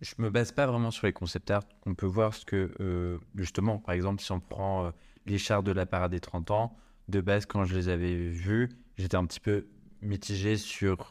je 0.00 0.14
me 0.18 0.30
base 0.30 0.52
pas 0.52 0.66
vraiment 0.66 0.90
sur 0.90 1.06
les 1.06 1.12
concepts 1.12 1.50
art. 1.50 1.64
On 1.86 1.94
peut 1.94 2.06
voir 2.06 2.34
ce 2.34 2.44
que, 2.44 2.72
euh, 2.80 3.18
justement, 3.34 3.78
par 3.78 3.94
exemple, 3.94 4.22
si 4.22 4.30
on 4.32 4.40
prend 4.40 4.86
euh, 4.86 4.90
les 5.26 5.38
chars 5.38 5.62
de 5.62 5.72
la 5.72 5.86
parade 5.86 6.12
des 6.12 6.20
30 6.20 6.50
ans, 6.50 6.76
de 7.08 7.20
base, 7.20 7.46
quand 7.46 7.64
je 7.64 7.74
les 7.74 7.88
avais 7.88 8.14
vus, 8.14 8.68
j'étais 8.96 9.16
un 9.16 9.24
petit 9.24 9.40
peu 9.40 9.66
mitigé 10.02 10.56
sur 10.56 11.10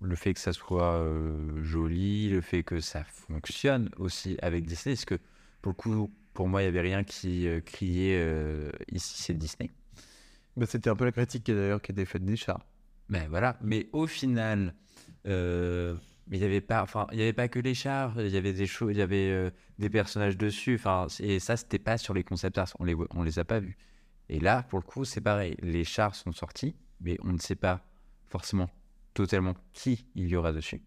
le 0.00 0.16
fait 0.16 0.34
que 0.34 0.40
ça 0.40 0.52
soit 0.52 0.94
euh, 0.94 1.62
joli, 1.62 2.28
le 2.28 2.40
fait 2.40 2.62
que 2.62 2.80
ça 2.80 3.04
fonctionne 3.04 3.88
aussi 3.96 4.36
avec 4.42 4.66
Disney, 4.66 4.94
parce 4.94 5.04
que 5.04 5.18
pour 5.62 5.70
le 5.70 5.76
coup, 5.76 6.10
pour 6.34 6.48
moi, 6.48 6.62
il 6.62 6.64
n'y 6.64 6.68
avait 6.68 6.80
rien 6.80 7.04
qui 7.04 7.46
criait 7.64 8.72
ici, 8.90 9.22
c'est 9.22 9.34
Disney. 9.34 9.70
Bah, 10.56 10.66
C'était 10.66 10.90
un 10.90 10.96
peu 10.96 11.04
la 11.04 11.12
critique 11.12 11.46
d'ailleurs 11.46 11.80
qui 11.80 11.92
était 11.92 12.04
faite 12.04 12.24
des 12.24 12.36
chars. 12.36 12.66
Ben 13.08 13.28
voilà. 13.28 13.58
Mais 13.62 13.88
au 13.92 14.06
final, 14.06 14.74
euh, 16.30 16.34
il 16.34 16.38
n'y 16.38 16.44
avait 16.44 16.60
pas, 16.60 16.82
enfin, 16.82 17.06
il 17.12 17.18
y 17.18 17.22
avait 17.22 17.32
pas 17.32 17.48
que 17.48 17.58
les 17.58 17.74
chars, 17.74 18.20
il 18.20 18.28
y 18.28 18.36
avait 18.36 18.52
des 18.52 18.66
choses, 18.66 18.92
il 18.92 18.98
y 18.98 19.02
avait 19.02 19.30
euh, 19.30 19.50
des 19.78 19.90
personnages 19.90 20.36
dessus. 20.36 20.76
Enfin, 20.76 21.06
et 21.20 21.38
ça, 21.40 21.56
c'était 21.56 21.78
pas 21.78 21.98
sur 21.98 22.14
les 22.14 22.24
concept 22.24 22.58
art, 22.58 22.68
on 22.78 22.84
les, 22.84 22.96
on 23.10 23.22
les 23.22 23.38
a 23.38 23.44
pas 23.44 23.60
vus. 23.60 23.76
Et 24.28 24.40
là, 24.40 24.62
pour 24.62 24.78
le 24.78 24.84
coup, 24.84 25.04
c'est 25.04 25.20
pareil. 25.20 25.56
Les 25.60 25.84
chars 25.84 26.14
sont 26.14 26.32
sortis, 26.32 26.76
mais 27.00 27.18
on 27.22 27.32
ne 27.32 27.38
sait 27.38 27.56
pas 27.56 27.84
forcément 28.28 28.70
totalement 29.14 29.54
qui 29.72 30.06
il 30.14 30.28
y 30.28 30.36
aura 30.36 30.52
dessus. 30.52 30.82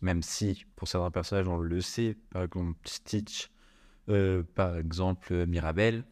Même 0.00 0.22
si, 0.22 0.64
pour 0.76 0.88
certains 0.88 1.10
personnages, 1.10 1.48
on 1.48 1.58
le 1.58 1.80
sait, 1.80 2.16
par 2.30 2.42
exemple 2.42 2.76
Stitch, 2.84 3.50
euh, 4.08 4.42
par 4.54 4.76
exemple 4.76 5.46
Mirabel, 5.46 6.04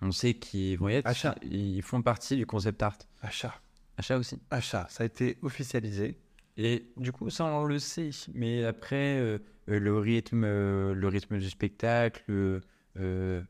on 0.00 0.12
sait 0.12 0.34
qu'ils 0.34 0.78
vont 0.78 0.88
y 0.88 0.94
être. 0.94 1.06
Achat. 1.06 1.34
Ils 1.42 1.82
font 1.82 2.02
partie 2.02 2.36
du 2.36 2.46
concept 2.46 2.82
art. 2.82 2.98
Achat. 3.20 3.54
Achat 3.96 4.16
aussi. 4.16 4.40
Achat, 4.50 4.86
ça 4.88 5.02
a 5.02 5.06
été 5.06 5.38
officialisé. 5.42 6.18
Et 6.56 6.86
du 6.96 7.12
coup, 7.12 7.30
ça, 7.30 7.44
on 7.46 7.64
le 7.64 7.78
sait. 7.78 8.10
Mais 8.34 8.64
après, 8.64 9.18
euh, 9.18 9.38
le, 9.66 9.98
rythme, 9.98 10.44
euh, 10.44 10.92
le 10.94 11.08
rythme 11.08 11.38
du 11.38 11.48
spectacle, 11.48 12.60
euh, 12.98 13.42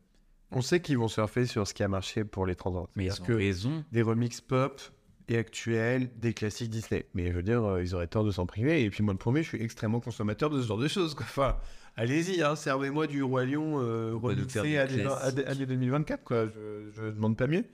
On 0.51 0.61
sait 0.61 0.81
qu'ils 0.81 0.97
vont 0.97 1.07
surfer 1.07 1.45
sur 1.45 1.67
ce 1.67 1.73
qui 1.73 1.83
a 1.83 1.87
marché 1.87 2.23
pour 2.23 2.45
les 2.45 2.55
30 2.55 2.75
ans. 2.77 2.89
mais 2.95 3.05
ils 3.05 3.21
ont 3.21 3.25
que 3.25 3.33
raison. 3.33 3.83
des 3.91 4.01
remixes 4.01 4.41
pop 4.41 4.81
et 5.29 5.37
actuels 5.37 6.09
des 6.19 6.33
classiques 6.33 6.69
Disney. 6.69 7.05
Mais 7.13 7.27
je 7.31 7.37
veux 7.37 7.43
dire, 7.43 7.79
ils 7.79 7.95
auraient 7.95 8.07
tort 8.07 8.23
de 8.25 8.31
s'en 8.31 8.45
priver. 8.45 8.83
Et 8.83 8.89
puis 8.89 9.03
moi, 9.03 9.13
le 9.13 9.17
premier, 9.17 9.43
je 9.43 9.47
suis 9.49 9.61
extrêmement 9.63 9.99
consommateur 9.99 10.49
de 10.49 10.61
ce 10.61 10.67
genre 10.67 10.77
de 10.77 10.87
choses. 10.87 11.13
quoi. 11.15 11.25
Enfin, 11.29 11.57
allez-y, 11.95 12.41
hein, 12.43 12.55
servez-moi 12.55 13.07
du 13.07 13.23
Roi 13.23 13.45
Lion 13.45 13.75
remixé 14.19 14.77
à 14.77 14.87
des- 14.87 14.95
classique. 15.03 15.21
à 15.21 15.31
des- 15.31 15.43
année 15.45 15.65
2024. 15.65 16.23
Quoi. 16.23 16.47
Je, 16.47 16.91
je 16.93 17.03
demande 17.11 17.35
pas 17.37 17.47
mieux. 17.47 17.65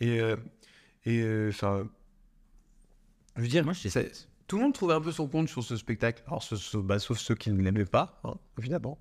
Et, 0.00 0.20
et 1.04 1.48
enfin, 1.48 1.88
je 3.36 3.42
veux 3.42 3.48
dire, 3.48 3.64
Moi, 3.64 3.72
je 3.74 3.88
c'est- 3.88 4.27
tout 4.48 4.56
le 4.56 4.62
monde 4.64 4.74
trouvait 4.74 4.94
un 4.94 5.00
peu 5.00 5.12
son 5.12 5.28
compte 5.28 5.48
sur 5.48 5.62
ce 5.62 5.76
spectacle. 5.76 6.22
Alors, 6.26 6.42
ce- 6.42 6.56
ce- 6.56 6.76
bah, 6.78 6.98
sauf 6.98 7.18
ceux 7.18 7.36
qui 7.36 7.50
ne 7.52 7.62
l'aimaient 7.62 7.84
pas, 7.84 8.20
hein, 8.24 8.34
évidemment. 8.58 8.98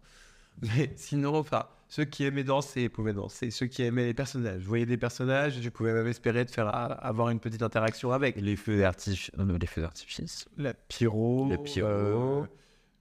Mais 0.61 0.93
sinon, 0.97 1.35
enfin, 1.35 1.65
ceux 1.87 2.05
qui 2.05 2.23
aimaient 2.25 2.43
danser 2.43 2.89
pouvaient 2.89 3.13
danser. 3.13 3.49
Ceux 3.51 3.67
qui 3.67 3.81
aimaient 3.83 4.05
les 4.05 4.13
personnages, 4.13 4.61
voyais 4.63 4.85
des 4.85 4.97
personnages, 4.97 5.59
je 5.61 5.69
pouvais 5.69 5.93
même 5.93 6.07
espérer 6.07 6.45
de 6.45 6.49
faire 6.51 6.67
avoir 7.03 7.29
une 7.29 7.39
petite 7.39 7.63
interaction 7.63 8.11
avec. 8.11 8.35
Les 8.41 8.55
feux 8.55 8.79
d'artifice. 8.79 9.31
euh, 9.39 9.57
les 9.57 9.67
feux 9.67 9.81
d'artifice. 9.81 10.47
La 10.57 10.73
pyro, 10.73 11.47
Le 11.49 11.57
pyro. 11.57 11.87
euh, 11.87 12.43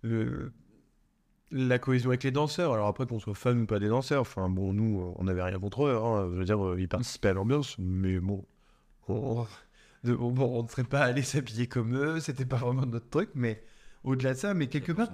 le- 0.02 0.52
la 1.50 1.78
cohésion 1.78 2.10
avec 2.10 2.24
les 2.24 2.30
danseurs. 2.32 2.72
Alors 2.74 2.88
après, 2.88 3.06
qu'on 3.06 3.18
soit 3.20 3.34
fan 3.34 3.60
ou 3.62 3.66
pas 3.66 3.78
des 3.78 3.88
danseurs, 3.88 4.20
enfin 4.22 4.48
bon, 4.48 4.72
nous, 4.72 5.14
on 5.16 5.24
n'avait 5.24 5.42
rien 5.42 5.58
contre 5.58 5.86
eux. 5.86 5.96
hein. 5.96 6.28
Je 6.32 6.38
veux 6.38 6.44
dire, 6.44 6.64
euh, 6.64 6.80
ils 6.80 6.88
participaient 6.88 7.28
à 7.28 7.32
l'ambiance, 7.34 7.76
mais 7.78 8.18
bon, 8.18 8.44
on 9.08 9.46
de- 10.06 10.14
bon, 10.14 10.30
bon, 10.30 10.60
on 10.60 10.62
ne 10.62 10.68
serait 10.68 10.84
pas 10.84 11.00
allé 11.00 11.22
s'habiller 11.22 11.66
comme 11.66 11.96
eux. 11.96 12.20
C'était 12.20 12.46
pas 12.46 12.56
vraiment 12.56 12.86
notre 12.86 13.08
truc, 13.08 13.30
mais 13.34 13.62
au-delà 14.04 14.34
de 14.34 14.38
ça, 14.38 14.54
mais 14.54 14.68
quelque 14.68 14.92
part. 14.92 15.08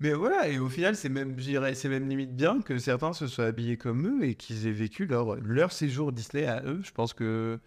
Mais 0.00 0.12
voilà, 0.12 0.48
et 0.48 0.58
au 0.58 0.68
final, 0.68 0.94
c'est 0.94 1.08
même, 1.08 1.36
c'est 1.74 1.88
même 1.88 2.08
limite 2.08 2.36
bien 2.36 2.60
que 2.60 2.78
certains 2.78 3.12
se 3.12 3.26
soient 3.26 3.46
habillés 3.46 3.76
comme 3.76 4.06
eux 4.06 4.24
et 4.24 4.36
qu'ils 4.36 4.68
aient 4.68 4.72
vécu 4.72 5.06
leur, 5.06 5.36
leur 5.36 5.72
séjour 5.72 6.12
Disney 6.12 6.46
à 6.46 6.62
eux. 6.64 6.80
Je 6.84 6.92
pense 6.92 7.12
que 7.14 7.58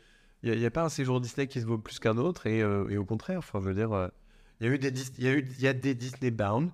il 0.44 0.58
n'y 0.58 0.66
a, 0.66 0.72
pas 0.72 0.84
un 0.84 0.90
séjour 0.90 1.22
Disney 1.22 1.46
qui 1.46 1.62
se 1.62 1.68
vaut 1.68 1.78
plus 1.78 2.00
qu'un 2.00 2.18
autre, 2.18 2.48
et, 2.48 2.64
euh, 2.64 2.90
et 2.90 2.98
au 2.98 3.06
contraire, 3.06 3.40
enfin, 3.40 3.60
je 3.62 3.66
veux 3.66 3.76
dire, 3.76 3.92
euh, 3.92 4.08
il 4.60 4.68
y 4.68 4.70
a 4.70 4.74
eu 4.74 4.80
des, 4.80 4.92
y 5.20 5.28
a 5.28 5.34
eu, 5.34 5.48
il 5.58 5.62
y 5.62 5.68
a 5.68 5.74
des 5.74 5.94
Disney 5.94 6.32
bound 6.32 6.72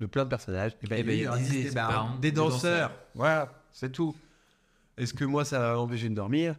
de 0.00 0.06
plein 0.06 0.24
de 0.24 0.28
personnages. 0.28 0.72
Et 0.82 0.86
ben, 0.86 1.08
il 1.08 1.14
y 1.14 1.20
a 1.20 1.24
eu 1.24 1.26
un 1.28 1.38
Disney 1.38 1.70
bound 1.70 2.20
des 2.20 2.32
danseurs. 2.32 2.92
Voilà, 3.14 3.52
c'est 3.72 3.92
tout. 3.92 4.14
Est-ce 4.98 5.14
que 5.14 5.24
moi, 5.24 5.44
ça 5.44 5.58
va 5.60 5.74
m'empêcher 5.74 6.08
de 6.08 6.14
dormir? 6.14 6.56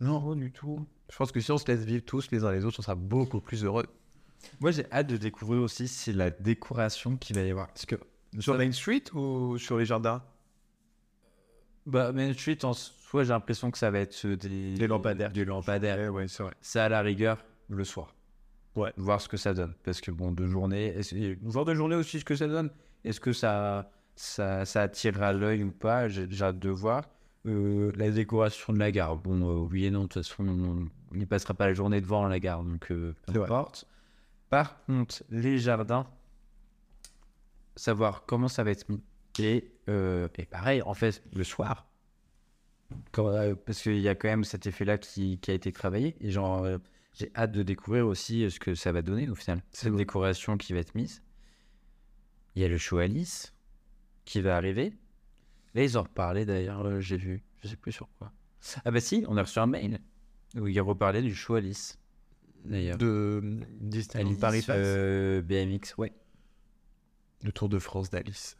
Non, 0.00 0.34
du 0.34 0.50
tout. 0.52 0.86
Je 1.10 1.16
pense 1.16 1.32
que 1.32 1.40
si 1.40 1.50
on 1.52 1.58
se 1.58 1.66
laisse 1.66 1.84
vivre 1.84 2.04
tous 2.04 2.30
les 2.30 2.44
uns 2.44 2.52
les 2.52 2.64
autres, 2.64 2.78
on 2.80 2.82
sera 2.82 2.94
beaucoup 2.94 3.40
plus 3.40 3.64
heureux. 3.64 3.86
Moi, 4.60 4.70
j'ai 4.70 4.90
hâte 4.90 5.06
de 5.08 5.16
découvrir 5.16 5.62
aussi 5.62 5.86
c'est 5.88 6.12
la 6.12 6.30
décoration 6.30 7.16
qu'il 7.16 7.36
va 7.36 7.42
y 7.42 7.50
avoir. 7.50 7.68
Parce 7.68 7.86
que 7.86 7.96
Sur 8.38 8.56
Main 8.56 8.72
Street 8.72 9.04
ou 9.14 9.58
sur 9.58 9.78
les 9.78 9.84
jardins? 9.84 10.22
Bah, 11.86 12.12
Main 12.12 12.32
Street, 12.32 12.58
en 12.64 12.72
soi, 12.72 13.24
j'ai 13.24 13.30
l'impression 13.30 13.70
que 13.70 13.78
ça 13.78 13.90
va 13.90 13.98
être 14.00 14.24
euh, 14.24 14.36
des, 14.36 14.74
Des 14.74 14.86
lampadaires. 14.86 15.32
Des 15.32 15.44
lampadaires. 15.44 15.98
Ouais, 15.98 16.08
ouais, 16.08 16.28
c'est 16.28 16.42
vrai. 16.42 16.54
Ça, 16.60 16.84
à 16.86 16.88
la 16.88 17.02
rigueur, 17.02 17.44
le 17.68 17.84
soir. 17.84 18.14
Ouais. 18.74 18.92
Voir 18.96 19.20
ce 19.20 19.28
que 19.28 19.36
ça 19.36 19.52
donne. 19.52 19.74
Parce 19.84 20.00
que, 20.00 20.10
bon, 20.10 20.32
de 20.32 20.46
journée, 20.46 20.94
voir 21.42 21.64
de 21.64 21.74
journée 21.74 21.96
aussi 21.96 22.20
ce 22.20 22.24
que 22.24 22.36
ça 22.36 22.46
donne. 22.46 22.70
Est-ce 23.04 23.20
que 23.20 23.32
ça, 23.32 23.90
ça, 24.14 24.64
ça 24.64 24.82
attirera 24.82 25.32
l'œil 25.32 25.64
ou 25.64 25.72
pas? 25.72 26.08
J'ai 26.08 26.26
j'ai 26.30 26.44
hâte 26.44 26.58
de 26.58 26.70
voir. 26.70 27.04
Euh, 27.44 27.90
la 27.96 28.10
décoration 28.10 28.72
de 28.72 28.78
la 28.78 28.92
gare. 28.92 29.16
Bon, 29.16 29.40
euh, 29.42 29.68
oui 29.68 29.86
et 29.86 29.90
non, 29.90 30.02
de 30.02 30.06
toute 30.06 30.24
façon, 30.24 30.46
on 30.46 31.14
n'y 31.14 31.26
passera 31.26 31.54
pas 31.54 31.66
la 31.66 31.74
journée 31.74 32.00
devant 32.00 32.26
la 32.28 32.38
gare, 32.38 32.62
donc 32.62 32.90
euh, 32.92 33.14
peu 33.26 33.42
importe. 33.42 33.86
Par 34.48 34.84
contre, 34.84 35.24
les 35.30 35.58
jardins, 35.58 36.06
savoir 37.74 38.24
comment 38.26 38.48
ça 38.48 38.62
va 38.62 38.70
être 38.70 38.88
mis. 38.88 39.02
Et, 39.38 39.72
et 39.88 40.46
pareil, 40.46 40.82
en 40.82 40.94
fait, 40.94 41.22
le 41.32 41.42
soir, 41.42 41.86
quand, 43.12 43.54
parce 43.64 43.80
qu'il 43.80 43.98
y 43.98 44.08
a 44.08 44.14
quand 44.14 44.28
même 44.28 44.44
cet 44.44 44.66
effet-là 44.66 44.98
qui, 44.98 45.38
qui 45.38 45.50
a 45.50 45.54
été 45.54 45.72
travaillé. 45.72 46.16
Et 46.20 46.30
genre, 46.30 46.66
j'ai 47.14 47.32
hâte 47.34 47.52
de 47.52 47.62
découvrir 47.62 48.06
aussi 48.06 48.48
ce 48.50 48.60
que 48.60 48.74
ça 48.74 48.92
va 48.92 49.00
donner 49.00 49.28
au 49.30 49.34
final. 49.34 49.62
Cette 49.72 49.96
décoration 49.96 50.58
qui 50.58 50.74
va 50.74 50.80
être 50.80 50.94
mise. 50.94 51.22
Il 52.54 52.62
y 52.62 52.64
a 52.66 52.68
le 52.68 52.76
show 52.76 52.98
Alice 52.98 53.54
qui 54.26 54.42
va 54.42 54.56
arriver. 54.56 54.92
Là, 55.74 55.82
ils 55.82 55.96
en 55.96 56.02
reparlaient 56.02 56.44
d'ailleurs, 56.44 56.84
euh, 56.86 57.00
j'ai 57.00 57.16
vu. 57.16 57.42
Je 57.62 57.68
sais 57.68 57.76
plus 57.76 57.92
sur 57.92 58.08
quoi. 58.18 58.32
Ah 58.84 58.90
bah 58.90 59.00
si, 59.00 59.24
on 59.28 59.36
a 59.36 59.42
reçu 59.42 59.58
un 59.58 59.66
mail 59.66 60.00
où 60.56 60.68
ils 60.68 60.80
reparlaient 60.80 61.22
du 61.22 61.34
show 61.34 61.54
Alice. 61.54 61.98
D'ailleurs. 62.64 62.98
De 62.98 63.60
Alice, 64.14 64.36
Paris 64.38 64.64
euh, 64.68 65.42
BMX, 65.42 65.96
ouais. 65.98 66.12
Le 67.42 67.50
Tour 67.52 67.68
de 67.68 67.78
France 67.78 68.10
d'Alice. 68.10 68.56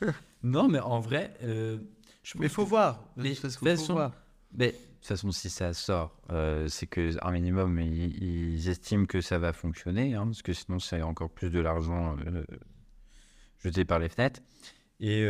Non, 0.42 0.66
mais 0.66 0.80
en 0.80 0.98
vrai, 0.98 1.32
euh, 1.44 1.78
je 2.24 2.36
Mais 2.36 2.48
faut 2.48 2.64
voir. 2.64 3.04
Mais 3.16 3.28
De 3.28 3.34
toute 3.34 3.42
façon, 3.42 3.86
faut 3.86 3.92
voir. 3.92 4.12
Mais 4.52 4.72
de 4.72 4.72
toute 4.72 5.06
façon, 5.06 5.30
si 5.30 5.48
ça 5.48 5.72
sort, 5.72 6.20
euh, 6.30 6.66
c'est 6.66 6.88
que 6.88 7.12
un 7.24 7.30
minimum, 7.30 7.78
ils, 7.78 8.20
ils 8.20 8.68
estiment 8.68 9.06
que 9.06 9.20
ça 9.20 9.38
va 9.38 9.52
fonctionner, 9.52 10.16
hein, 10.16 10.24
parce 10.24 10.42
que 10.42 10.52
sinon, 10.52 10.80
c'est 10.80 11.00
encore 11.02 11.30
plus 11.30 11.50
de 11.50 11.60
l'argent 11.60 12.16
jeté 13.60 13.84
par 13.84 14.00
les 14.00 14.08
fenêtres. 14.08 14.40
Et 14.98 15.24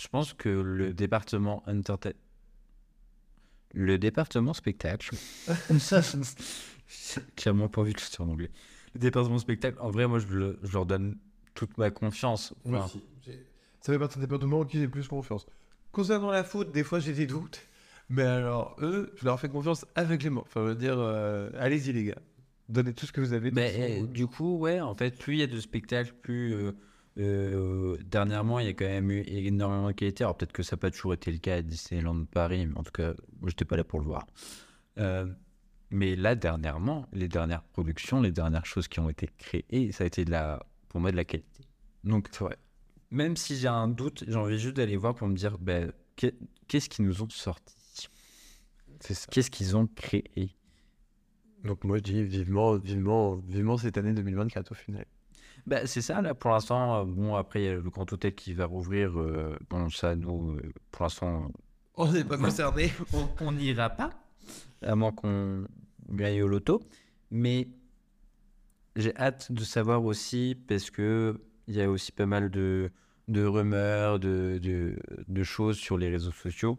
je 0.00 0.08
pense 0.08 0.32
que 0.34 0.48
le 0.48 0.92
département 0.92 1.62
entertain- 1.66 2.12
le 3.74 3.98
département 3.98 4.54
spectacle, 4.54 5.14
clairement 7.36 7.68
pas 7.68 7.80
envie 7.82 7.92
de 7.92 7.98
le 8.00 8.10
dire 8.10 8.20
en 8.20 8.28
anglais. 8.28 8.50
Le 8.94 9.00
département 9.00 9.38
spectacle, 9.38 9.76
en 9.80 9.90
vrai, 9.90 10.06
moi, 10.06 10.18
je, 10.18 10.26
le- 10.28 10.58
je 10.62 10.72
leur 10.72 10.86
donne 10.86 11.18
toute 11.54 11.76
ma 11.78 11.90
confiance. 11.90 12.54
Moi 12.64 12.78
Enfin, 12.78 12.98
aussi. 12.98 13.04
Ça 13.80 13.92
fait 13.92 13.98
partie 13.98 14.18
des 14.18 14.26
départements 14.26 14.60
en 14.60 14.64
qui 14.64 14.78
j'ai 14.78 14.88
plus 14.88 15.06
confiance. 15.08 15.46
Concernant 15.92 16.30
la 16.30 16.44
faute, 16.44 16.72
des 16.72 16.82
fois 16.84 16.98
j'ai 17.00 17.12
des 17.12 17.26
doutes. 17.26 17.60
Mais 18.10 18.22
alors, 18.22 18.76
eux, 18.80 19.12
je 19.16 19.24
leur 19.24 19.38
fais 19.38 19.48
confiance 19.48 19.84
aveuglément. 19.94 20.40
Enfin, 20.42 20.62
je 20.64 20.68
veux 20.70 20.74
dire, 20.74 20.98
euh, 20.98 21.50
allez-y 21.58 21.92
les 21.92 22.04
gars. 22.04 22.18
Donnez 22.68 22.92
tout 22.94 23.06
ce 23.06 23.12
que 23.12 23.20
vous 23.20 23.32
avez. 23.34 23.50
Façon, 23.50 23.78
euh, 23.80 24.06
du 24.06 24.26
coup, 24.26 24.58
ouais, 24.58 24.80
en 24.80 24.94
fait, 24.94 25.16
plus 25.18 25.34
il 25.34 25.38
y 25.40 25.42
a 25.42 25.46
de 25.46 25.60
spectacles, 25.60 26.12
plus 26.22 26.54
euh, 26.54 26.72
euh, 27.18 27.96
dernièrement, 28.04 28.58
il 28.60 28.66
y 28.66 28.68
a 28.68 28.74
quand 28.74 28.84
même 28.86 29.10
eu 29.10 29.22
énormément 29.26 29.88
de 29.88 29.92
qualité. 29.92 30.24
Alors 30.24 30.36
peut-être 30.36 30.52
que 30.52 30.62
ça 30.62 30.76
n'a 30.76 30.80
pas 30.80 30.90
toujours 30.90 31.14
été 31.14 31.30
le 31.32 31.38
cas 31.38 31.56
à 31.56 31.62
Disneyland 31.62 32.24
Paris, 32.26 32.66
mais 32.66 32.76
en 32.78 32.82
tout 32.82 32.92
cas, 32.92 33.14
moi, 33.40 33.48
j'étais 33.50 33.64
pas 33.64 33.76
là 33.76 33.84
pour 33.84 33.98
le 34.00 34.06
voir. 34.06 34.26
Euh, 34.98 35.26
mais 35.90 36.16
là, 36.16 36.34
dernièrement, 36.34 37.06
les 37.12 37.28
dernières 37.28 37.62
productions, 37.62 38.20
les 38.20 38.32
dernières 38.32 38.66
choses 38.66 38.88
qui 38.88 39.00
ont 39.00 39.08
été 39.10 39.28
créées, 39.38 39.90
ça 39.92 40.04
a 40.04 40.06
été 40.06 40.24
de 40.24 40.30
la, 40.30 40.64
pour 40.88 41.00
moi 41.00 41.10
de 41.10 41.16
la 41.16 41.24
qualité. 41.24 41.62
Donc, 42.04 42.28
C'est 42.30 42.44
vrai. 42.44 42.56
même 43.10 43.36
si 43.36 43.56
j'ai 43.56 43.68
un 43.68 43.88
doute, 43.88 44.24
j'ai 44.28 44.36
envie 44.36 44.58
juste 44.58 44.76
d'aller 44.76 44.96
voir 44.96 45.14
pour 45.14 45.28
me 45.28 45.34
dire, 45.34 45.58
ben, 45.58 45.92
qu'est- 46.16 46.36
qu'est-ce 46.68 46.88
qu'ils 46.88 47.04
nous 47.06 47.22
ont 47.22 47.28
sorti? 47.30 47.74
Qu'est-ce 49.30 49.50
qu'ils 49.50 49.76
ont 49.76 49.86
créé? 49.86 50.54
Donc 51.64 51.84
moi 51.84 51.98
je 51.98 52.02
dis 52.02 52.22
vivement, 52.22 52.76
vivement, 52.76 53.36
vivement 53.36 53.76
cette 53.76 53.96
année 53.98 54.12
2024 54.12 54.72
au 54.72 54.74
final. 54.74 55.06
Bah, 55.68 55.86
c'est 55.86 56.00
ça, 56.00 56.22
là, 56.22 56.34
pour 56.34 56.50
l'instant. 56.50 57.00
euh, 57.00 57.04
Bon, 57.04 57.34
après, 57.34 57.60
il 57.62 57.64
y 57.66 57.68
a 57.68 57.74
le 57.74 57.82
Grand 57.90 58.10
Hôtel 58.10 58.34
qui 58.34 58.54
va 58.54 58.64
rouvrir. 58.66 59.18
euh, 59.20 59.56
bon, 59.68 59.88
ça, 59.90 60.16
nous, 60.16 60.52
euh, 60.56 60.72
pour 60.90 61.02
l'instant, 61.04 61.52
On 61.94 62.10
n'est 62.10 62.24
pas 62.24 62.38
concerné. 62.38 62.90
on 63.40 63.52
n'ira 63.52 63.90
pas, 63.90 64.10
à 64.82 64.94
moins 64.94 65.12
qu'on 65.12 65.66
gagne 66.08 66.42
au 66.42 66.48
loto. 66.48 66.80
Mais 67.30 67.68
j'ai 68.96 69.14
hâte 69.16 69.52
de 69.52 69.62
savoir 69.62 70.02
aussi, 70.04 70.56
parce 70.66 70.90
que 70.90 71.38
il 71.66 71.74
y 71.74 71.82
a 71.82 71.90
aussi 71.90 72.12
pas 72.12 72.24
mal 72.24 72.50
de, 72.50 72.90
de 73.28 73.44
rumeurs, 73.44 74.18
de, 74.18 74.58
de, 74.62 74.96
de 75.28 75.42
choses 75.42 75.76
sur 75.76 75.98
les 75.98 76.08
réseaux 76.08 76.32
sociaux 76.32 76.78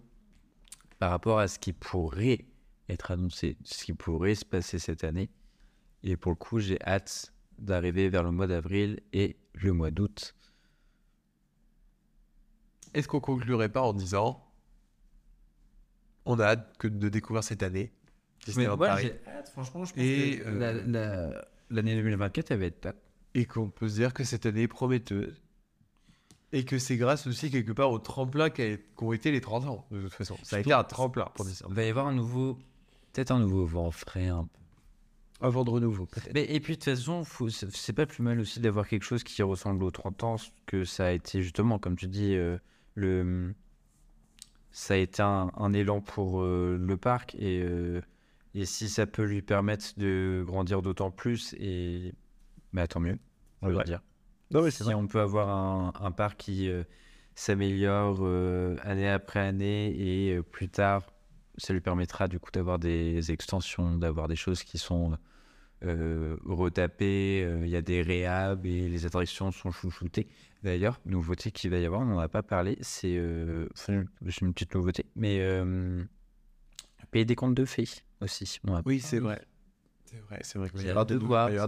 par 0.97 1.11
rapport 1.11 1.37
à 1.37 1.47
ce 1.47 1.59
qui 1.59 1.73
pourrait 1.73 2.47
être 2.89 3.11
annoncé, 3.11 3.55
ce 3.63 3.83
qui 3.85 3.93
pourrait 3.93 4.33
se 4.35 4.45
passer 4.45 4.79
cette 4.79 5.03
année. 5.03 5.29
Et 6.01 6.17
pour 6.17 6.31
le 6.31 6.35
coup, 6.35 6.57
j'ai 6.59 6.81
hâte 6.81 7.31
d'arriver 7.61 8.09
vers 8.09 8.23
le 8.23 8.31
mois 8.31 8.47
d'avril 8.47 8.99
et 9.13 9.37
le 9.53 9.73
mois 9.73 9.91
d'août. 9.91 10.35
Est-ce 12.93 13.07
qu'on 13.07 13.19
conclurait 13.19 13.69
pas 13.69 13.81
en 13.81 13.93
disant 13.93 14.43
on 16.25 16.39
a 16.39 16.45
hâte 16.45 16.77
que 16.77 16.87
de 16.87 17.09
découvrir 17.09 17.43
cette 17.43 17.63
année 17.63 17.91
Disneyland 18.45 18.77
Paris, 18.77 19.11
franchement, 19.51 19.83
je 19.85 19.91
pense 19.93 20.01
Et, 20.03 20.39
que 20.39 20.47
euh, 20.47 20.59
la- 20.59 20.73
la- 21.29 21.47
l'année 21.69 21.95
2024, 21.95 22.51
elle 22.51 22.59
va 22.59 22.65
être 22.65 22.81
top. 22.81 22.95
et 23.35 23.45
qu'on 23.45 23.69
peut 23.69 23.87
se 23.89 23.95
dire 23.95 24.13
que 24.13 24.23
cette 24.23 24.45
année 24.45 24.63
est 24.63 24.67
prometteuse 24.67 25.43
et 26.51 26.65
que 26.65 26.79
c'est 26.79 26.97
grâce 26.97 27.27
aussi 27.27 27.51
quelque 27.51 27.71
part 27.73 27.91
au 27.91 27.99
tremplin 27.99 28.49
qu'ont 28.49 29.13
été 29.13 29.29
les 29.31 29.41
30 29.41 29.65
ans 29.65 29.85
de 29.91 30.01
toute 30.01 30.13
façon. 30.13 30.35
Ça 30.43 30.55
a 30.55 30.59
été 30.59 30.73
un 30.73 30.83
tremplin 30.83 31.25
pour 31.35 31.45
Il 31.45 31.49
Disneyland. 31.49 31.75
va 31.75 31.83
y 31.83 31.89
avoir 31.89 32.07
un 32.07 32.13
nouveau, 32.13 32.55
peut-être 33.13 33.31
un 33.31 33.39
nouveau 33.39 33.65
vent 33.65 33.91
frais 33.91 34.27
un 34.27 34.47
vent 35.47 35.63
de 35.63 35.69
renouveau 35.69 36.05
peut-être. 36.05 36.33
Mais, 36.33 36.43
et 36.45 36.59
puis 36.59 36.73
de 36.73 36.79
toute 36.79 36.85
façon, 36.85 37.23
faut- 37.23 37.49
c'est 37.49 37.93
pas 37.93 38.05
plus 38.05 38.23
mal 38.23 38.39
aussi 38.39 38.59
d'avoir 38.59 38.87
quelque 38.87 39.03
chose 39.03 39.23
qui 39.23 39.41
ressemble 39.43 39.83
aux 39.83 39.91
30 39.91 40.23
ans, 40.23 40.35
que 40.65 40.83
ça 40.85 41.07
a 41.07 41.11
été 41.11 41.41
justement, 41.41 41.79
comme 41.79 41.95
tu 41.95 42.07
dis, 42.07 42.35
euh, 42.35 42.57
le, 42.95 43.53
ça 44.71 44.93
a 44.93 44.97
été 44.97 45.21
un, 45.21 45.51
un 45.57 45.73
élan 45.73 46.01
pour 46.01 46.41
euh, 46.41 46.77
le 46.79 46.97
parc 46.97 47.35
et, 47.35 47.61
euh, 47.63 48.01
et 48.53 48.65
si 48.65 48.89
ça 48.89 49.05
peut 49.07 49.23
lui 49.23 49.41
permettre 49.41 49.97
de 49.97 50.43
grandir 50.45 50.81
d'autant 50.81 51.11
plus, 51.11 51.53
et 51.59 52.13
bah, 52.73 52.87
tant 52.87 52.99
mieux, 52.99 53.17
on 53.61 53.69
va 53.69 53.77
Ouais. 53.77 53.83
dire. 53.83 54.01
Non 54.51 54.61
mais 54.63 54.71
Si 54.71 54.83
on 54.83 55.07
peut 55.07 55.21
avoir 55.21 55.49
un, 55.49 55.93
un 55.99 56.11
parc 56.11 56.37
qui 56.37 56.69
s'améliore 57.35 58.25
année 58.83 59.09
après 59.09 59.39
année 59.39 59.95
et 60.31 60.41
plus 60.41 60.69
tard, 60.69 61.03
ça 61.57 61.73
lui 61.73 61.81
permettra 61.81 62.27
du 62.27 62.39
coup 62.39 62.51
d'avoir 62.51 62.79
des 62.79 63.31
extensions, 63.31 63.97
d'avoir 63.97 64.27
des 64.27 64.35
choses 64.35 64.63
qui 64.63 64.77
sont 64.77 65.17
euh, 65.83 66.37
retapées, 66.45 67.43
euh, 67.43 67.65
il 67.65 67.69
y 67.69 67.75
a 67.75 67.81
des 67.81 68.01
réhab 68.01 68.65
et 68.65 68.89
les 68.89 69.05
attractions 69.05 69.51
sont 69.51 69.71
chouchoutées. 69.71 70.27
D'ailleurs, 70.63 70.99
nouveauté 71.05 71.51
qu'il 71.51 71.71
va 71.71 71.77
y 71.77 71.85
avoir, 71.85 72.01
on 72.01 72.05
n'en 72.05 72.19
a 72.19 72.27
pas 72.27 72.43
parlé, 72.43 72.77
c'est 72.81 73.15
euh, 73.17 73.67
une 73.87 74.53
petite 74.53 74.75
nouveauté, 74.75 75.05
mais 75.15 75.39
euh, 75.39 76.03
payer 77.11 77.25
des 77.25 77.35
comptes 77.35 77.55
de 77.55 77.65
fées 77.65 77.87
aussi. 78.21 78.59
On 78.67 78.81
Oui, 78.85 78.99
c'est 78.99 79.19
vrai. 79.19 79.41
C'est 80.05 80.19
vrai, 80.21 80.39
c'est 80.41 80.57
vrai 80.57 80.69
qu'il 80.69 80.79
va 80.79 80.85
y 80.87 80.89
avoir 80.89 81.05
de 81.05 81.15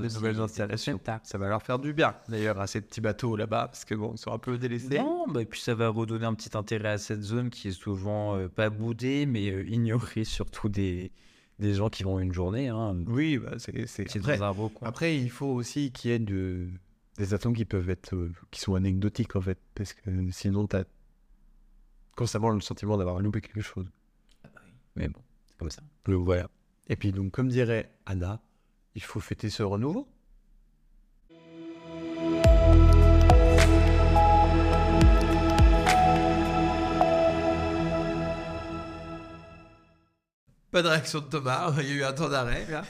aussi, 0.08 0.16
nouvelles 0.16 0.40
installations. 0.40 1.00
Ça 1.22 1.38
va 1.38 1.48
leur 1.48 1.62
faire 1.62 1.78
du 1.78 1.94
bien, 1.94 2.16
d'ailleurs, 2.28 2.60
à 2.60 2.66
ces 2.66 2.82
petits 2.82 3.00
bateaux 3.00 3.36
là-bas, 3.36 3.68
parce 3.68 3.86
que 3.86 3.94
bon, 3.94 4.14
ils 4.16 4.18
sont 4.18 4.32
un 4.32 4.40
peu 4.40 4.58
délaissés. 4.58 4.98
Non, 4.98 5.28
bah, 5.28 5.44
et 5.44 5.46
puis 5.46 5.62
ça 5.62 5.76
va 5.76 5.90
redonner 5.90 6.26
un 6.26 6.34
petit 6.34 6.58
intérêt 6.58 6.90
à 6.90 6.98
cette 6.98 7.22
zone 7.22 7.52
qui 7.52 7.68
est 7.68 7.72
souvent 7.72 8.36
euh, 8.36 8.48
pas 8.48 8.72
boudée, 8.72 9.28
mais 9.28 9.52
euh, 9.52 9.64
ignorée 9.70 10.24
surtout 10.24 10.70
des, 10.70 11.12
des 11.62 11.74
gens 11.76 11.90
qui 11.90 12.04
vont 12.04 12.20
une 12.20 12.34
journée. 12.34 12.68
Hein. 12.68 12.98
Oui, 13.08 13.38
bah, 13.38 13.54
c'est 13.60 13.88
c'est- 13.88 14.10
C'est 14.10 14.20
après, 14.20 14.38
dans 14.38 14.44
un 14.46 14.54
beau 14.54 14.68
coin. 14.70 14.88
après, 14.88 15.18
il 15.18 15.30
faut 15.30 15.46
aussi 15.48 15.92
qu'il 15.92 16.12
y 16.12 16.14
ait 16.14 16.20
de... 16.20 16.68
des 17.18 17.34
attentes 17.34 17.56
qui 17.56 17.64
peuvent 17.66 17.90
être 17.90 18.14
euh, 18.16 18.32
qui 18.52 18.60
sont 18.60 18.76
anecdotiques 18.76 19.36
en 19.36 19.42
fait, 19.42 19.60
parce 19.76 19.94
que 19.94 20.02
sinon 20.32 20.68
t'as 20.68 20.84
constamment 22.16 22.50
le 22.50 22.60
sentiment 22.62 22.98
d'avoir 22.98 23.20
loupé 23.20 23.42
quelque 23.42 23.62
chose. 23.62 23.86
Mais 24.96 25.08
bon, 25.08 25.22
c'est 25.48 25.58
comme 25.58 25.70
ça. 25.70 25.82
Donc 26.06 26.26
voilà. 26.26 26.50
Et 26.88 26.96
puis 26.96 27.12
donc, 27.12 27.32
comme 27.32 27.48
dirait 27.48 27.90
Anna, 28.06 28.42
il 28.96 29.02
faut 29.04 29.20
fêter 29.22 29.50
ce 29.50 29.64
renouveau. 29.64 30.08
Pas 40.72 40.82
de 40.82 40.88
réaction 40.88 41.20
de 41.20 41.26
Thomas, 41.26 41.74
il 41.82 41.90
y 41.90 41.92
a 41.92 41.96
eu 41.96 42.04
un 42.04 42.14
temps 42.14 42.30
d'arrêt 42.30 42.66
là. 42.70 42.84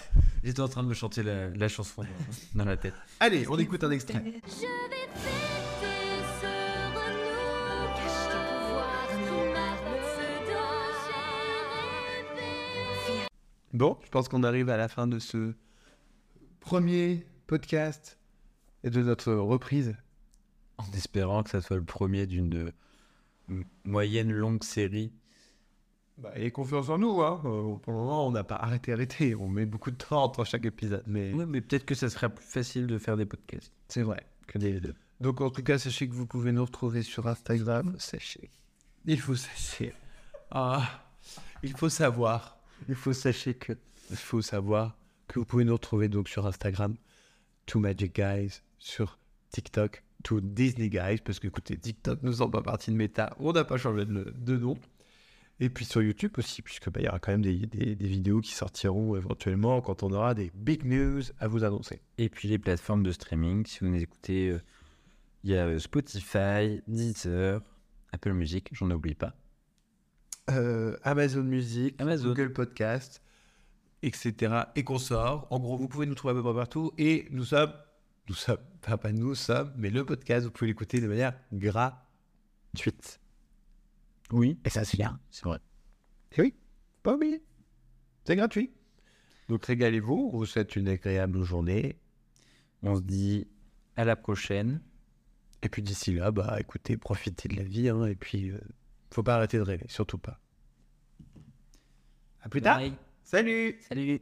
J'étais 0.43 0.59
en 0.59 0.67
train 0.67 0.83
de 0.83 0.87
me 0.87 0.93
chanter 0.93 1.23
la, 1.23 1.49
la 1.49 1.67
chanson 1.67 2.03
dans, 2.03 2.59
dans 2.59 2.65
la 2.65 2.77
tête. 2.77 2.93
Allez, 3.19 3.47
on 3.47 3.57
écoute 3.57 3.83
un 3.83 3.91
extrait. 3.91 4.19
Je 4.19 4.23
vais 4.23 4.31
fêter 4.39 4.51
ce 4.51 4.65
renouveau, 8.35 8.77
rêvé. 8.77 8.87
Bon, 13.73 13.97
je 14.03 14.09
pense 14.09 14.29
qu'on 14.29 14.43
arrive 14.43 14.69
à 14.69 14.77
la 14.77 14.87
fin 14.87 15.07
de 15.07 15.17
ce 15.17 15.53
premier 16.59 17.25
podcast 17.47 18.19
et 18.83 18.91
de 18.91 19.01
notre 19.01 19.33
reprise. 19.33 19.95
En 20.77 20.85
espérant 20.93 21.41
que 21.43 21.49
ça 21.49 21.61
soit 21.61 21.77
le 21.77 21.83
premier 21.83 22.27
d'une 22.27 22.71
moyenne 23.85 24.31
longue 24.31 24.63
série. 24.63 25.11
Bah, 26.17 26.31
et 26.35 26.51
confiance 26.51 26.89
en 26.89 26.97
nous, 26.99 27.21
hein. 27.21 27.41
Euh, 27.45 27.75
pour 27.77 27.93
le 27.93 27.99
moment, 27.99 28.27
on 28.27 28.31
n'a 28.31 28.43
pas 28.43 28.55
arrêté, 28.55 28.93
arrêté. 28.93 29.33
On 29.35 29.47
met 29.47 29.65
beaucoup 29.65 29.89
de 29.91 29.95
temps 29.95 30.23
entre 30.23 30.43
chaque 30.45 30.65
épisode, 30.65 31.03
mais 31.07 31.33
Ouais, 31.33 31.45
mais 31.45 31.61
peut-être 31.61 31.85
que 31.85 31.95
ça 31.95 32.09
sera 32.09 32.29
plus 32.29 32.45
facile 32.45 32.85
de 32.87 32.97
faire 32.97 33.17
des 33.17 33.25
podcasts 33.25 33.71
c'est 33.87 34.03
vrai. 34.03 34.25
que 34.47 34.57
des 34.59 34.79
deux. 34.79 34.93
Donc, 35.19 35.41
en 35.41 35.49
tout 35.49 35.63
cas, 35.63 35.77
sachez 35.77 36.07
que 36.07 36.13
vous 36.13 36.25
pouvez 36.27 36.51
nous 36.51 36.63
retrouver 36.65 37.01
sur 37.03 37.27
Instagram. 37.27 37.95
Sachez. 37.97 38.49
Il 39.05 39.19
faut 39.19 39.35
sachez. 39.35 39.93
Ah, 40.51 41.03
il 41.63 41.75
faut 41.75 41.89
savoir. 41.89 42.57
Il 42.89 42.95
faut 42.95 43.13
sachez 43.13 43.53
que. 43.55 43.73
Il 44.09 44.17
faut 44.17 44.41
savoir 44.41 44.97
que 45.27 45.39
vous 45.39 45.45
pouvez 45.45 45.63
nous 45.63 45.73
retrouver 45.73 46.09
donc 46.09 46.27
sur 46.27 46.45
Instagram, 46.45 46.95
Two 47.65 47.79
Magic 47.79 48.13
Guys, 48.15 48.61
sur 48.79 49.17
TikTok, 49.51 50.03
Two 50.23 50.41
Disney 50.41 50.89
Guys, 50.89 51.19
parce 51.23 51.39
que 51.39 51.47
écoutez, 51.47 51.77
TikTok 51.77 52.21
ne 52.23 52.31
sent 52.31 52.49
pas 52.51 52.61
partie 52.61 52.91
de 52.91 52.95
Meta, 52.97 53.33
on 53.39 53.53
n'a 53.53 53.63
pas 53.63 53.77
changé 53.77 54.05
de, 54.05 54.33
de 54.35 54.57
nom. 54.57 54.77
Et 55.63 55.69
puis 55.69 55.85
sur 55.85 56.01
YouTube 56.01 56.31
aussi, 56.37 56.61
puisque 56.63 56.89
bah, 56.89 56.99
il 57.01 57.05
y 57.05 57.07
aura 57.07 57.19
quand 57.19 57.31
même 57.31 57.43
des, 57.43 57.55
des- 57.67 57.95
des 57.95 58.07
vidéos 58.07 58.41
qui 58.41 58.51
sortiront 58.51 59.15
éventuellement 59.15 59.79
quand 59.81 60.01
on 60.03 60.11
aura 60.11 60.33
des 60.33 60.51
big 60.55 60.83
news 60.83 61.21
à 61.39 61.47
vous 61.47 61.63
annoncer. 61.63 62.01
Et 62.17 62.29
puis 62.29 62.47
les 62.49 62.57
plateformes 62.57 63.03
de 63.03 63.11
streaming, 63.11 63.65
si 63.67 63.79
vous 63.81 63.87
nous 63.89 64.01
écoutez, 64.01 64.49
euh, 64.49 64.59
il 65.43 65.51
y 65.51 65.55
a 65.55 65.67
euh, 65.67 65.77
Spotify, 65.79 66.81
Deezer, 66.87 67.61
Apple 68.11 68.33
Music, 68.33 68.69
j'en 68.73 68.89
oublie 68.91 69.13
pas. 69.15 69.35
Euh, 70.49 70.97
Amazon 71.03 71.43
Music, 71.43 71.95
Amazon. 72.01 72.29
Google 72.29 72.51
Podcast, 72.53 73.21
etc. 74.01 74.63
Et 74.75 74.83
qu'on 74.83 74.97
sort. 74.97 75.47
En 75.51 75.59
gros, 75.59 75.77
vous 75.77 75.87
pouvez 75.87 76.07
nous 76.07 76.15
trouver 76.15 76.31
à 76.31 76.35
peu 76.35 76.41
près 76.43 76.55
partout. 76.55 76.91
Et 76.97 77.27
nous 77.29 77.45
sommes, 77.45 77.71
nous 78.27 78.35
sommes, 78.35 78.57
enfin 78.83 78.97
pas 78.97 79.11
nous 79.11 79.35
sommes, 79.35 79.71
mais 79.77 79.91
le 79.91 80.03
podcast, 80.03 80.45
vous 80.45 80.51
pouvez 80.51 80.67
l'écouter 80.69 80.99
de 80.99 81.07
manière 81.07 81.35
gratuite. 81.53 83.20
Oui, 84.31 84.59
Et 84.65 84.69
ça, 84.69 84.85
c'est 84.85 84.97
bien. 84.97 85.19
c'est 85.29 85.43
vrai. 85.45 85.59
Et 86.37 86.41
oui, 86.41 86.55
pas 87.03 87.15
oublier. 87.15 87.41
C'est 88.25 88.35
gratuit. 88.35 88.71
Donc 89.49 89.65
régalez-vous. 89.65 90.29
On 90.33 90.37
vous 90.37 90.45
souhaite 90.45 90.75
une 90.75 90.87
agréable 90.87 91.43
journée. 91.43 91.97
On 92.83 92.95
se 92.95 93.01
dit 93.01 93.47
à 93.97 94.05
la 94.05 94.15
prochaine. 94.15 94.81
Et 95.63 95.69
puis 95.69 95.81
d'ici 95.81 96.13
là, 96.13 96.31
bah 96.31 96.57
écoutez, 96.59 96.97
profitez 96.97 97.49
de 97.49 97.55
la 97.57 97.63
vie. 97.63 97.89
hein, 97.89 98.05
et 98.05 98.15
puis, 98.15 98.49
euh, 98.49 98.59
faut 99.11 99.23
pas 99.23 99.35
arrêter 99.35 99.57
de 99.57 99.63
rêver, 99.63 99.85
surtout 99.89 100.17
pas. 100.17 100.39
À 102.41 102.49
plus 102.49 102.61
tard. 102.61 102.81
Salut 103.23 103.77
Salut. 103.87 104.21